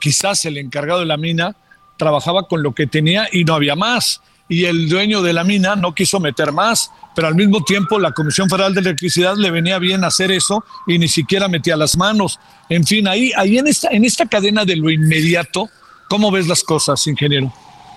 quizás 0.00 0.44
el 0.44 0.58
encargado 0.58 1.00
de 1.00 1.06
la 1.06 1.16
mina 1.16 1.54
trabajaba 1.96 2.46
con 2.48 2.62
lo 2.62 2.74
que 2.74 2.86
tenía 2.86 3.28
y 3.32 3.44
no 3.44 3.54
había 3.54 3.76
más 3.76 4.20
y 4.48 4.64
el 4.64 4.88
dueño 4.88 5.22
de 5.22 5.32
la 5.32 5.44
mina 5.44 5.76
no 5.76 5.94
quiso 5.94 6.20
meter 6.20 6.52
más, 6.52 6.92
pero 7.14 7.28
al 7.28 7.34
mismo 7.34 7.62
tiempo 7.64 7.98
la 7.98 8.12
Comisión 8.12 8.48
Federal 8.48 8.74
de 8.74 8.80
Electricidad 8.80 9.34
le 9.36 9.50
venía 9.50 9.78
bien 9.78 10.04
hacer 10.04 10.30
eso 10.30 10.64
y 10.86 10.98
ni 10.98 11.08
siquiera 11.08 11.48
metía 11.48 11.76
las 11.76 11.96
manos. 11.96 12.38
En 12.68 12.84
fin, 12.84 13.08
ahí, 13.08 13.32
ahí 13.36 13.58
en 13.58 13.66
esta, 13.66 13.88
en 13.90 14.04
esta 14.04 14.26
cadena 14.26 14.64
de 14.64 14.76
lo 14.76 14.90
inmediato, 14.90 15.68
¿cómo 16.08 16.30
ves 16.30 16.46
las 16.46 16.62
cosas, 16.62 17.04
ingeniero? 17.06 17.52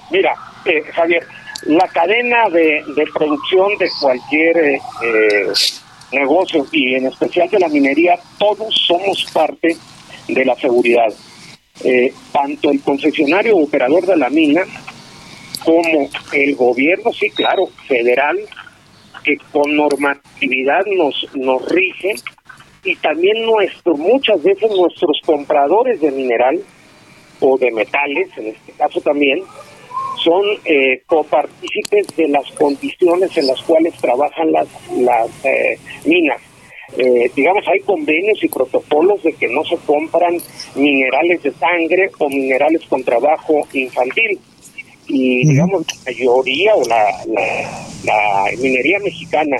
Mira, 0.09 0.33
eh, 0.65 0.83
Javier, 0.93 1.27
la 1.67 1.87
cadena 1.87 2.49
de, 2.49 2.83
producción 3.13 3.77
de 3.77 3.89
cualquier 3.99 4.57
eh, 4.57 4.81
eh, 5.03 5.47
negocio 6.11 6.65
y 6.71 6.95
en 6.95 7.07
especial 7.07 7.49
de 7.49 7.59
la 7.59 7.67
minería, 7.67 8.15
todos 8.39 8.73
somos 8.87 9.25
parte 9.31 9.77
de 10.27 10.45
la 10.45 10.55
seguridad. 10.55 11.13
tanto 12.33 12.71
el 12.71 12.81
concesionario 12.81 13.55
o 13.55 13.63
operador 13.63 14.05
de 14.05 14.17
la 14.17 14.29
mina 14.29 14.63
como 15.63 16.09
el 16.33 16.55
gobierno, 16.55 17.11
sí, 17.13 17.29
claro, 17.29 17.67
federal, 17.87 18.37
que 19.23 19.37
con 19.51 19.75
normatividad 19.75 20.85
nos, 20.85 21.27
nos 21.35 21.67
rige, 21.69 22.15
y 22.83 22.95
también 22.95 23.45
nuestro, 23.45 23.95
muchas 23.95 24.41
veces 24.41 24.71
nuestros 24.71 25.19
compradores 25.25 25.99
de 25.99 26.11
mineral 26.11 26.59
o 27.41 27.57
de 27.57 27.71
metales, 27.71 28.29
en 28.37 28.47
este 28.47 28.71
caso 28.73 29.01
también, 29.01 29.43
son 30.23 30.43
eh, 30.65 31.01
copartícipes 31.05 32.07
de 32.15 32.27
las 32.27 32.49
condiciones 32.51 33.35
en 33.37 33.47
las 33.47 33.61
cuales 33.63 33.93
trabajan 33.95 34.51
las, 34.51 34.67
las 34.97 35.29
eh, 35.45 35.77
minas. 36.05 36.41
Eh, 36.97 37.31
digamos, 37.35 37.63
hay 37.67 37.79
convenios 37.81 38.43
y 38.43 38.47
protocolos 38.47 39.21
de 39.23 39.33
que 39.33 39.47
no 39.47 39.63
se 39.63 39.77
compran 39.77 40.37
minerales 40.75 41.43
de 41.43 41.51
sangre 41.51 42.09
o 42.17 42.29
minerales 42.29 42.81
con 42.89 43.03
trabajo 43.03 43.67
infantil 43.73 44.39
y 45.09 45.45
digamos 45.45 45.85
la 45.87 46.11
mayoría 46.11 46.75
o 46.75 46.87
la, 46.87 47.03
la, 48.03 48.45
minería 48.57 48.99
mexicana 48.99 49.57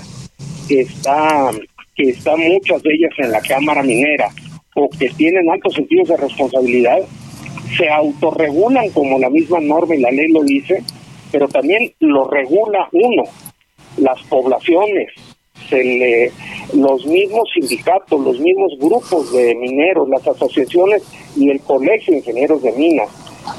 que 0.68 0.82
está 0.82 1.52
que 1.96 2.12
está 2.12 2.36
muchas 2.38 2.82
de 2.84 2.94
ellas 2.94 3.12
en 3.18 3.32
la 3.32 3.42
cámara 3.42 3.84
minera 3.84 4.30
o 4.76 4.90
que 4.90 5.10
tienen 5.10 5.50
altos 5.50 5.74
sentidos 5.74 6.10
de 6.10 6.18
responsabilidad 6.18 7.00
se 7.78 7.90
autorregulan 7.90 8.90
como 8.92 9.20
la 9.20 9.30
misma 9.30 9.60
norma 9.60 9.96
y 9.96 10.00
la 10.00 10.12
ley 10.12 10.30
lo 10.30 10.44
dice 10.44 10.84
pero 11.32 11.48
también 11.48 11.94
lo 12.00 12.28
regula 12.28 12.90
uno. 12.92 13.24
Las 13.98 14.22
poblaciones 14.24 15.10
se 15.70 15.84
le, 15.84 16.32
los 16.74 17.06
mismos 17.06 17.50
sindicatos 17.54 18.20
los 18.20 18.40
mismos 18.40 18.72
grupos 18.80 19.32
de 19.34 19.54
mineros 19.56 20.10
las 20.10 20.28
asociaciones 20.28 21.04
y 21.36 21.50
el 21.50 21.60
colegio 21.62 22.14
de 22.14 22.20
ingenieros 22.20 22.64
de 22.64 22.72
minas. 22.74 23.10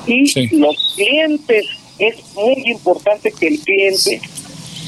Y 0.06 0.56
los 0.56 0.94
clientes 0.96 1.66
es 2.00 2.34
muy 2.34 2.62
importante 2.66 3.32
que 3.32 3.48
el 3.48 3.60
cliente 3.60 4.20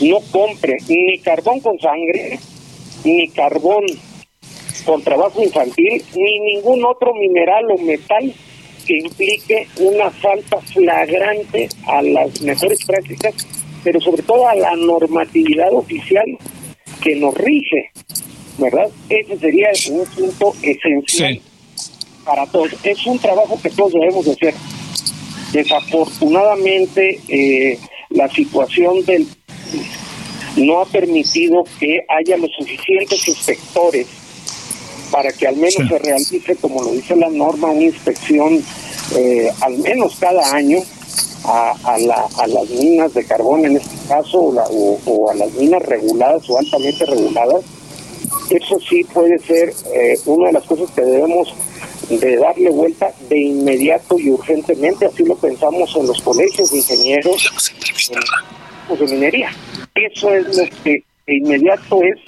no 0.01 0.19
compre 0.31 0.79
ni 0.89 1.19
carbón 1.19 1.61
con 1.61 1.79
sangre, 1.79 2.39
ni 3.05 3.29
carbón 3.29 3.85
con 4.85 5.03
trabajo 5.03 5.43
infantil, 5.43 6.03
ni 6.17 6.41
ningún 6.41 6.85
otro 6.85 7.15
mineral 7.15 7.71
o 7.71 7.79
metal 7.79 8.35
que 8.87 8.99
implique 8.99 9.69
una 9.79 10.11
falta 10.11 10.61
flagrante 10.61 11.69
a 11.87 12.03
las 12.03 12.41
mejores 12.41 12.85
prácticas, 12.85 13.35
pero 13.85 14.01
sobre 14.01 14.23
todo 14.23 14.49
a 14.49 14.55
la 14.55 14.75
normatividad 14.75 15.73
oficial 15.73 16.27
que 17.03 17.15
nos 17.17 17.35
rige, 17.35 17.91
¿verdad? 18.59 18.89
Ese 19.09 19.39
sería 19.39 19.69
un 19.91 20.07
punto 20.07 20.55
esencial 20.63 21.41
para 22.25 22.47
todos. 22.47 22.75
Es 22.83 23.07
un 23.07 23.19
trabajo 23.19 23.59
que 23.63 23.71
todos 23.71 23.93
debemos 23.93 24.25
de 24.25 24.33
hacer. 24.33 24.55
Desafortunadamente, 25.53 27.21
eh, 27.29 27.79
la 28.11 28.29
situación 28.29 29.05
del 29.05 29.27
no 30.57 30.81
ha 30.81 30.85
permitido 30.87 31.65
que 31.79 32.01
haya 32.09 32.37
los 32.37 32.51
suficientes 32.59 33.27
inspectores 33.27 34.07
para 35.11 35.33
que 35.33 35.47
al 35.47 35.57
menos 35.57 35.75
se 35.89 35.99
realice, 35.99 36.57
como 36.57 36.83
lo 36.83 36.93
dice 36.93 37.17
la 37.17 37.29
norma, 37.29 37.69
una 37.69 37.85
inspección 37.85 38.63
eh, 39.17 39.51
al 39.61 39.79
menos 39.79 40.17
cada 40.19 40.55
año 40.55 40.79
a, 41.45 41.75
a, 41.85 42.47
las 42.47 42.71
minas 42.71 43.13
de 43.15 43.25
carbón 43.25 43.65
en 43.67 43.77
este 43.77 43.97
caso 44.09 44.39
o, 44.39 45.31
a 45.31 45.35
las 45.35 45.53
minas 45.55 45.83
reguladas 45.83 46.49
o 46.49 46.59
altamente 46.59 47.05
reguladas. 47.07 47.63
Eso 48.49 48.79
sí 48.89 49.05
puede 49.05 49.39
ser 49.41 49.73
eh, 49.95 50.19
una 50.27 50.49
de 50.49 50.53
las 50.55 50.65
cosas 50.65 50.91
que 50.93 51.03
debemos 51.03 51.55
de 52.09 52.37
darle 52.37 52.71
vuelta 52.71 53.13
de 53.29 53.39
inmediato 53.39 54.19
y 54.19 54.31
urgentemente, 54.31 55.07
así 55.07 55.25
lo 55.25 55.37
pensamos 55.37 55.95
en 55.97 56.07
los 56.07 56.21
colegios 56.23 56.71
de 56.71 56.79
ingenieros 56.79 57.73
de 58.89 59.07
minería. 59.07 59.51
Eso 59.95 60.33
es 60.35 60.57
lo 60.57 60.65
que 60.83 61.05
de 61.27 61.37
inmediato 61.37 62.01
es 62.03 62.21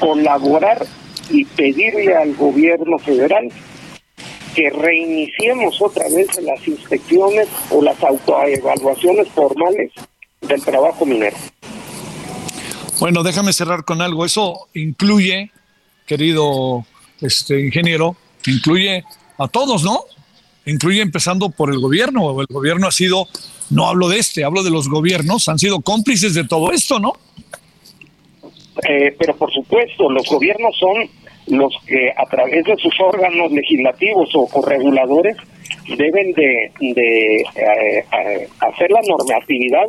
colaborar 0.00 0.86
y 1.30 1.44
pedirle 1.44 2.14
al 2.14 2.34
gobierno 2.34 2.98
federal 2.98 3.48
que 4.54 4.70
reiniciemos 4.70 5.80
otra 5.80 6.08
vez 6.08 6.28
las 6.42 6.66
inspecciones 6.66 7.48
o 7.70 7.82
las 7.82 8.00
autoevaluaciones 8.02 9.28
formales 9.28 9.92
del 10.40 10.62
trabajo 10.62 11.04
minero. 11.04 11.36
Bueno, 13.00 13.22
déjame 13.22 13.52
cerrar 13.52 13.84
con 13.84 14.00
algo. 14.00 14.24
Eso 14.24 14.68
incluye, 14.74 15.50
querido 16.06 16.86
este 17.20 17.60
ingeniero, 17.60 18.16
incluye 18.46 19.04
a 19.38 19.48
todos, 19.48 19.82
¿no? 19.84 20.04
Incluye 20.66 21.02
empezando 21.02 21.50
por 21.50 21.70
el 21.70 21.78
gobierno. 21.78 22.40
El 22.40 22.46
gobierno 22.46 22.86
ha 22.86 22.92
sido, 22.92 23.28
no 23.70 23.88
hablo 23.88 24.08
de 24.08 24.18
este, 24.18 24.44
hablo 24.44 24.62
de 24.62 24.70
los 24.70 24.88
gobiernos, 24.88 25.48
han 25.48 25.58
sido 25.58 25.80
cómplices 25.80 26.34
de 26.34 26.44
todo 26.44 26.72
esto, 26.72 26.98
¿no? 26.98 27.14
Eh, 28.88 29.14
pero 29.18 29.36
por 29.36 29.52
supuesto, 29.52 30.10
los 30.10 30.26
gobiernos 30.28 30.76
son 30.78 31.08
los 31.46 31.72
que 31.86 32.10
a 32.16 32.24
través 32.26 32.64
de 32.64 32.76
sus 32.76 32.92
órganos 33.00 33.52
legislativos 33.52 34.30
o, 34.34 34.48
reguladores 34.66 35.36
deben 35.96 36.32
de, 36.32 36.72
de 36.80 37.36
eh, 37.36 37.44
eh, 37.56 38.48
hacer 38.60 38.90
la 38.90 39.00
normatividad, 39.06 39.86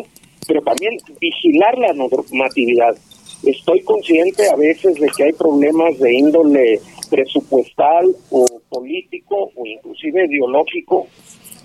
pero 0.47 0.61
también 0.61 0.97
vigilar 1.19 1.77
la 1.77 1.93
normatividad. 1.93 2.95
Estoy 3.43 3.81
consciente 3.83 4.49
a 4.49 4.55
veces 4.55 4.95
de 4.95 5.07
que 5.15 5.23
hay 5.25 5.33
problemas 5.33 5.97
de 5.99 6.13
índole 6.13 6.79
presupuestal 7.09 8.15
o 8.29 8.45
político 8.69 9.51
o 9.55 9.65
inclusive 9.65 10.25
ideológico 10.25 11.07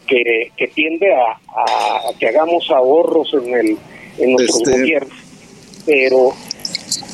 que, 0.07 0.51
que 0.57 0.69
tiende 0.69 1.15
a, 1.15 1.33
a, 1.33 2.19
que 2.19 2.29
hagamos 2.29 2.71
ahorros 2.71 3.33
en 3.35 3.55
el 3.55 3.79
en 4.19 4.33
nuestros 4.33 4.63
este... 4.63 4.73
gobiernos. 4.73 5.19
Pero 5.87 6.33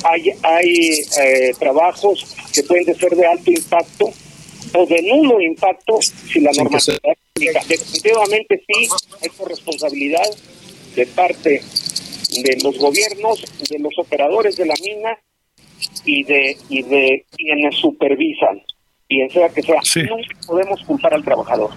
hay, 0.04 0.32
hay 0.42 1.04
eh, 1.20 1.54
trabajos 1.58 2.34
que 2.52 2.62
pueden 2.62 2.94
ser 2.94 3.14
de 3.14 3.26
alto 3.26 3.50
impacto 3.50 4.06
o 4.74 4.86
de 4.86 5.02
nulo 5.02 5.40
impacto 5.40 6.00
si 6.02 6.40
la 6.40 6.50
normativa 6.52 6.98
definitivamente 7.68 8.62
sí 8.66 8.88
hay 9.22 9.30
responsabilidad 9.46 10.28
de 10.94 11.06
parte 11.06 11.62
de 12.42 12.58
los 12.62 12.78
gobiernos, 12.78 13.44
de 13.68 13.78
los 13.78 13.98
operadores 13.98 14.56
de 14.56 14.66
la 14.66 14.74
mina 14.82 15.18
y 16.04 16.24
de 16.24 16.56
y 16.68 16.82
de 16.82 17.24
quienes 17.36 17.76
supervisan, 17.76 18.62
quien 19.08 19.30
sea 19.30 19.48
que 19.48 19.62
sea. 19.62 19.80
No 20.04 20.16
podemos 20.46 20.82
culpar 20.84 21.14
al 21.14 21.24
trabajador. 21.24 21.70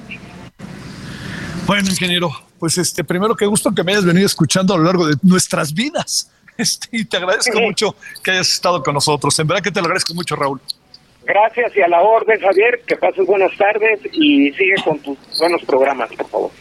Bueno, 1.66 1.90
ingeniero, 1.90 2.32
pues 2.58 2.78
este 2.78 3.04
primero 3.04 3.36
que 3.36 3.46
gusto 3.46 3.72
que 3.74 3.84
me 3.84 3.92
hayas 3.92 4.06
venido 4.06 4.26
escuchando 4.26 4.74
a 4.74 4.78
lo 4.78 4.84
largo 4.84 5.08
de 5.08 5.16
nuestras 5.24 5.74
vidas. 5.74 6.32
Este, 6.60 6.90
y 6.92 7.06
te 7.06 7.16
agradezco 7.16 7.58
mucho 7.62 7.96
que 8.22 8.32
hayas 8.32 8.52
estado 8.52 8.84
con 8.84 8.94
nosotros. 8.94 9.40
En 9.40 9.48
verdad 9.48 9.64
que 9.64 9.72
te 9.72 9.80
lo 9.80 9.86
agradezco 9.86 10.14
mucho, 10.14 10.36
Raúl. 10.36 10.60
Gracias 11.24 11.72
y 11.78 11.82
a 11.82 11.88
la 11.88 12.02
orden, 12.02 12.38
Javier. 12.38 12.82
Que 12.86 12.98
pases 12.98 13.26
buenas 13.26 13.56
tardes 13.56 14.02
y 14.12 14.52
sigue 14.52 14.76
con 14.84 15.00
tus 15.00 15.18
buenos 15.40 15.64
programas, 15.64 16.10
por 16.10 16.28
favor. 16.28 16.52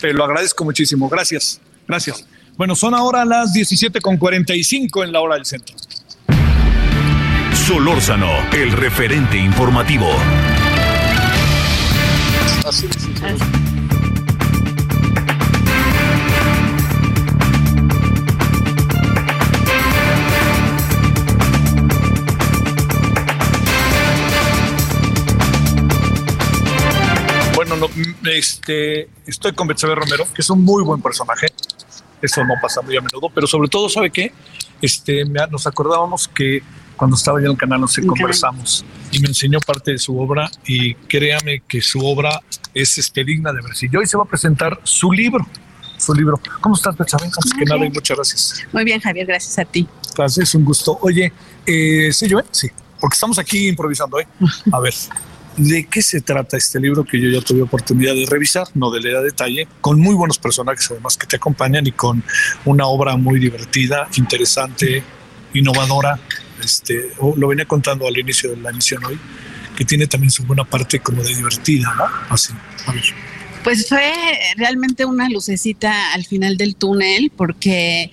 Te 0.00 0.12
lo 0.12 0.24
agradezco 0.24 0.64
muchísimo. 0.64 1.08
Gracias. 1.08 1.60
Gracias. 1.86 2.26
Bueno, 2.56 2.74
son 2.74 2.94
ahora 2.94 3.24
las 3.24 3.54
17.45 3.54 5.04
en 5.04 5.12
la 5.12 5.20
hora 5.20 5.36
del 5.36 5.44
centro. 5.44 5.76
Solórzano, 7.66 8.30
el 8.52 8.70
referente 8.70 9.36
informativo. 9.36 10.06
Bueno, 27.56 27.74
no, 27.74 27.88
este, 28.30 29.08
estoy 29.26 29.54
con 29.54 29.66
Betsabe 29.66 29.96
Romero, 29.96 30.24
que 30.32 30.42
es 30.42 30.50
un 30.50 30.62
muy 30.62 30.84
buen 30.84 31.02
personaje 31.02 31.48
eso 32.22 32.44
no 32.44 32.54
pasa 32.60 32.82
muy 32.82 32.96
a 32.96 33.00
menudo, 33.00 33.30
pero 33.34 33.46
sobre 33.46 33.68
todo, 33.68 33.88
¿sabe 33.88 34.10
qué? 34.10 34.32
Este, 34.80 35.24
nos 35.24 35.66
acordábamos 35.66 36.28
que 36.28 36.62
cuando 36.96 37.16
estaba 37.16 37.40
ya 37.40 37.46
en 37.46 37.52
el 37.52 37.58
canal 37.58 37.80
nos 37.80 37.96
conversamos 37.96 38.84
y 39.10 39.20
me 39.20 39.28
enseñó 39.28 39.60
parte 39.60 39.92
de 39.92 39.98
su 39.98 40.18
obra 40.18 40.50
y 40.66 40.94
créame 40.94 41.62
que 41.66 41.80
su 41.80 42.04
obra 42.04 42.40
es 42.74 42.98
este, 42.98 43.24
digna 43.24 43.52
de 43.52 43.62
verse. 43.62 43.88
Y 43.90 43.96
hoy 43.96 44.06
se 44.06 44.16
va 44.16 44.24
a 44.24 44.26
presentar 44.26 44.78
su 44.82 45.12
libro, 45.12 45.46
su 45.98 46.14
libro. 46.14 46.40
¿Cómo 46.60 46.74
estás, 46.74 46.96
Betsabe? 46.96 47.24
Antes 47.24 47.52
que 47.52 47.64
nada, 47.64 47.84
y 47.84 47.90
muchas 47.90 48.16
gracias. 48.16 48.66
Muy 48.72 48.84
bien, 48.84 49.00
Javier, 49.00 49.26
gracias 49.26 49.58
a 49.58 49.64
ti. 49.64 49.86
Gracias, 50.16 50.54
un 50.54 50.64
gusto. 50.64 50.98
Oye, 51.02 51.32
eh, 51.66 52.10
¿sí 52.12 52.28
yo? 52.28 52.40
Sí, 52.50 52.68
porque 53.00 53.14
estamos 53.14 53.38
aquí 53.38 53.68
improvisando, 53.68 54.20
¿eh? 54.20 54.26
A 54.72 54.80
ver, 54.80 54.94
de 55.56 55.86
qué 55.86 56.02
se 56.02 56.20
trata 56.20 56.56
este 56.56 56.78
libro 56.80 57.04
que 57.04 57.20
yo 57.20 57.30
ya 57.30 57.40
tuve 57.40 57.62
oportunidad 57.62 58.14
de 58.14 58.26
revisar, 58.26 58.66
no 58.74 58.90
de 58.90 59.00
leer 59.00 59.16
a 59.16 59.22
detalle, 59.22 59.66
con 59.80 60.00
muy 60.00 60.14
buenos 60.14 60.38
personajes 60.38 60.90
además 60.90 61.16
que 61.16 61.26
te 61.26 61.36
acompañan 61.36 61.86
y 61.86 61.92
con 61.92 62.22
una 62.64 62.86
obra 62.86 63.16
muy 63.16 63.40
divertida, 63.40 64.08
interesante, 64.16 65.02
innovadora. 65.54 66.18
Este, 66.62 67.12
lo 67.36 67.48
venía 67.48 67.66
contando 67.66 68.06
al 68.06 68.16
inicio 68.16 68.50
de 68.50 68.56
la 68.56 68.70
emisión 68.70 69.04
hoy, 69.04 69.18
que 69.76 69.84
tiene 69.84 70.06
también 70.06 70.30
su 70.30 70.44
buena 70.44 70.64
parte 70.64 71.00
como 71.00 71.22
de 71.22 71.34
divertida, 71.34 71.94
¿no? 71.96 72.06
Así, 72.30 72.52
ver. 72.92 73.25
Pues 73.66 73.88
fue 73.88 74.12
realmente 74.54 75.04
una 75.04 75.28
lucecita 75.28 76.12
al 76.12 76.24
final 76.24 76.56
del 76.56 76.76
túnel 76.76 77.32
porque 77.36 78.12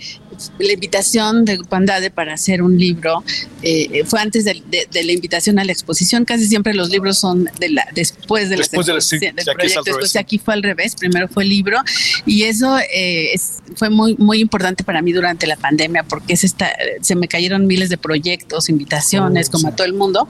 la 0.59 0.73
invitación 0.73 1.45
de 1.45 1.59
Pandade 1.59 2.09
para 2.09 2.33
hacer 2.33 2.61
un 2.61 2.77
libro 2.77 3.23
eh, 3.61 4.03
fue 4.05 4.19
antes 4.19 4.45
de, 4.45 4.61
la 4.91 5.11
invitación 5.11 5.59
a 5.59 5.63
la 5.63 5.71
exposición. 5.71 6.25
Casi 6.25 6.47
siempre 6.47 6.73
los 6.73 6.89
libros 6.89 7.17
son 7.17 7.49
de 7.59 7.69
la, 7.69 7.87
después 7.93 8.49
de 8.49 8.57
después 8.57 8.87
la, 8.87 8.95
del 8.95 9.45
proyecto. 9.55 9.83
Después 9.83 10.15
aquí 10.15 10.39
fue 10.39 10.53
al 10.53 10.63
revés. 10.63 10.95
Primero 10.95 11.27
fue 11.27 11.43
el 11.43 11.49
libro 11.49 11.77
y 12.25 12.43
eso 12.43 12.77
eh, 12.93 13.39
fue 13.75 13.89
muy 13.89 14.15
muy 14.17 14.39
importante 14.39 14.83
para 14.83 15.01
mí 15.01 15.11
durante 15.11 15.47
la 15.47 15.55
pandemia 15.55 16.03
porque 16.03 16.33
es 16.33 16.43
esta, 16.43 16.71
se 17.01 17.15
me 17.15 17.27
cayeron 17.27 17.67
miles 17.67 17.89
de 17.89 17.97
proyectos, 17.97 18.69
invitaciones, 18.69 19.49
oh, 19.49 19.51
como 19.51 19.67
a 19.69 19.75
todo 19.75 19.85
el 19.85 19.93
mundo. 19.93 20.27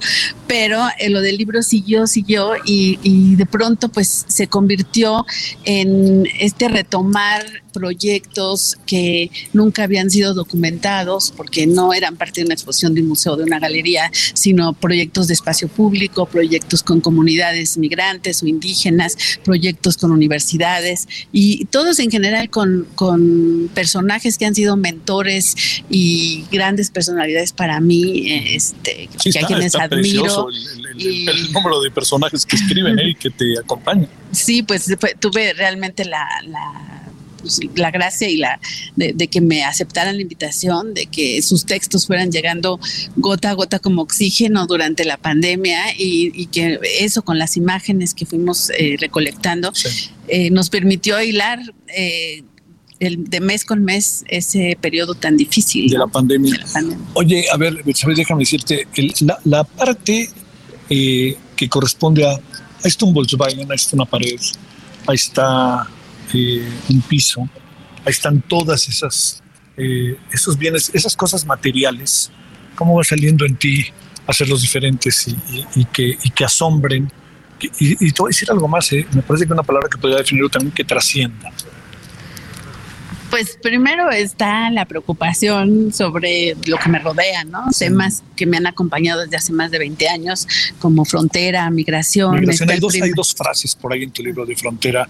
Pero 0.47 0.85
eh, 0.99 1.09
lo 1.09 1.21
del 1.21 1.37
libro 1.37 1.63
siguió, 1.63 2.07
siguió 2.07 2.55
y, 2.65 2.99
y 3.03 3.35
de 3.35 3.45
pronto 3.45 3.89
pues 3.89 4.25
se 4.27 4.47
convirtió 4.47 5.12
en 5.65 6.27
este 6.39 6.67
retomar 6.67 7.45
proyectos 7.73 8.77
que 8.85 9.31
nunca 9.51 9.83
habían 9.83 10.09
sido 10.09 10.33
documentados 10.33 11.33
porque 11.35 11.65
no 11.65 11.93
eran 11.93 12.15
parte 12.15 12.41
de 12.41 12.45
una 12.45 12.53
exposición 12.53 12.93
de 12.93 13.01
un 13.01 13.09
museo, 13.09 13.35
de 13.35 13.43
una 13.43 13.59
galería, 13.59 14.11
sino 14.33 14.73
proyectos 14.73 15.27
de 15.27 15.33
espacio 15.33 15.67
público, 15.67 16.25
proyectos 16.27 16.83
con 16.83 17.01
comunidades 17.01 17.77
migrantes 17.77 18.43
o 18.43 18.47
indígenas, 18.47 19.17
proyectos 19.43 19.97
con 19.97 20.11
universidades 20.11 21.07
y 21.31 21.65
todos 21.65 21.99
en 21.99 22.11
general 22.11 22.49
con, 22.49 22.87
con 22.95 23.69
personajes 23.73 24.37
que 24.37 24.45
han 24.45 24.55
sido 24.55 24.77
mentores 24.77 25.55
y 25.89 26.45
grandes 26.51 26.91
personalidades 26.91 27.51
para 27.51 27.79
mí, 27.79 28.25
este, 28.55 29.09
que 29.21 29.39
a 29.39 29.47
quienes 29.47 29.75
admiro. 29.75 30.47
El, 30.95 31.51
número 31.51 31.81
de 31.81 31.89
personajes 31.89 32.45
que 32.45 32.55
escriben 32.55 32.99
y 32.99 33.15
que 33.15 33.31
te 33.31 33.57
acompañan. 33.57 34.07
Sí, 34.31 34.61
pues 34.61 34.92
tuve 35.19 35.53
realmente 35.53 36.05
la 36.05 36.27
pues, 37.43 37.59
la 37.75 37.91
gracia 37.91 38.29
y 38.29 38.37
la 38.37 38.57
de, 38.95 39.27
que 39.27 39.41
me 39.41 39.65
aceptaran 39.65 40.15
la 40.15 40.21
invitación, 40.21 40.93
de 40.93 41.07
que 41.07 41.41
sus 41.41 41.65
textos 41.65 42.07
fueran 42.07 42.31
llegando 42.31 42.79
gota 43.17 43.49
a 43.49 43.53
gota 43.53 43.79
como 43.79 44.01
oxígeno 44.01 44.65
durante 44.65 45.03
la 45.03 45.17
pandemia 45.17 45.93
y, 45.97 46.47
que 46.53 46.79
eso 46.99 47.21
con 47.21 47.37
las 47.37 47.57
imágenes 47.57 48.13
que 48.13 48.25
fuimos 48.25 48.69
eh, 48.69 48.95
recolectando 48.97 49.73
eh, 50.29 50.51
nos 50.51 50.69
permitió 50.69 51.21
hilar 51.21 51.59
eh, 51.87 52.43
el, 52.99 53.25
de 53.25 53.41
mes 53.41 53.65
con 53.65 53.83
mes 53.83 54.23
ese 54.29 54.77
periodo 54.79 55.13
tan 55.13 55.35
difícil 55.35 55.89
de, 55.89 55.97
la, 55.97 56.07
pandemia. 56.07 56.65
Oye, 57.13 57.45
a 57.51 57.57
ver, 57.57 57.83
déjame 57.83 58.39
decirte, 58.43 58.87
la, 59.43 59.65
parte 59.65 60.29
que 60.87 61.69
corresponde 61.69 62.25
a, 62.25 62.39
está 62.85 63.03
un 63.05 63.13
Volkswagen, 63.13 63.69
ahí 63.69 63.75
está 63.75 63.97
una 63.97 64.05
pared, 64.05 64.39
ahí 65.07 65.15
está 65.15 65.87
un 66.89 67.01
piso, 67.07 67.47
ahí 68.05 68.11
están 68.11 68.41
todas 68.41 68.87
esas, 68.87 69.43
eh, 69.77 70.17
esos 70.31 70.57
bienes, 70.57 70.89
esas 70.93 71.15
cosas 71.15 71.45
materiales, 71.45 72.31
cómo 72.75 72.95
va 72.95 73.03
saliendo 73.03 73.45
en 73.45 73.55
ti 73.55 73.85
hacerlos 74.25 74.61
diferentes 74.61 75.27
y, 75.75 75.85
que, 75.85 76.17
y 76.23 76.29
que 76.29 76.45
asombren. 76.45 77.11
Y, 77.79 78.11
te 78.11 78.21
voy 78.21 78.27
a 78.27 78.31
decir 78.31 78.49
algo 78.51 78.67
más, 78.67 78.91
eh, 78.91 79.07
me 79.13 79.21
parece 79.21 79.45
que 79.45 79.53
una 79.53 79.63
palabra 79.63 79.87
que 79.89 79.97
podría 79.97 80.17
definirlo 80.17 80.49
también 80.49 80.73
que 80.73 80.83
trascienda. 80.83 81.51
Pues 83.33 83.57
primero 83.59 84.11
está 84.11 84.69
la 84.69 84.85
preocupación 84.85 85.91
sobre 85.91 86.55
lo 86.67 86.77
que 86.77 86.87
me 86.87 86.99
rodea, 86.99 87.43
¿no? 87.43 87.63
Temas 87.75 88.21
que 88.35 88.45
me 88.45 88.57
han 88.57 88.67
acompañado 88.67 89.21
desde 89.21 89.37
hace 89.37 89.51
más 89.51 89.71
de 89.71 89.79
20 89.79 90.07
años, 90.07 90.47
como 90.77 91.03
frontera, 91.03 91.67
migración. 91.71 92.47
hay, 92.47 92.79
dos, 92.79 92.93
hay, 92.93 93.09
dos, 93.15 93.33
frases 93.33 93.73
por 93.73 93.91
ahí 93.91 94.03
en 94.03 94.11
tu 94.11 94.21
libro 94.21 94.45
de 94.45 94.55
frontera, 94.55 95.09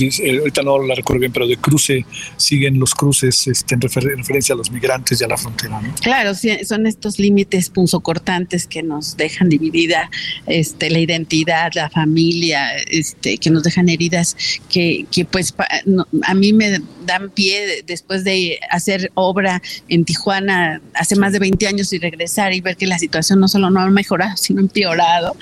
eh, 0.00 0.38
ahorita 0.38 0.62
no 0.62 0.82
la 0.82 0.94
recuerdo 0.94 1.20
bien, 1.20 1.30
pero 1.30 1.46
de 1.46 1.58
cruce, 1.58 2.06
siguen 2.38 2.78
los 2.78 2.94
cruces 2.94 3.46
este, 3.46 3.74
en, 3.74 3.82
referencia 3.82 4.54
a 4.54 4.56
los 4.56 4.70
migrantes 4.70 5.20
y 5.20 5.24
a 5.24 5.28
la 5.28 5.36
frontera. 5.36 5.78
¿no? 5.78 5.94
Claro, 6.00 6.32
son 6.64 6.86
estos 6.86 7.18
límites 7.18 7.68
punzocortantes 7.68 8.66
que 8.66 8.82
nos 8.82 9.18
dejan 9.18 9.50
dividida 9.50 10.10
este, 10.46 10.88
la 10.88 11.00
identidad, 11.00 11.72
la 11.74 11.90
familia, 11.90 12.78
este, 12.86 13.36
que 13.36 13.50
nos 13.50 13.62
dejan 13.62 13.90
heridas, 13.90 14.38
que, 14.70 15.04
que 15.12 15.26
pues 15.26 15.54
a 16.22 16.34
mí 16.34 16.54
me 16.54 16.80
dan 17.04 17.28
pie 17.28 17.57
después 17.86 18.24
de 18.24 18.58
hacer 18.70 19.10
obra 19.14 19.62
en 19.88 20.04
Tijuana 20.04 20.80
hace 20.94 21.16
más 21.16 21.32
de 21.32 21.38
20 21.38 21.66
años 21.66 21.92
y 21.92 21.98
regresar 21.98 22.52
y 22.52 22.60
ver 22.60 22.76
que 22.76 22.86
la 22.86 22.98
situación 22.98 23.40
no 23.40 23.48
solo 23.48 23.70
no 23.70 23.80
ha 23.80 23.90
mejorado, 23.90 24.36
sino 24.36 24.60
empeorado. 24.60 25.36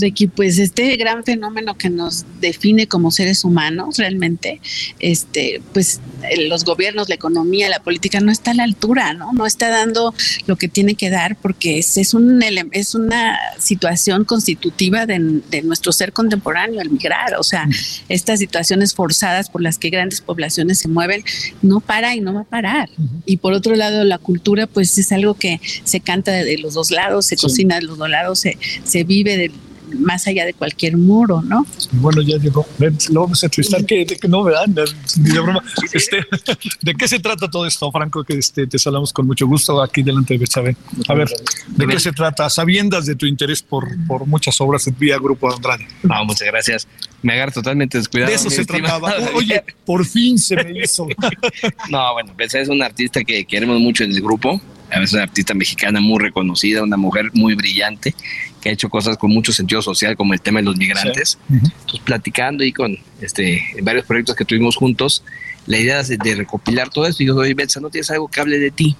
De 0.00 0.12
que 0.12 0.28
pues 0.28 0.58
este 0.58 0.96
gran 0.96 1.24
fenómeno 1.24 1.76
que 1.76 1.90
nos 1.90 2.24
define 2.40 2.86
como 2.86 3.10
seres 3.10 3.44
humanos 3.44 3.96
realmente, 3.98 4.60
este, 4.98 5.60
pues 5.72 6.00
los 6.38 6.64
gobiernos, 6.64 7.08
la 7.08 7.14
economía, 7.14 7.68
la 7.68 7.80
política 7.80 8.20
no 8.20 8.30
está 8.30 8.52
a 8.52 8.54
la 8.54 8.64
altura, 8.64 9.12
¿no? 9.14 9.32
No 9.32 9.46
está 9.46 9.68
dando 9.70 10.14
lo 10.46 10.56
que 10.56 10.68
tiene 10.68 10.94
que 10.94 11.10
dar 11.10 11.36
porque 11.36 11.78
es, 11.78 11.96
es, 11.96 12.14
un, 12.14 12.42
es 12.72 12.94
una 12.94 13.38
situación 13.58 14.24
constitutiva 14.24 15.06
de, 15.06 15.42
de 15.50 15.62
nuestro 15.62 15.92
ser 15.92 16.12
contemporáneo, 16.12 16.80
el 16.80 16.90
migrar, 16.90 17.34
o 17.38 17.42
sea, 17.42 17.68
estas 18.08 18.38
situaciones 18.38 18.94
forzadas 18.94 19.48
por 19.50 19.62
las 19.62 19.78
que 19.78 19.90
grandes 19.90 20.20
poblaciones 20.20 20.78
se 20.78 20.88
mueven 20.88 21.24
no 21.60 21.80
para 21.80 22.14
y 22.14 22.20
no 22.20 22.34
va 22.34 22.40
a 22.40 22.44
parar. 22.44 22.88
Y 23.26 23.38
por 23.38 23.52
otro 23.52 23.74
lado, 23.74 24.04
la 24.04 24.18
cultura, 24.18 24.66
pues 24.66 24.96
es 24.98 25.12
algo 25.12 25.34
que 25.34 25.60
se 25.84 26.00
canta 26.00 26.32
de 26.32 26.58
los 26.58 26.74
dos 26.74 26.90
lados, 26.90 27.26
se 27.26 27.36
cocina 27.36 27.76
de 27.76 27.82
los 27.82 27.98
dos 27.98 28.08
lados, 28.08 28.38
se, 28.40 28.58
se 28.84 29.04
vive 29.04 29.36
de 29.36 29.50
más 29.98 30.26
allá 30.26 30.44
de 30.44 30.54
cualquier 30.54 30.96
muro, 30.96 31.42
¿no? 31.42 31.66
Bueno, 31.92 32.22
ya 32.22 32.36
llegó. 32.38 32.66
Lo 33.10 33.22
vamos 33.22 33.42
a 33.42 33.46
entrevistar. 33.46 33.84
¿Qué, 33.84 34.04
de, 34.04 34.28
no, 34.28 34.42
¿verdad? 34.42 34.66
De, 34.66 35.40
broma. 35.40 35.62
Este, 35.92 36.24
¿De 36.82 36.94
qué 36.94 37.08
se 37.08 37.18
trata 37.18 37.50
todo 37.50 37.66
esto, 37.66 37.90
Franco? 37.90 38.24
Que 38.24 38.34
este, 38.34 38.66
te 38.66 38.78
saludamos 38.78 39.12
con 39.12 39.26
mucho 39.26 39.46
gusto 39.46 39.82
aquí 39.82 40.02
delante 40.02 40.34
de 40.34 40.38
Betsabe. 40.38 40.76
A 41.08 41.14
ver, 41.14 41.28
¿de 41.68 41.86
qué 41.86 42.00
se 42.00 42.12
trata? 42.12 42.48
Sabiendas 42.50 43.06
de 43.06 43.14
tu 43.14 43.26
interés 43.26 43.62
por, 43.62 43.88
por 44.06 44.26
muchas 44.26 44.60
obras 44.60 44.88
vía 44.98 45.18
Grupo 45.18 45.52
Andrade. 45.52 45.86
No, 46.02 46.24
muchas 46.24 46.48
gracias. 46.48 46.88
Me 47.22 47.34
agarro 47.34 47.52
totalmente 47.52 47.98
descuidado. 47.98 48.30
De 48.30 48.36
eso 48.36 48.50
se 48.50 48.64
trataba. 48.64 49.14
Oye, 49.34 49.62
por 49.84 50.04
fin 50.04 50.38
se 50.38 50.56
me 50.56 50.82
hizo. 50.82 51.06
no, 51.90 52.12
bueno, 52.14 52.34
Betsabe 52.36 52.64
es 52.64 52.68
un 52.68 52.82
artista 52.82 53.22
que 53.22 53.44
queremos 53.44 53.78
mucho 53.80 54.04
en 54.04 54.12
el 54.12 54.20
grupo 54.20 54.60
es 55.00 55.12
una 55.12 55.22
artista 55.22 55.54
mexicana 55.54 56.00
muy 56.00 56.18
reconocida, 56.20 56.82
una 56.82 56.96
mujer 56.96 57.30
muy 57.32 57.54
brillante, 57.54 58.14
que 58.60 58.68
ha 58.68 58.72
hecho 58.72 58.90
cosas 58.90 59.16
con 59.16 59.30
mucho 59.30 59.52
sentido 59.52 59.80
social, 59.80 60.16
como 60.16 60.34
el 60.34 60.40
tema 60.40 60.58
de 60.58 60.66
los 60.66 60.76
migrantes. 60.76 61.38
Entonces, 61.50 62.00
platicando 62.04 62.64
y 62.64 62.72
con 62.72 62.98
este, 63.20 63.62
varios 63.82 64.04
proyectos 64.04 64.36
que 64.36 64.44
tuvimos 64.44 64.76
juntos, 64.76 65.24
la 65.66 65.78
idea 65.78 66.00
es 66.00 66.08
de, 66.08 66.34
recopilar 66.34 66.90
todo 66.90 67.06
esto. 67.06 67.22
Y 67.22 67.26
yo, 67.26 67.36
oye, 67.36 67.54
Betsa, 67.54 67.80
¿no 67.80 67.88
tienes 67.88 68.10
algo 68.10 68.28
que 68.28 68.40
hable 68.40 68.58
de 68.58 68.70
ti? 68.70 68.96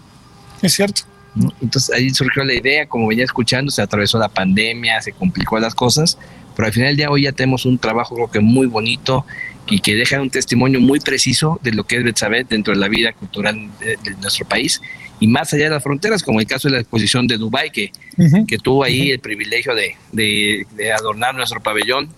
Es 0.63 0.75
cierto. 0.75 1.03
Entonces 1.61 1.95
ahí 1.95 2.11
surgió 2.11 2.45
la 2.45 2.55
idea, 2.55 2.87
como 2.87 3.09
venía 3.09 3.25
escuchando, 3.25 3.71
se 3.71 3.83
atravesó 3.83 4.19
la 4.19 4.29
pandemia, 4.29 5.01
se 5.01 5.13
complicó 5.13 5.59
las 5.59 5.75
cosas, 5.75 6.19
pero 6.55 6.67
al 6.67 6.73
final 6.73 6.89
del 6.89 6.97
día 6.97 7.11
hoy 7.11 7.23
ya 7.23 7.33
tenemos 7.33 7.65
un 7.65 7.79
trabajo 7.79 8.15
creo 8.15 8.31
que 8.31 8.41
muy 8.41 8.67
bonito 8.67 9.25
y 9.69 9.81
que 9.81 9.95
deja 9.95 10.21
un 10.21 10.31
testimonio 10.31 10.81
muy 10.81 11.01
preciso 11.01 11.61
de 11.63 11.73
lo 11.73 11.85
que 11.85 11.97
es 11.97 12.05
Betsabé 12.05 12.45
dentro 12.45 12.75
de 12.75 12.81
la 12.81 12.89
vida 12.89 13.13
cultural 13.13 13.71
de, 13.81 13.97
nuestro 14.21 14.47
país 14.47 14.81
y 15.21 15.29
más 15.29 15.53
allá 15.55 15.65
de 15.65 15.71
las 15.71 15.83
fronteras, 15.83 16.23
como 16.23 16.41
el 16.41 16.47
caso 16.47 16.69
de 16.69 16.75
la 16.75 16.81
exposición 16.81 17.29
de 17.29 17.39
Dubái, 17.39 17.71
que, 17.71 17.93
que 18.49 18.59
tuvo 18.59 18.83
ahí 18.83 19.13
el 19.13 19.21
privilegio 19.21 19.73
de, 19.73 19.97
de, 20.11 20.93
adornar 20.93 21.35
nuestro 21.37 21.63
pabellón 21.63 22.09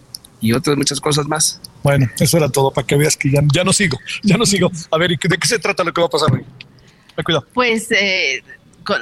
y 0.41 0.53
otras 0.53 0.77
muchas 0.79 1.01
cosas 1.01 1.27
más. 1.27 1.61
Bueno, 1.83 2.09
eso 2.19 2.39
era 2.39 2.49
todo, 2.49 2.71
para 2.71 2.87
que 2.87 2.97
veas 2.97 3.15
que 3.15 3.31
ya, 3.31 3.43
ya 3.53 3.63
no 3.63 3.75
sigo, 3.75 3.99
ya 4.23 4.39
no 4.39 4.47
sigo. 4.47 4.71
A 4.91 4.97
ver, 4.97 5.11
¿de 5.11 5.39
qué 5.39 5.47
se 5.47 5.59
trata 5.59 5.85
lo 5.85 5.93
que 5.93 6.01
va 6.01 6.07
a 6.07 6.11
pasar 6.11 6.33
hoy? 6.33 6.45
Cuidado. 7.23 7.47
Pues 7.53 7.91
eh, 7.93 8.43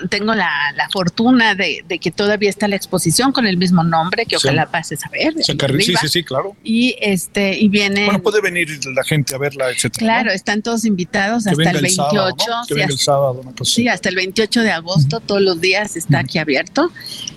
tengo 0.09 0.35
la, 0.35 0.49
fortuna 0.93 1.55
de, 1.55 1.85
que 2.01 2.11
todavía 2.11 2.51
está 2.51 2.69
la 2.69 2.77
exposición 2.77 3.33
con 3.33 3.47
el 3.47 3.57
mismo 3.57 3.83
nombre, 3.85 4.27
que 4.27 4.37
ojalá 4.37 4.71
pases 4.71 5.05
a 5.05 5.09
ver. 5.09 5.35
Sí, 5.43 5.95
sí, 6.01 6.09
sí, 6.09 6.25
claro. 6.25 6.57
Y 6.63 6.97
este, 7.01 7.59
y 7.59 7.69
viene. 7.69 8.05
Bueno, 8.05 8.23
puede 8.23 8.41
venir 8.41 8.69
la 8.95 9.05
gente 9.05 9.35
a 9.35 9.39
verla, 9.39 9.71
etcétera. 9.71 9.99
Claro, 9.99 10.31
están 10.33 10.63
todos 10.63 10.85
invitados 10.85 11.47
hasta 11.47 11.71
el 11.71 11.81
28. 11.81 12.35
el 12.77 12.99
sábado, 12.99 13.43
sí, 13.65 13.89
hasta 13.89 14.09
el 14.09 14.17
28 14.17 14.61
de 14.63 14.71
agosto, 14.71 15.21
todos 15.21 15.41
los 15.41 15.61
días 15.61 15.97
está 15.97 16.21
aquí 16.21 16.39
abierto. 16.39 16.91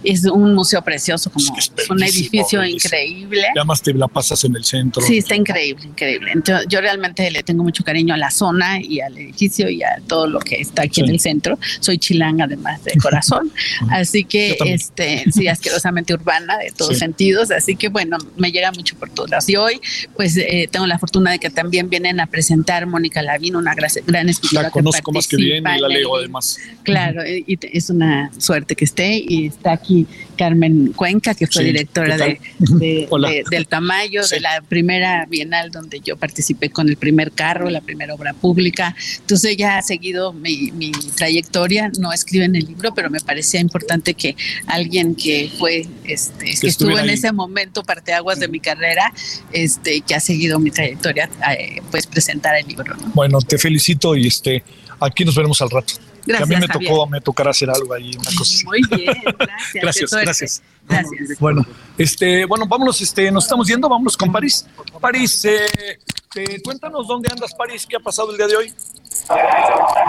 Es 0.03 0.25
un 0.25 0.53
museo 0.53 0.81
precioso, 0.83 1.31
como 1.31 1.45
un 1.89 2.03
edificio 2.03 2.63
increíble. 2.63 3.47
Y 3.55 3.57
además 3.57 3.81
te 3.81 3.93
la 3.93 4.07
pasas 4.07 4.43
en 4.43 4.55
el 4.55 4.63
centro. 4.65 5.01
Sí, 5.01 5.17
está 5.17 5.35
increíble, 5.35 5.85
increíble. 5.85 6.31
Entonces, 6.33 6.67
yo 6.69 6.81
realmente 6.81 7.29
le 7.31 7.43
tengo 7.43 7.63
mucho 7.63 7.83
cariño 7.83 8.13
a 8.13 8.17
la 8.17 8.31
zona 8.31 8.79
y 8.81 8.99
al 8.99 9.17
edificio 9.17 9.69
y 9.69 9.83
a 9.83 10.01
todo 10.07 10.27
lo 10.27 10.39
que 10.39 10.55
está 10.55 10.83
aquí 10.83 11.01
en 11.01 11.09
el 11.09 11.19
centro. 11.19 11.57
Soy 11.79 11.97
chilanga 11.97 12.34
además 12.41 12.83
de 12.83 12.93
corazón. 12.97 13.51
Así 13.89 14.23
que, 14.23 14.57
este, 14.65 15.25
sí, 15.31 15.47
asquerosamente 15.47 16.13
urbana 16.13 16.57
de 16.57 16.71
todos 16.71 16.97
sentidos. 16.97 17.51
Así 17.51 17.75
que, 17.75 17.89
bueno, 17.89 18.17
me 18.37 18.51
llega 18.51 18.71
mucho 18.71 18.95
por 18.95 19.09
todas. 19.09 19.47
Y 19.49 19.55
hoy, 19.55 19.79
pues, 20.15 20.37
eh, 20.37 20.67
tengo 20.71 20.87
la 20.87 20.99
fortuna 20.99 21.31
de 21.31 21.39
que 21.39 21.49
también 21.49 21.89
vienen 21.89 22.19
a 22.19 22.27
presentar 22.27 22.85
Mónica 22.87 23.21
Lavín, 23.21 23.55
una 23.55 23.73
gran 23.75 24.29
escritora. 24.29 24.63
La 24.63 24.71
conozco 24.71 25.11
más 25.11 25.27
que 25.27 25.37
bien 25.37 25.63
y 25.75 25.79
la 25.79 25.87
leo 25.87 26.15
además. 26.15 26.57
Claro, 26.83 27.25
y 27.25 27.57
es 27.61 27.89
una 27.89 28.31
suerte 28.37 28.75
que 28.75 28.85
esté. 28.85 29.23
Y 29.27 29.47
está 29.47 29.73
aquí 29.73 30.07
Carmen 30.37 30.93
Cuenca, 30.93 31.33
que 31.33 31.47
fue 31.47 31.63
directora 31.63 32.17
de, 32.17 32.39
del 33.49 33.67
Tamayo, 33.67 34.25
de 34.27 34.39
la 34.39 34.61
primera 34.61 35.25
Bienal 35.27 35.71
donde 35.71 35.99
yo 35.99 36.17
participé 36.17 36.69
con 36.69 36.89
el 36.89 36.97
primer 36.97 37.31
carro, 37.31 37.69
la 37.69 37.81
primera 37.81 38.13
obra 38.13 38.33
pública. 38.33 38.95
Entonces 39.19 39.51
ella 39.51 39.77
ha 39.77 39.81
seguido 39.81 40.33
mi, 40.33 40.71
mi 40.71 40.91
trayectoria, 40.91 41.91
no 41.99 42.11
escribe 42.25 42.45
en 42.45 42.55
el 42.55 42.65
libro, 42.65 42.93
pero 42.93 43.09
me 43.09 43.19
parecía 43.19 43.59
importante 43.59 44.13
que 44.15 44.35
alguien 44.67 45.15
que 45.15 45.51
fue, 45.57 45.87
este, 46.03 46.45
que, 46.59 46.67
estuvo 46.67 46.97
en 46.97 47.09
ese 47.09 47.31
momento 47.31 47.83
parteaguas 47.83 48.39
de 48.39 48.47
mi 48.47 48.59
carrera, 48.59 49.13
este, 49.51 50.01
que 50.01 50.15
ha 50.15 50.19
seguido 50.19 50.59
mi 50.59 50.71
trayectoria, 50.71 51.29
eh, 51.57 51.81
pues 51.91 52.07
presentar 52.07 52.55
el 52.55 52.67
libro. 52.67 52.95
Bueno, 53.13 53.39
te 53.41 53.57
felicito 53.57 54.15
y 54.15 54.27
este, 54.27 54.63
aquí 54.99 55.23
nos 55.23 55.35
veremos 55.35 55.61
al 55.61 55.69
rato. 55.69 55.93
Gracias, 56.25 56.49
a 56.49 56.53
mí 56.53 56.55
me 56.59 56.67
tocó, 56.67 57.07
me 57.07 57.21
tocará 57.21 57.51
hacer 57.51 57.69
algo 57.69 57.93
ahí, 57.93 58.11
una 58.15 58.29
cosa 58.37 58.65
Muy 58.65 58.81
bien, 58.89 59.13
gracias. 59.73 60.11
gracias, 60.11 60.11
gracias. 60.11 60.63
Bueno, 61.39 61.63
este, 61.97 62.45
bueno, 62.45 62.65
vámonos, 62.67 62.99
este, 63.01 63.31
nos 63.31 63.43
estamos 63.45 63.67
yendo, 63.67 63.87
vámonos 63.89 64.17
con 64.17 64.31
París. 64.31 64.67
París, 64.99 65.45
eh, 65.45 66.59
cuéntanos 66.63 67.07
dónde 67.07 67.29
andas, 67.31 67.53
París, 67.53 67.85
qué 67.89 67.95
ha 67.95 67.99
pasado 67.99 68.31
el 68.31 68.37
día 68.37 68.47
de 68.47 68.55
hoy. 68.55 68.73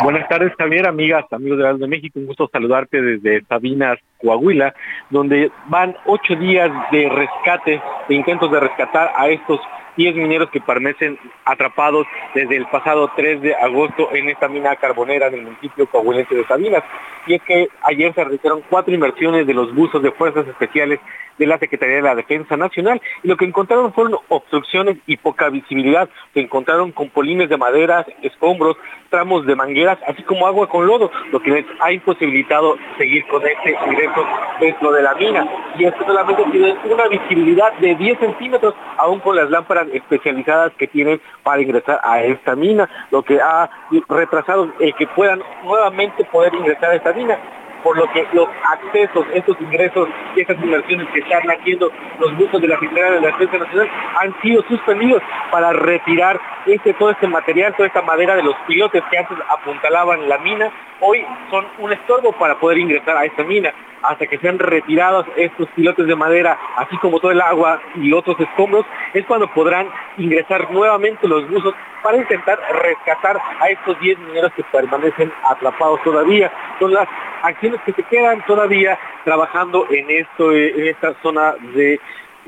Buenas 0.02 0.28
tardes, 0.28 0.52
Javier, 0.58 0.86
amigas, 0.86 1.24
amigos 1.30 1.58
de 1.58 1.74
de 1.78 1.86
México. 1.86 2.18
Un 2.18 2.26
gusto 2.26 2.48
saludarte 2.52 3.00
desde 3.00 3.44
Sabinas, 3.46 3.98
Coahuila, 4.20 4.74
donde 5.10 5.50
van 5.68 5.96
ocho 6.06 6.34
días 6.34 6.70
de 6.92 7.08
rescate, 7.08 7.80
de 8.08 8.14
intentos 8.14 8.50
de 8.50 8.60
rescatar 8.60 9.12
a 9.16 9.28
estos 9.28 9.60
10 9.96 10.16
mineros 10.16 10.50
que 10.50 10.60
permanecen 10.60 11.18
atrapados 11.44 12.06
desde 12.34 12.56
el 12.56 12.66
pasado 12.66 13.10
3 13.16 13.40
de 13.40 13.54
agosto 13.54 14.14
en 14.14 14.28
esta 14.28 14.48
mina 14.48 14.76
carbonera 14.76 15.30
del 15.30 15.42
municipio 15.42 15.86
coahuilense 15.86 16.34
de 16.34 16.46
Sabinas. 16.46 16.84
Y 17.26 17.34
es 17.34 17.42
que 17.42 17.68
ayer 17.82 18.14
se 18.14 18.22
realizaron 18.22 18.62
cuatro 18.68 18.94
inversiones 18.94 19.46
de 19.46 19.54
los 19.54 19.74
buzos 19.74 20.02
de 20.02 20.12
fuerzas 20.12 20.46
especiales 20.46 21.00
de 21.38 21.46
la 21.46 21.58
Secretaría 21.58 21.96
de 21.96 22.02
la 22.02 22.14
Defensa 22.14 22.56
Nacional 22.56 23.00
y 23.22 23.28
lo 23.28 23.36
que 23.36 23.44
encontraron 23.44 23.92
fueron 23.92 24.18
obstrucciones 24.28 24.98
y 25.06 25.16
poca 25.16 25.48
visibilidad. 25.48 26.08
Se 26.34 26.40
encontraron 26.40 26.92
con 26.92 27.10
polines 27.10 27.48
de 27.48 27.56
madera, 27.56 28.06
escombros, 28.22 28.76
tramos 29.10 29.46
de 29.46 29.54
mangueras, 29.54 29.98
así 30.06 30.22
como 30.22 30.46
agua 30.46 30.68
con 30.68 30.86
lodo, 30.86 31.10
lo 31.30 31.40
que 31.40 31.50
les 31.50 31.66
ha 31.80 31.92
imposibilitado 31.92 32.76
seguir 32.98 33.26
con 33.28 33.42
este 33.46 33.76
ingreso 33.86 34.26
dentro 34.60 34.92
de 34.92 35.02
la 35.02 35.14
mina. 35.14 35.46
Y 35.78 35.84
esto 35.84 36.04
solamente 36.04 36.44
tiene 36.50 36.76
una 36.84 37.08
visibilidad 37.08 37.72
de 37.74 37.94
10 37.94 38.18
centímetros, 38.18 38.74
aún 38.98 39.20
con 39.20 39.36
las 39.36 39.50
lámparas 39.50 39.88
especializadas 39.92 40.72
que 40.74 40.88
tienen 40.88 41.20
para 41.42 41.62
ingresar 41.62 42.00
a 42.02 42.22
esta 42.22 42.56
mina, 42.56 42.88
lo 43.10 43.22
que 43.22 43.40
ha 43.40 43.70
retrasado 44.08 44.72
el 44.80 44.94
que 44.94 45.06
puedan 45.06 45.42
nuevamente 45.64 46.24
poder 46.24 46.54
ingresar 46.54 46.90
a 46.90 46.94
esta 46.96 47.12
mina 47.12 47.38
por 47.86 47.96
lo 47.96 48.10
que 48.10 48.26
los 48.32 48.48
accesos, 48.64 49.24
estos 49.32 49.56
ingresos 49.60 50.08
y 50.34 50.40
estas 50.40 50.60
inversiones 50.60 51.06
que 51.14 51.20
están 51.20 51.48
haciendo 51.48 51.92
los 52.18 52.36
buzos 52.36 52.60
de 52.60 52.66
la 52.66 52.80
Secretaría 52.80 53.12
de 53.12 53.20
la 53.20 53.28
Defensa 53.28 53.58
Nacional 53.58 53.88
han 54.20 54.34
sido 54.42 54.60
suspendidos 54.64 55.22
para 55.52 55.72
retirar 55.72 56.40
este, 56.66 56.94
todo 56.94 57.12
este 57.12 57.28
material, 57.28 57.76
toda 57.76 57.86
esta 57.86 58.02
madera 58.02 58.34
de 58.34 58.42
los 58.42 58.56
pilotes 58.66 59.04
que 59.08 59.18
antes 59.18 59.38
apuntalaban 59.48 60.28
la 60.28 60.36
mina, 60.38 60.68
hoy 60.98 61.24
son 61.48 61.64
un 61.78 61.92
estorbo 61.92 62.32
para 62.32 62.56
poder 62.58 62.78
ingresar 62.78 63.16
a 63.16 63.24
esta 63.24 63.44
mina. 63.44 63.72
Hasta 64.02 64.26
que 64.26 64.38
sean 64.38 64.58
retirados 64.58 65.26
estos 65.36 65.68
pilotes 65.70 66.06
de 66.06 66.14
madera, 66.14 66.58
así 66.76 66.96
como 66.98 67.20
todo 67.20 67.30
el 67.30 67.40
agua 67.40 67.80
y 67.94 68.12
otros 68.12 68.38
escombros, 68.38 68.84
es 69.14 69.24
cuando 69.26 69.48
podrán 69.48 69.88
ingresar 70.18 70.70
nuevamente 70.70 71.26
los 71.26 71.48
buzos 71.48 71.74
para 72.06 72.18
intentar 72.18 72.56
rescatar 72.84 73.36
a 73.58 73.68
estos 73.68 73.98
10 73.98 74.20
mineros 74.20 74.52
que 74.54 74.62
permanecen 74.62 75.32
atrapados 75.42 76.00
todavía. 76.04 76.52
Son 76.78 76.94
las 76.94 77.08
acciones 77.42 77.80
que 77.84 77.92
se 77.94 78.04
quedan 78.04 78.46
todavía 78.46 78.96
trabajando 79.24 79.88
en 79.90 80.08
esto, 80.08 80.52
en 80.52 80.86
esta 80.86 81.14
zona 81.20 81.56
de 81.74 81.98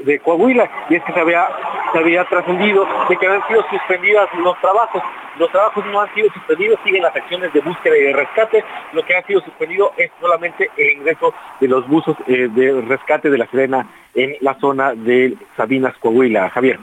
de 0.04 0.20
Coahuila 0.20 0.70
y 0.88 0.94
es 0.94 1.02
que 1.02 1.12
se 1.12 1.18
había, 1.18 1.48
se 1.92 1.98
había 1.98 2.24
trascendido 2.26 2.86
de 3.08 3.16
que 3.16 3.26
habían 3.26 3.48
sido 3.48 3.64
suspendidas 3.68 4.28
los 4.44 4.56
trabajos. 4.60 5.02
Los 5.40 5.50
trabajos 5.50 5.84
no 5.86 6.00
han 6.00 6.14
sido 6.14 6.30
suspendidos, 6.32 6.78
siguen 6.84 7.02
las 7.02 7.16
acciones 7.16 7.52
de 7.52 7.60
búsqueda 7.60 7.98
y 7.98 8.02
de 8.02 8.12
rescate. 8.12 8.64
Lo 8.92 9.04
que 9.04 9.16
ha 9.16 9.26
sido 9.26 9.40
suspendido 9.40 9.92
es 9.96 10.12
solamente 10.20 10.70
el 10.76 10.98
ingreso 10.98 11.34
de 11.58 11.66
los 11.66 11.84
buzos 11.88 12.16
eh, 12.28 12.48
de 12.48 12.80
rescate 12.82 13.28
de 13.28 13.38
la 13.38 13.46
Serena 13.46 13.88
en 14.14 14.36
la 14.40 14.54
zona 14.54 14.94
de 14.94 15.34
Sabinas, 15.56 15.96
Coahuila. 15.98 16.48
Javier. 16.50 16.78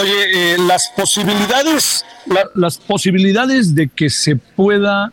Oye, 0.00 0.54
eh, 0.54 0.56
las 0.58 0.90
posibilidades, 0.96 2.04
las 2.54 2.78
posibilidades 2.78 3.74
de 3.74 3.88
que 3.88 4.08
se 4.10 4.36
pueda 4.36 5.12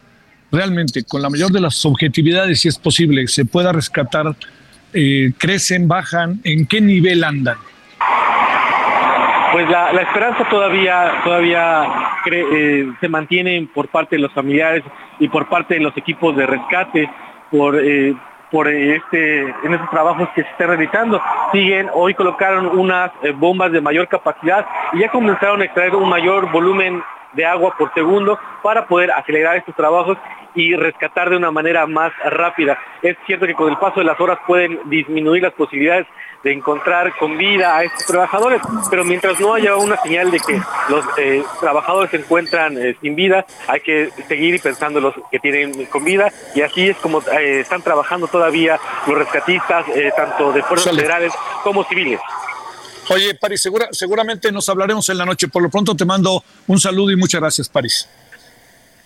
realmente, 0.51 1.03
con 1.03 1.21
la 1.21 1.30
mayor 1.30 1.51
de 1.51 1.59
las 1.59 1.86
objetividades, 1.86 2.61
si 2.61 2.67
es 2.67 2.77
posible, 2.77 3.27
se 3.27 3.45
pueda 3.45 3.71
rescatar 3.71 4.36
eh, 4.93 5.32
crecen, 5.38 5.88
bajan, 5.88 6.39
¿en 6.43 6.65
qué 6.65 6.82
nivel 6.82 7.23
andan? 7.23 7.57
Pues 9.51 9.69
la, 9.69 9.91
esperanza 10.01 10.47
todavía, 10.49 11.21
todavía 11.23 11.86
eh, 12.32 12.91
se 12.99 13.09
mantiene 13.09 13.67
por 13.73 13.89
parte 13.89 14.15
de 14.15 14.21
los 14.21 14.34
familiares 14.34 14.84
y 15.19 15.27
por 15.27 15.47
parte 15.49 15.75
de 15.75 15.82
los 15.82 15.95
equipos 15.97 16.36
de 16.36 16.45
rescate 16.45 17.09
por, 17.51 17.80
eh, 17.80 18.15
por 18.52 18.68
este, 18.68 19.41
en 19.41 19.74
estos 19.74 19.89
trabajos 19.89 20.30
que 20.36 20.43
se 20.43 20.50
están 20.50 20.70
realizando. 20.70 21.22
Siguen, 21.52 21.89
hoy 21.93 22.14
colocaron 22.14 22.68
unas 22.68 23.12
bombas 23.36 23.72
de 23.72 23.82
mayor 23.82 24.08
capacidad 24.08 24.66
y 24.93 25.00
ya 25.00 25.10
comenzaron 25.10 25.62
a 25.62 25.66
extraer 25.66 25.95
un 25.95 26.10
mayor 26.10 26.52
volumen 26.52 27.04
de 27.34 27.45
agua 27.45 27.76
por 27.78 27.93
segundo 27.93 28.39
para 28.64 28.88
poder 28.88 29.12
acelerar 29.12 29.58
estos 29.58 29.76
trabajos 29.76 30.18
y 30.56 30.76
rescatar 30.76 31.30
de 31.30 31.38
una 31.38 31.52
manera 31.52 31.86
más 31.86 32.12
rápida. 32.26 32.78
Es 33.02 33.18
cierto 33.26 33.45
que 33.45 33.54
con 33.54 33.70
el 33.70 33.78
paso 33.78 34.00
de 34.00 34.06
las 34.06 34.20
horas 34.20 34.39
pueden 34.47 34.80
disminuir 34.86 35.43
las 35.43 35.54
posibilidades 35.54 36.08
de 36.43 36.53
encontrar 36.53 37.15
con 37.17 37.37
vida 37.37 37.77
a 37.77 37.83
estos 37.83 38.05
trabajadores, 38.05 38.61
pero 38.89 39.03
mientras 39.03 39.39
no 39.39 39.53
haya 39.53 39.75
una 39.75 39.97
señal 40.01 40.31
de 40.31 40.39
que 40.39 40.61
los 40.89 41.05
eh, 41.17 41.43
trabajadores 41.59 42.11
se 42.11 42.17
encuentran 42.17 42.77
eh, 42.77 42.95
sin 43.01 43.15
vida, 43.15 43.45
hay 43.67 43.81
que 43.81 44.09
seguir 44.27 44.61
pensando 44.61 44.99
los 45.01 45.15
que 45.31 45.39
tienen 45.39 45.85
con 45.85 46.03
vida 46.03 46.31
y 46.55 46.61
así 46.61 46.89
es 46.89 46.97
como 46.97 47.21
eh, 47.21 47.61
están 47.61 47.81
trabajando 47.81 48.27
todavía 48.27 48.79
los 49.07 49.17
rescatistas, 49.17 49.85
tanto 50.15 50.51
de 50.51 50.63
fuerzas 50.63 50.95
federales 50.95 51.33
como 51.63 51.83
civiles. 51.83 52.19
Oye, 53.09 53.33
París, 53.35 53.67
seguramente 53.91 54.51
nos 54.51 54.69
hablaremos 54.69 55.09
en 55.09 55.17
la 55.17 55.25
noche. 55.25 55.47
Por 55.47 55.63
lo 55.63 55.69
pronto 55.69 55.95
te 55.95 56.05
mando 56.05 56.43
un 56.67 56.79
saludo 56.79 57.11
y 57.11 57.15
muchas 57.15 57.41
gracias, 57.41 57.67
París. 57.67 58.07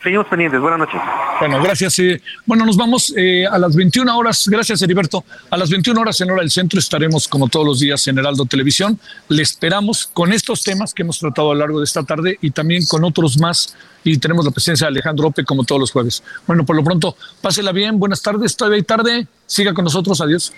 Seguimos 0.03 0.27
pendientes. 0.27 0.59
Buenas 0.59 0.79
noches. 0.79 0.99
Bueno, 1.39 1.63
gracias. 1.63 1.97
Eh, 1.99 2.21
bueno, 2.45 2.65
nos 2.65 2.75
vamos 2.75 3.13
eh, 3.15 3.45
a 3.47 3.57
las 3.57 3.73
21 3.73 4.17
horas. 4.17 4.49
Gracias, 4.49 4.81
Heriberto. 4.81 5.23
A 5.49 5.55
las 5.55 5.69
21 5.69 5.99
horas 5.99 6.19
en 6.19 6.29
hora 6.29 6.41
del 6.41 6.51
centro 6.51 6.77
estaremos, 6.77 7.25
como 7.29 7.47
todos 7.47 7.65
los 7.65 7.79
días, 7.79 8.05
en 8.09 8.17
Heraldo 8.17 8.45
Televisión. 8.45 8.99
Le 9.29 9.41
esperamos 9.41 10.07
con 10.11 10.33
estos 10.33 10.61
temas 10.61 10.93
que 10.93 11.03
hemos 11.03 11.19
tratado 11.19 11.51
a 11.51 11.53
lo 11.53 11.61
largo 11.61 11.79
de 11.79 11.85
esta 11.85 12.03
tarde 12.03 12.37
y 12.41 12.51
también 12.51 12.85
con 12.85 13.05
otros 13.05 13.39
más. 13.39 13.77
Y 14.03 14.17
tenemos 14.17 14.43
la 14.43 14.51
presencia 14.51 14.87
de 14.87 14.89
Alejandro 14.89 15.27
Ope, 15.27 15.45
como 15.45 15.63
todos 15.63 15.79
los 15.79 15.91
jueves. 15.91 16.21
Bueno, 16.45 16.65
por 16.65 16.75
lo 16.75 16.83
pronto, 16.83 17.15
pásela 17.41 17.71
bien. 17.71 17.97
Buenas 17.97 18.21
tardes. 18.21 18.57
Todavía 18.57 18.77
hay 18.77 18.83
tarde. 18.83 19.27
Siga 19.45 19.73
con 19.73 19.85
nosotros. 19.85 20.19
Adiós. 20.19 20.51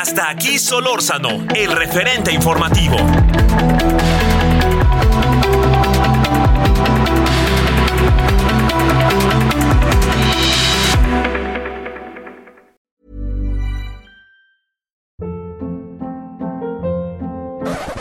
Hasta 0.00 0.30
aquí 0.30 0.60
Solórzano, 0.60 1.44
el 1.56 1.72
referente 1.72 2.32
informativo. 2.32 2.96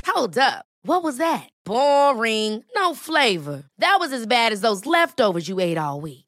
Hold 0.06 0.38
up. 0.38 0.66
What 0.84 1.02
was 1.04 1.18
that? 1.18 1.50
Boring. 1.66 2.64
No 2.76 2.94
flavor. 2.94 3.64
That 3.80 3.98
was 4.00 4.14
as 4.14 4.28
bad 4.28 4.54
as 4.54 4.62
those 4.62 4.86
leftovers 4.86 5.50
you 5.50 5.60
ate 5.60 5.80
all 5.80 6.00
week. 6.00 6.27